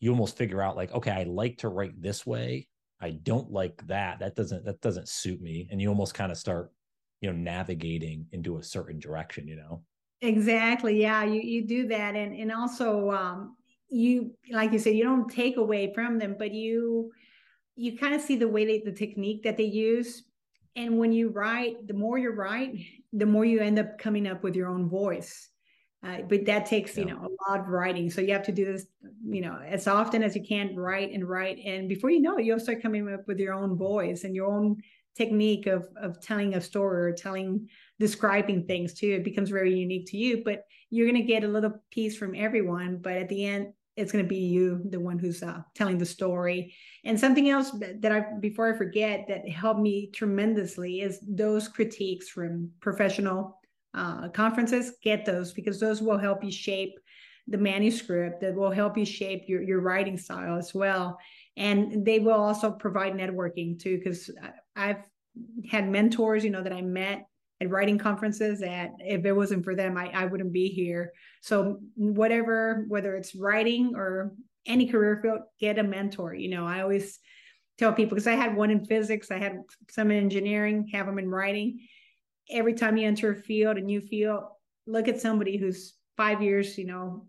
you 0.00 0.10
almost 0.10 0.36
figure 0.36 0.62
out 0.62 0.76
like, 0.76 0.92
okay, 0.92 1.10
I 1.10 1.24
like 1.24 1.58
to 1.58 1.68
write 1.68 2.00
this 2.00 2.26
way. 2.26 2.68
I 3.00 3.10
don't 3.10 3.50
like 3.50 3.86
that. 3.86 4.18
That 4.20 4.34
doesn't 4.34 4.64
that 4.64 4.80
doesn't 4.80 5.08
suit 5.08 5.40
me, 5.40 5.68
and 5.70 5.80
you 5.80 5.88
almost 5.88 6.14
kind 6.14 6.32
of 6.32 6.38
start, 6.38 6.72
you 7.20 7.30
know, 7.30 7.36
navigating 7.36 8.26
into 8.32 8.58
a 8.58 8.62
certain 8.62 8.98
direction. 8.98 9.46
You 9.46 9.56
know. 9.56 9.82
Exactly. 10.20 11.00
Yeah, 11.00 11.24
you 11.24 11.40
you 11.40 11.66
do 11.66 11.88
that, 11.88 12.14
and 12.14 12.34
and 12.34 12.52
also 12.52 13.10
um, 13.10 13.56
you 13.94 14.32
like 14.50 14.72
you 14.72 14.78
said 14.78 14.96
you 14.96 15.04
don't 15.04 15.30
take 15.30 15.56
away 15.56 15.92
from 15.94 16.18
them 16.18 16.34
but 16.38 16.52
you 16.52 17.12
you 17.76 17.96
kind 17.96 18.14
of 18.14 18.20
see 18.20 18.36
the 18.36 18.48
way 18.48 18.64
they 18.64 18.80
the 18.80 18.92
technique 18.92 19.42
that 19.42 19.56
they 19.56 19.64
use 19.64 20.24
and 20.76 20.98
when 20.98 21.12
you 21.12 21.28
write 21.28 21.86
the 21.86 21.94
more 21.94 22.18
you 22.18 22.30
write 22.30 22.74
the 23.12 23.26
more 23.26 23.44
you 23.44 23.60
end 23.60 23.78
up 23.78 23.98
coming 23.98 24.26
up 24.26 24.42
with 24.42 24.56
your 24.56 24.68
own 24.68 24.88
voice 24.88 25.48
uh, 26.04 26.18
but 26.28 26.44
that 26.46 26.66
takes 26.66 26.96
yeah. 26.96 27.04
you 27.04 27.10
know 27.10 27.18
a 27.18 27.50
lot 27.50 27.60
of 27.60 27.68
writing. 27.68 28.10
So 28.10 28.20
you 28.20 28.32
have 28.32 28.44
to 28.44 28.52
do 28.52 28.64
this 28.64 28.86
you 29.26 29.40
know 29.40 29.58
as 29.66 29.86
often 29.86 30.22
as 30.22 30.36
you 30.36 30.44
can 30.44 30.76
write 30.76 31.12
and 31.12 31.28
write. 31.28 31.58
And 31.64 31.88
before 31.88 32.10
you 32.10 32.20
know 32.20 32.36
it 32.36 32.44
you'll 32.44 32.60
start 32.60 32.82
coming 32.82 33.12
up 33.12 33.26
with 33.26 33.38
your 33.38 33.54
own 33.54 33.76
voice 33.76 34.24
and 34.24 34.34
your 34.34 34.52
own 34.52 34.82
technique 35.16 35.66
of 35.66 35.88
of 35.96 36.20
telling 36.20 36.54
a 36.54 36.60
story 36.60 37.10
or 37.10 37.12
telling 37.12 37.68
describing 37.98 38.66
things 38.66 38.94
too. 38.94 39.12
It 39.12 39.24
becomes 39.24 39.50
very 39.50 39.74
unique 39.74 40.06
to 40.10 40.16
you 40.16 40.42
but 40.44 40.64
you're 40.90 41.10
going 41.10 41.20
to 41.20 41.26
get 41.26 41.44
a 41.44 41.48
little 41.48 41.82
piece 41.90 42.16
from 42.16 42.34
everyone. 42.34 42.98
But 42.98 43.14
at 43.14 43.28
the 43.28 43.44
end 43.46 43.72
it's 43.96 44.10
going 44.10 44.24
to 44.24 44.28
be 44.28 44.36
you 44.38 44.82
the 44.90 44.98
one 44.98 45.18
who's 45.18 45.42
uh, 45.42 45.62
telling 45.74 45.98
the 45.98 46.06
story. 46.06 46.74
And 47.04 47.18
something 47.18 47.48
else 47.48 47.70
that 48.00 48.12
i 48.12 48.24
before 48.40 48.72
i 48.72 48.76
forget 48.76 49.26
that 49.28 49.48
helped 49.48 49.80
me 49.80 50.10
tremendously 50.12 51.00
is 51.00 51.20
those 51.26 51.68
critiques 51.68 52.28
from 52.28 52.70
professional 52.80 53.60
uh, 53.94 54.28
conferences 54.28 54.92
get 55.02 55.24
those 55.24 55.52
because 55.52 55.78
those 55.78 56.02
will 56.02 56.18
help 56.18 56.42
you 56.42 56.50
shape 56.50 56.98
the 57.46 57.58
manuscript 57.58 58.40
that 58.40 58.54
will 58.54 58.70
help 58.70 58.96
you 58.96 59.04
shape 59.04 59.44
your, 59.46 59.62
your 59.62 59.80
writing 59.80 60.16
style 60.16 60.56
as 60.56 60.74
well. 60.74 61.18
And 61.56 62.04
they 62.04 62.18
will 62.18 62.32
also 62.32 62.70
provide 62.70 63.14
networking 63.14 63.78
too 63.78 63.98
because 63.98 64.30
i've 64.76 65.04
had 65.70 65.88
mentors 65.88 66.44
you 66.44 66.50
know 66.50 66.62
that 66.62 66.72
i 66.72 66.80
met 66.80 67.26
at 67.60 67.70
writing 67.70 67.98
conferences 67.98 68.60
that 68.60 68.90
if 68.98 69.24
it 69.24 69.32
wasn't 69.32 69.64
for 69.64 69.74
them 69.74 69.96
I, 69.96 70.10
I 70.10 70.26
wouldn't 70.26 70.52
be 70.52 70.68
here. 70.68 71.12
So 71.40 71.78
whatever 71.94 72.84
whether 72.88 73.14
it's 73.16 73.34
writing 73.34 73.94
or 73.94 74.32
any 74.66 74.86
career 74.86 75.20
field 75.22 75.40
get 75.60 75.78
a 75.78 75.82
mentor 75.82 76.34
you 76.34 76.48
know. 76.48 76.66
I 76.66 76.82
always 76.82 77.18
tell 77.78 77.92
people 77.92 78.14
because 78.14 78.26
i 78.26 78.34
had 78.34 78.56
one 78.56 78.70
in 78.70 78.84
physics 78.84 79.32
i 79.32 79.38
had 79.38 79.58
some 79.90 80.10
in 80.10 80.16
engineering 80.16 80.88
have 80.92 81.06
them 81.06 81.18
in 81.18 81.28
writing 81.28 81.80
every 82.50 82.74
time 82.74 82.96
you 82.96 83.06
enter 83.06 83.32
a 83.32 83.36
field 83.36 83.76
a 83.76 83.80
new 83.80 84.00
field 84.00 84.44
look 84.86 85.08
at 85.08 85.20
somebody 85.20 85.56
who's 85.56 85.94
five 86.16 86.42
years 86.42 86.76
you 86.78 86.86
know 86.86 87.24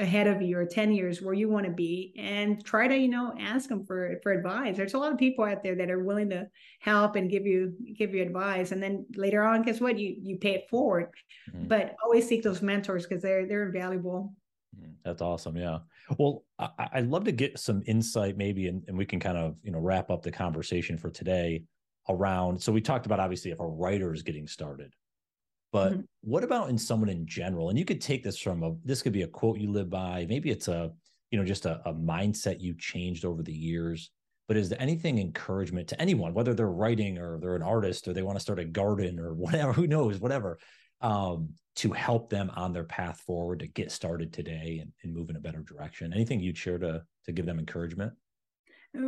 ahead 0.00 0.26
of 0.26 0.40
you 0.40 0.58
or 0.58 0.64
10 0.64 0.92
years 0.92 1.20
where 1.20 1.34
you 1.34 1.48
want 1.48 1.66
to 1.66 1.72
be 1.72 2.14
and 2.16 2.64
try 2.64 2.88
to 2.88 2.96
you 2.96 3.08
know 3.08 3.34
ask 3.38 3.68
them 3.68 3.84
for 3.84 4.18
for 4.22 4.32
advice. 4.32 4.76
There's 4.76 4.94
a 4.94 4.98
lot 4.98 5.12
of 5.12 5.18
people 5.18 5.44
out 5.44 5.62
there 5.62 5.76
that 5.76 5.90
are 5.90 6.02
willing 6.02 6.30
to 6.30 6.48
help 6.80 7.16
and 7.16 7.30
give 7.30 7.46
you 7.46 7.74
give 7.96 8.14
you 8.14 8.22
advice. 8.22 8.72
And 8.72 8.82
then 8.82 9.06
later 9.14 9.44
on 9.44 9.62
guess 9.62 9.80
what? 9.80 9.98
You 9.98 10.16
you 10.20 10.38
pay 10.38 10.54
it 10.54 10.68
forward. 10.68 11.10
Mm-hmm. 11.50 11.68
but 11.68 11.96
always 12.04 12.28
seek 12.28 12.42
those 12.42 12.62
mentors 12.62 13.06
because 13.06 13.22
they're 13.22 13.46
they're 13.46 13.66
invaluable. 13.66 14.34
Mm, 14.78 14.94
that's 15.04 15.22
awesome. 15.22 15.56
Yeah. 15.56 15.78
Well 16.18 16.44
I, 16.58 17.00
would 17.00 17.10
love 17.10 17.24
to 17.24 17.32
get 17.32 17.58
some 17.58 17.82
insight 17.86 18.36
maybe 18.36 18.68
and, 18.68 18.82
and 18.88 18.96
we 18.96 19.06
can 19.06 19.20
kind 19.20 19.36
of 19.36 19.56
you 19.62 19.70
know 19.70 19.78
wrap 19.78 20.10
up 20.10 20.22
the 20.22 20.32
conversation 20.32 20.96
for 20.96 21.10
today 21.10 21.62
around 22.10 22.60
so 22.60 22.72
we 22.72 22.80
talked 22.80 23.06
about 23.06 23.20
obviously 23.20 23.50
if 23.50 23.60
a 23.60 23.66
writer 23.66 24.12
is 24.12 24.22
getting 24.22 24.46
started 24.46 24.94
but 25.72 25.92
mm-hmm. 25.92 26.00
what 26.22 26.44
about 26.44 26.70
in 26.70 26.78
someone 26.78 27.08
in 27.08 27.26
general? 27.26 27.68
And 27.68 27.78
you 27.78 27.84
could 27.84 28.00
take 28.00 28.24
this 28.24 28.38
from 28.38 28.62
a 28.62 28.74
this 28.84 29.02
could 29.02 29.12
be 29.12 29.22
a 29.22 29.28
quote 29.28 29.58
you 29.58 29.70
live 29.70 29.90
by. 29.90 30.26
Maybe 30.28 30.50
it's 30.50 30.68
a, 30.68 30.90
you 31.30 31.38
know, 31.38 31.44
just 31.44 31.66
a, 31.66 31.80
a 31.88 31.94
mindset 31.94 32.60
you 32.60 32.74
changed 32.76 33.24
over 33.24 33.42
the 33.42 33.52
years. 33.52 34.10
But 34.48 34.56
is 34.56 34.68
there 34.68 34.82
anything 34.82 35.18
encouragement 35.18 35.86
to 35.88 36.00
anyone, 36.02 36.34
whether 36.34 36.54
they're 36.54 36.68
writing 36.68 37.18
or 37.18 37.38
they're 37.38 37.54
an 37.54 37.62
artist 37.62 38.08
or 38.08 38.12
they 38.12 38.22
want 38.22 38.36
to 38.36 38.42
start 38.42 38.58
a 38.58 38.64
garden 38.64 39.20
or 39.20 39.32
whatever, 39.34 39.72
who 39.72 39.86
knows, 39.86 40.18
whatever, 40.18 40.58
um, 41.00 41.50
to 41.76 41.92
help 41.92 42.30
them 42.30 42.50
on 42.56 42.72
their 42.72 42.84
path 42.84 43.20
forward 43.20 43.60
to 43.60 43.68
get 43.68 43.92
started 43.92 44.32
today 44.32 44.80
and, 44.82 44.92
and 45.04 45.14
move 45.14 45.30
in 45.30 45.36
a 45.36 45.40
better 45.40 45.62
direction? 45.62 46.12
Anything 46.12 46.40
you'd 46.40 46.58
share 46.58 46.78
to 46.78 47.04
to 47.26 47.32
give 47.32 47.46
them 47.46 47.60
encouragement? 47.60 48.12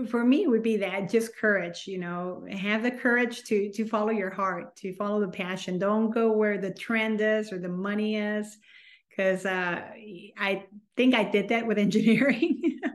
For 0.09 0.25
me 0.25 0.47
would 0.47 0.63
be 0.63 0.77
that 0.77 1.11
just 1.11 1.37
courage 1.37 1.85
you 1.87 1.99
know 1.99 2.45
have 2.51 2.83
the 2.83 2.91
courage 2.91 3.43
to 3.43 3.71
to 3.73 3.85
follow 3.87 4.11
your 4.11 4.31
heart 4.31 4.77
to 4.77 4.95
follow 4.95 5.21
the 5.21 5.29
passion. 5.29 5.79
Don't 5.79 6.11
go 6.11 6.31
where 6.31 6.59
the 6.59 6.73
trend 6.73 7.21
is 7.21 7.53
or 7.53 7.59
the 7.59 7.69
money 7.69 8.17
is 8.17 8.59
because 9.11 9.45
uh, 9.45 9.83
i 10.39 10.65
think 10.97 11.15
i 11.15 11.25
did 11.25 11.49
that 11.49 11.67
with 11.67 11.79
engineering. 11.87 12.61
Yeah. 12.63 12.91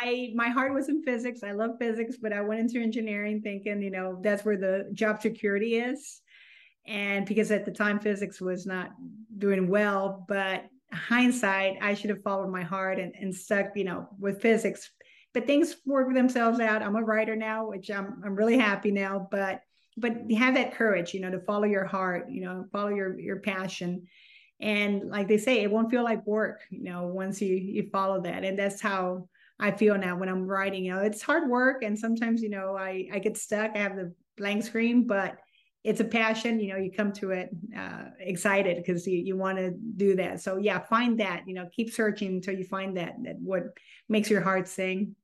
i 0.00 0.32
my 0.34 0.48
heart 0.48 0.72
was 0.72 0.88
in 0.88 1.02
physics. 1.02 1.42
I 1.42 1.52
love 1.52 1.72
physics 1.78 2.16
but 2.20 2.32
i 2.32 2.40
went 2.40 2.60
into 2.60 2.80
engineering 2.80 3.42
thinking 3.42 3.82
you 3.82 3.90
know 3.90 4.18
that's 4.22 4.44
where 4.44 4.56
the 4.56 4.90
job 4.94 5.20
security 5.20 5.76
is. 5.76 6.20
And 6.86 7.26
because 7.26 7.52
at 7.52 7.64
the 7.64 7.70
time 7.70 8.00
physics 8.00 8.40
was 8.40 8.66
not 8.66 8.90
doing 9.38 9.68
well 9.68 10.24
but 10.28 10.64
hindsight 10.92 11.78
i 11.80 11.94
should 11.94 12.10
have 12.10 12.22
followed 12.22 12.50
my 12.50 12.62
heart 12.62 12.98
and, 12.98 13.14
and 13.18 13.34
stuck 13.34 13.68
you 13.74 13.84
know 13.84 14.08
with 14.18 14.42
physics 14.42 14.90
but 15.34 15.46
things 15.46 15.76
work 15.86 16.12
themselves 16.14 16.60
out. 16.60 16.82
I'm 16.82 16.96
a 16.96 17.02
writer 17.02 17.36
now, 17.36 17.68
which 17.68 17.90
I'm 17.90 18.22
I'm 18.24 18.34
really 18.34 18.58
happy 18.58 18.90
now. 18.90 19.28
But 19.30 19.62
but 19.96 20.30
have 20.32 20.54
that 20.54 20.74
courage, 20.74 21.14
you 21.14 21.20
know, 21.20 21.30
to 21.30 21.40
follow 21.40 21.64
your 21.64 21.84
heart, 21.84 22.30
you 22.30 22.42
know, 22.42 22.66
follow 22.72 22.88
your 22.88 23.18
your 23.18 23.40
passion. 23.40 24.06
And 24.60 25.10
like 25.10 25.28
they 25.28 25.38
say, 25.38 25.62
it 25.62 25.70
won't 25.70 25.90
feel 25.90 26.04
like 26.04 26.26
work, 26.26 26.60
you 26.70 26.84
know, 26.84 27.06
once 27.06 27.40
you 27.40 27.54
you 27.54 27.88
follow 27.90 28.20
that. 28.22 28.44
And 28.44 28.58
that's 28.58 28.80
how 28.80 29.28
I 29.58 29.70
feel 29.70 29.96
now 29.98 30.16
when 30.16 30.28
I'm 30.28 30.46
writing. 30.46 30.84
You 30.84 30.94
know, 30.94 31.00
it's 31.00 31.22
hard 31.22 31.48
work, 31.48 31.82
and 31.82 31.98
sometimes 31.98 32.42
you 32.42 32.50
know 32.50 32.76
I 32.76 33.08
I 33.12 33.18
get 33.18 33.36
stuck. 33.36 33.72
I 33.74 33.78
have 33.78 33.96
the 33.96 34.14
blank 34.36 34.64
screen, 34.64 35.06
but 35.06 35.38
it's 35.84 36.00
a 36.00 36.04
passion 36.04 36.60
you 36.60 36.72
know 36.72 36.76
you 36.78 36.92
come 36.92 37.12
to 37.12 37.30
it 37.30 37.50
uh, 37.76 38.04
excited 38.20 38.76
because 38.76 39.06
you, 39.06 39.18
you 39.18 39.36
want 39.36 39.58
to 39.58 39.72
do 39.96 40.14
that 40.14 40.40
so 40.40 40.56
yeah 40.56 40.78
find 40.78 41.18
that 41.18 41.42
you 41.46 41.54
know 41.54 41.68
keep 41.74 41.92
searching 41.92 42.34
until 42.34 42.54
you 42.54 42.64
find 42.64 42.96
that 42.96 43.14
that 43.24 43.36
what 43.40 43.64
makes 44.08 44.30
your 44.30 44.40
heart 44.40 44.68
sing 44.68 45.14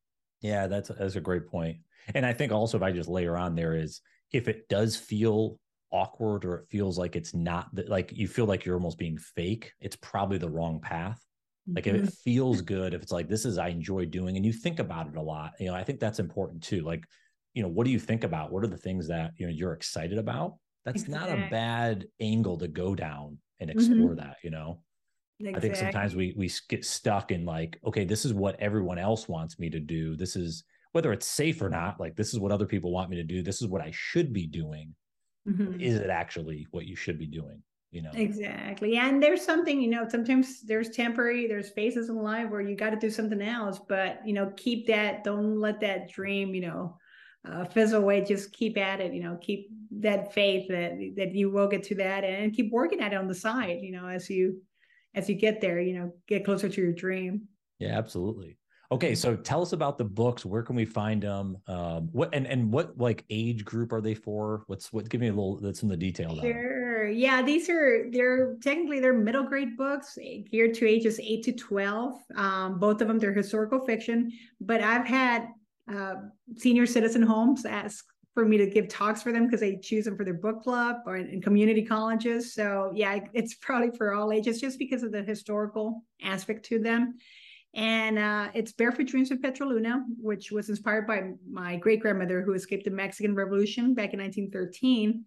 yeah, 0.40 0.66
that's 0.66 0.88
that's 0.88 1.16
a 1.16 1.20
great 1.20 1.46
point. 1.46 1.78
And 2.14 2.24
I 2.24 2.32
think 2.32 2.52
also 2.52 2.76
if 2.76 2.82
I 2.82 2.92
just 2.92 3.08
layer 3.08 3.36
on 3.36 3.54
there 3.54 3.76
is 3.76 4.00
if 4.32 4.48
it 4.48 4.68
does 4.68 4.96
feel 4.96 5.58
awkward 5.90 6.44
or 6.44 6.58
it 6.58 6.68
feels 6.68 6.98
like 6.98 7.16
it's 7.16 7.34
not 7.34 7.68
like 7.88 8.12
you 8.14 8.28
feel 8.28 8.46
like 8.46 8.64
you're 8.64 8.76
almost 8.76 8.98
being 8.98 9.18
fake, 9.18 9.72
it's 9.80 9.96
probably 9.96 10.38
the 10.38 10.48
wrong 10.48 10.80
path. 10.80 11.20
Like 11.66 11.84
mm-hmm. 11.84 11.96
if 11.96 12.02
it 12.02 12.06
mm-hmm. 12.06 12.30
feels 12.30 12.62
good, 12.62 12.94
if 12.94 13.02
it's 13.02 13.12
like 13.12 13.28
this 13.28 13.44
is 13.44 13.58
I 13.58 13.68
enjoy 13.68 14.06
doing 14.06 14.36
and 14.36 14.46
you 14.46 14.52
think 14.52 14.78
about 14.78 15.08
it 15.08 15.16
a 15.16 15.22
lot, 15.22 15.52
you 15.60 15.66
know, 15.66 15.74
I 15.74 15.84
think 15.84 16.00
that's 16.00 16.18
important 16.18 16.62
too. 16.62 16.82
Like, 16.82 17.04
you 17.52 17.62
know, 17.62 17.68
what 17.68 17.84
do 17.84 17.90
you 17.90 17.98
think 17.98 18.24
about? 18.24 18.52
What 18.52 18.64
are 18.64 18.68
the 18.68 18.76
things 18.76 19.08
that 19.08 19.32
you 19.36 19.46
know 19.46 19.52
you're 19.52 19.72
excited 19.72 20.18
about? 20.18 20.54
That's 20.84 21.02
exactly. 21.02 21.34
not 21.34 21.46
a 21.46 21.50
bad 21.50 22.06
angle 22.20 22.56
to 22.58 22.68
go 22.68 22.94
down 22.94 23.38
and 23.60 23.68
mm-hmm. 23.68 23.78
explore 23.78 24.10
mm-hmm. 24.10 24.20
that, 24.20 24.36
you 24.42 24.50
know. 24.50 24.80
Exactly. 25.40 25.56
I 25.56 25.60
think 25.60 25.76
sometimes 25.76 26.16
we 26.16 26.34
we 26.36 26.50
get 26.68 26.84
stuck 26.84 27.30
in 27.30 27.44
like, 27.44 27.78
okay, 27.84 28.04
this 28.04 28.24
is 28.24 28.34
what 28.34 28.58
everyone 28.58 28.98
else 28.98 29.28
wants 29.28 29.58
me 29.58 29.70
to 29.70 29.78
do. 29.78 30.16
This 30.16 30.34
is 30.34 30.64
whether 30.92 31.12
it's 31.12 31.26
safe 31.26 31.62
or 31.62 31.68
not. 31.68 32.00
Like 32.00 32.16
this 32.16 32.34
is 32.34 32.40
what 32.40 32.50
other 32.50 32.66
people 32.66 32.90
want 32.90 33.08
me 33.08 33.16
to 33.16 33.22
do. 33.22 33.42
This 33.42 33.62
is 33.62 33.68
what 33.68 33.80
I 33.80 33.92
should 33.92 34.32
be 34.32 34.46
doing. 34.46 34.94
Mm-hmm. 35.48 35.80
Is 35.80 35.94
it 35.94 36.10
actually 36.10 36.66
what 36.72 36.86
you 36.86 36.96
should 36.96 37.18
be 37.18 37.26
doing? 37.26 37.62
You 37.92 38.02
know 38.02 38.10
exactly. 38.14 38.96
And 38.96 39.22
there's 39.22 39.42
something 39.42 39.80
you 39.80 39.88
know. 39.88 40.08
Sometimes 40.08 40.62
there's 40.62 40.90
temporary. 40.90 41.46
There's 41.46 41.70
phases 41.70 42.08
in 42.08 42.16
life 42.16 42.50
where 42.50 42.60
you 42.60 42.76
got 42.76 42.90
to 42.90 42.96
do 42.96 43.08
something 43.08 43.40
else. 43.40 43.80
But 43.88 44.20
you 44.26 44.34
know, 44.34 44.52
keep 44.56 44.88
that. 44.88 45.22
Don't 45.24 45.60
let 45.60 45.80
that 45.80 46.10
dream. 46.10 46.54
You 46.54 46.62
know. 46.62 46.96
Uh, 47.48 47.64
fizzle 47.64 48.02
away 48.02 48.22
just 48.22 48.52
keep 48.52 48.76
at 48.76 49.00
it 49.00 49.14
you 49.14 49.22
know 49.22 49.38
keep 49.40 49.70
that 49.92 50.34
faith 50.34 50.66
that 50.68 50.92
that 51.16 51.32
you 51.32 51.48
will 51.48 51.68
get 51.68 51.84
to 51.84 51.94
that 51.94 52.24
and 52.24 52.52
keep 52.52 52.70
working 52.72 53.00
at 53.00 53.12
it 53.12 53.16
on 53.16 53.28
the 53.28 53.34
side 53.34 53.78
you 53.80 53.92
know 53.92 54.08
as 54.08 54.28
you 54.28 54.60
as 55.14 55.28
you 55.28 55.34
get 55.34 55.60
there, 55.60 55.80
you 55.80 55.98
know, 55.98 56.12
get 56.26 56.44
closer 56.44 56.68
to 56.68 56.80
your 56.80 56.92
dream. 56.92 57.48
Yeah, 57.78 57.98
absolutely. 57.98 58.58
Okay, 58.90 59.14
so 59.14 59.36
tell 59.36 59.60
us 59.60 59.74
about 59.74 59.98
the 59.98 60.04
books. 60.04 60.46
Where 60.46 60.62
can 60.62 60.74
we 60.74 60.86
find 60.86 61.22
them? 61.22 61.58
Um, 61.66 62.08
what 62.12 62.34
and 62.34 62.46
and 62.46 62.72
what 62.72 62.96
like 62.96 63.24
age 63.28 63.64
group 63.64 63.92
are 63.92 64.00
they 64.00 64.14
for? 64.14 64.62
What's 64.66 64.90
what? 64.92 65.10
Give 65.10 65.20
me 65.20 65.28
a 65.28 65.32
little. 65.32 65.58
That's 65.60 65.82
in 65.82 65.88
the 65.90 65.96
detail. 65.96 66.40
Sure. 66.40 67.06
Yeah, 67.06 67.42
these 67.42 67.68
are 67.68 68.06
they're 68.10 68.56
technically 68.62 69.00
they're 69.00 69.12
middle 69.12 69.44
grade 69.44 69.76
books 69.76 70.16
geared 70.50 70.72
to 70.74 70.88
ages 70.88 71.20
eight 71.20 71.44
to 71.44 71.52
twelve. 71.52 72.14
Um, 72.34 72.78
both 72.78 73.02
of 73.02 73.08
them 73.08 73.18
they're 73.18 73.34
historical 73.34 73.84
fiction, 73.84 74.32
but 74.58 74.80
I've 74.80 75.06
had 75.06 75.48
uh, 75.92 76.14
senior 76.56 76.86
citizen 76.86 77.22
homes 77.22 77.66
ask 77.66 78.06
for 78.38 78.44
me 78.44 78.56
to 78.56 78.66
give 78.66 78.86
talks 78.86 79.20
for 79.20 79.32
them 79.32 79.46
because 79.46 79.58
they 79.58 79.74
choose 79.78 80.04
them 80.04 80.16
for 80.16 80.24
their 80.24 80.32
book 80.32 80.62
club 80.62 80.98
or 81.06 81.16
in, 81.16 81.28
in, 81.28 81.42
community 81.42 81.84
colleges. 81.84 82.54
So 82.54 82.92
yeah, 82.94 83.18
it's 83.34 83.54
probably 83.54 83.90
for 83.96 84.14
all 84.14 84.30
ages 84.30 84.60
just 84.60 84.78
because 84.78 85.02
of 85.02 85.10
the 85.10 85.22
historical 85.22 86.04
aspect 86.22 86.64
to 86.66 86.78
them. 86.78 87.16
And 87.74 88.16
uh, 88.16 88.50
it's 88.54 88.72
Barefoot 88.72 89.08
Dreams 89.08 89.32
of 89.32 89.42
Petra 89.42 89.66
Luna, 89.66 90.04
which 90.20 90.52
was 90.52 90.68
inspired 90.68 91.04
by 91.04 91.32
my 91.50 91.78
great 91.78 91.98
grandmother 91.98 92.40
who 92.40 92.52
escaped 92.52 92.84
the 92.84 92.92
Mexican 92.92 93.34
Revolution 93.34 93.92
back 93.92 94.14
in 94.14 94.20
1913. 94.20 95.24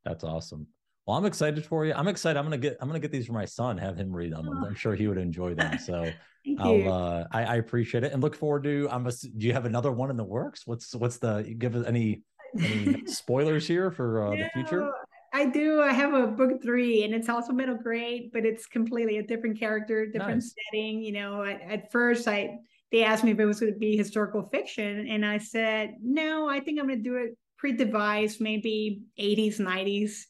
That's 0.04 0.24
awesome. 0.24 0.66
Well, 1.06 1.18
I'm 1.18 1.26
excited 1.26 1.66
for 1.66 1.86
you. 1.86 1.94
I'm 1.94 2.08
excited. 2.08 2.40
I'm 2.40 2.46
gonna 2.46 2.58
get 2.58 2.78
I'm 2.80 2.88
gonna 2.88 3.00
get 3.00 3.12
these 3.12 3.28
for 3.28 3.34
my 3.34 3.46
son, 3.46 3.78
have 3.78 3.98
him 3.98 4.16
read 4.16 4.34
them. 4.34 4.48
Oh. 4.48 4.68
I'm 4.68 4.76
sure 4.76 4.96
he 4.96 5.08
would 5.08 5.18
enjoy 5.18 5.54
them. 5.54 5.78
So 5.80 6.12
I'll 6.60 6.92
uh 6.92 7.26
I, 7.32 7.44
I, 7.44 7.56
appreciate 7.58 8.04
it 8.04 8.14
and 8.14 8.22
look 8.22 8.36
forward 8.36 8.64
to 8.64 8.88
I'm 8.90 9.06
a, 9.06 9.12
do 9.12 9.46
you 9.46 9.54
have 9.54 9.66
another 9.66 9.92
one 9.92 10.10
in 10.10 10.18
the 10.18 10.24
works? 10.24 10.66
What's 10.66 10.96
what's 10.96 11.18
the 11.18 11.56
give 11.58 11.76
us 11.76 11.86
any 11.86 12.22
any 12.60 13.06
spoilers 13.06 13.68
here 13.68 13.92
for 13.92 14.26
uh, 14.26 14.36
the 14.36 14.50
future? 14.54 14.92
I 15.34 15.46
do. 15.46 15.82
I 15.82 15.94
have 15.94 16.14
a 16.14 16.28
book 16.28 16.62
three, 16.62 17.04
and 17.04 17.14
it's 17.14 17.30
also 17.30 17.54
middle 17.54 17.78
grade, 17.78 18.32
but 18.34 18.46
it's 18.46 18.66
completely 18.66 19.18
a 19.18 19.24
different 19.24 19.58
character, 19.58 20.06
different 20.06 20.44
nice. 20.44 20.54
setting. 20.72 21.02
You 21.02 21.14
know, 21.14 21.44
at, 21.44 21.62
at, 21.62 21.92
first, 21.92 22.28
I 22.28 22.58
they 22.92 23.04
asked 23.04 23.24
me 23.24 23.32
if 23.32 23.40
it 23.40 23.46
was 23.46 23.62
going 23.62 23.74
to 23.74 23.80
be 23.80 23.96
historical 23.96 24.44
fiction, 24.44 25.08
and 25.08 25.26
I 25.26 25.38
said 25.38 25.96
no. 26.02 26.50
I 26.50 26.60
think 26.60 26.80
I'm 26.80 26.88
going 26.88 27.02
to 27.02 27.10
do 27.10 27.16
it 27.16 27.38
pre-devised, 27.58 28.42
maybe 28.42 29.04
80s, 29.18 29.60
90s. 29.60 30.26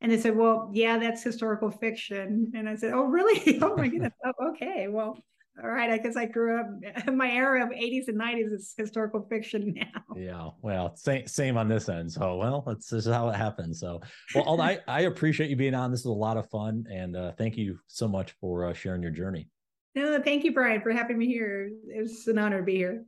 And 0.00 0.10
they 0.10 0.18
said, 0.18 0.36
"Well, 0.36 0.70
yeah, 0.72 0.98
that's 0.98 1.22
historical 1.22 1.70
fiction." 1.70 2.52
And 2.54 2.66
I 2.68 2.76
said, 2.76 2.92
"Oh, 2.94 3.04
really? 3.04 3.58
oh 3.62 3.76
my 3.76 3.88
goodness. 3.88 4.14
Oh, 4.24 4.50
okay. 4.50 4.88
Well, 4.88 5.18
all 5.62 5.70
right, 5.70 5.90
I 5.90 5.98
guess 5.98 6.16
I 6.16 6.26
grew 6.26 6.60
up 6.60 6.66
my 7.12 7.30
era 7.30 7.64
of 7.64 7.70
80s 7.70 8.08
and 8.08 8.20
90s 8.20 8.52
is 8.52 8.74
historical 8.76 9.26
fiction 9.28 9.74
now. 9.74 10.02
Yeah, 10.14 10.50
well, 10.62 10.94
same 10.96 11.26
same 11.26 11.56
on 11.56 11.68
this 11.68 11.88
end. 11.88 12.12
So, 12.12 12.36
well, 12.36 12.62
that's 12.66 12.88
this 12.88 13.06
is 13.06 13.12
how 13.12 13.28
it 13.30 13.36
happens. 13.36 13.80
So, 13.80 14.00
well, 14.34 14.60
I 14.60 14.78
I 14.86 15.02
appreciate 15.02 15.50
you 15.50 15.56
being 15.56 15.74
on. 15.74 15.90
This 15.90 16.00
is 16.00 16.06
a 16.06 16.12
lot 16.12 16.36
of 16.36 16.48
fun, 16.50 16.86
and 16.90 17.16
uh, 17.16 17.32
thank 17.38 17.56
you 17.56 17.78
so 17.86 18.06
much 18.06 18.32
for 18.40 18.66
uh, 18.66 18.74
sharing 18.74 19.02
your 19.02 19.10
journey. 19.10 19.48
No, 19.94 20.20
thank 20.20 20.44
you, 20.44 20.52
Brian, 20.52 20.82
for 20.82 20.92
having 20.92 21.16
me 21.16 21.26
here. 21.26 21.70
It's 21.88 22.26
an 22.26 22.38
honor 22.38 22.58
to 22.58 22.64
be 22.64 22.76
here. 22.76 23.04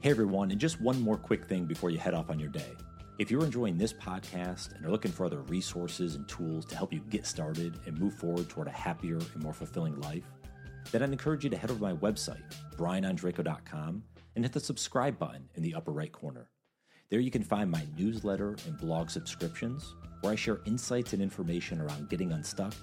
Hey, 0.00 0.10
everyone, 0.10 0.50
and 0.50 0.58
just 0.58 0.80
one 0.80 1.00
more 1.00 1.16
quick 1.16 1.44
thing 1.44 1.66
before 1.66 1.90
you 1.90 1.98
head 1.98 2.14
off 2.14 2.30
on 2.30 2.38
your 2.40 2.48
day. 2.48 2.72
If 3.18 3.30
you're 3.30 3.44
enjoying 3.44 3.76
this 3.76 3.92
podcast 3.92 4.74
and 4.74 4.86
are 4.86 4.90
looking 4.90 5.12
for 5.12 5.26
other 5.26 5.42
resources 5.42 6.14
and 6.14 6.26
tools 6.26 6.64
to 6.66 6.76
help 6.76 6.94
you 6.94 7.00
get 7.10 7.26
started 7.26 7.78
and 7.86 7.98
move 7.98 8.14
forward 8.14 8.48
toward 8.48 8.68
a 8.68 8.72
happier 8.72 9.18
and 9.18 9.42
more 9.42 9.52
fulfilling 9.52 10.00
life, 10.00 10.24
then 10.90 11.02
I'd 11.02 11.12
encourage 11.12 11.44
you 11.44 11.50
to 11.50 11.56
head 11.56 11.70
over 11.70 11.78
to 11.78 11.94
my 11.94 12.00
website, 12.00 12.42
brianondrako.com, 12.76 14.02
and 14.34 14.44
hit 14.44 14.52
the 14.52 14.60
subscribe 14.60 15.18
button 15.18 15.46
in 15.56 15.62
the 15.62 15.74
upper 15.74 15.92
right 15.92 16.10
corner. 16.10 16.48
There 17.10 17.20
you 17.20 17.30
can 17.30 17.42
find 17.42 17.70
my 17.70 17.86
newsletter 17.98 18.56
and 18.66 18.78
blog 18.78 19.10
subscriptions, 19.10 19.94
where 20.22 20.32
I 20.32 20.36
share 20.36 20.60
insights 20.64 21.12
and 21.12 21.20
information 21.20 21.82
around 21.82 22.08
getting 22.08 22.32
unstuck, 22.32 22.74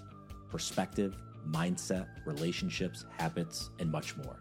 perspective, 0.48 1.18
mindset, 1.48 2.06
relationships, 2.28 3.06
habits, 3.18 3.72
and 3.80 3.92
much 3.92 4.16
more. 4.18 4.38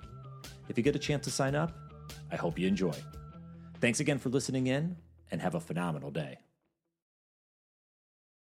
If 0.68 0.76
you 0.76 0.84
get 0.84 0.94
a 0.94 0.98
chance 0.98 1.24
to 1.24 1.30
sign 1.30 1.54
up, 1.54 1.72
I 2.30 2.36
hope 2.36 2.58
you 2.58 2.68
enjoy. 2.68 2.94
Thanks 3.80 4.00
again 4.00 4.18
for 4.18 4.28
listening 4.28 4.66
in 4.66 4.94
and 5.30 5.40
have 5.40 5.54
a 5.54 5.60
phenomenal 5.60 6.10
day. 6.10 6.38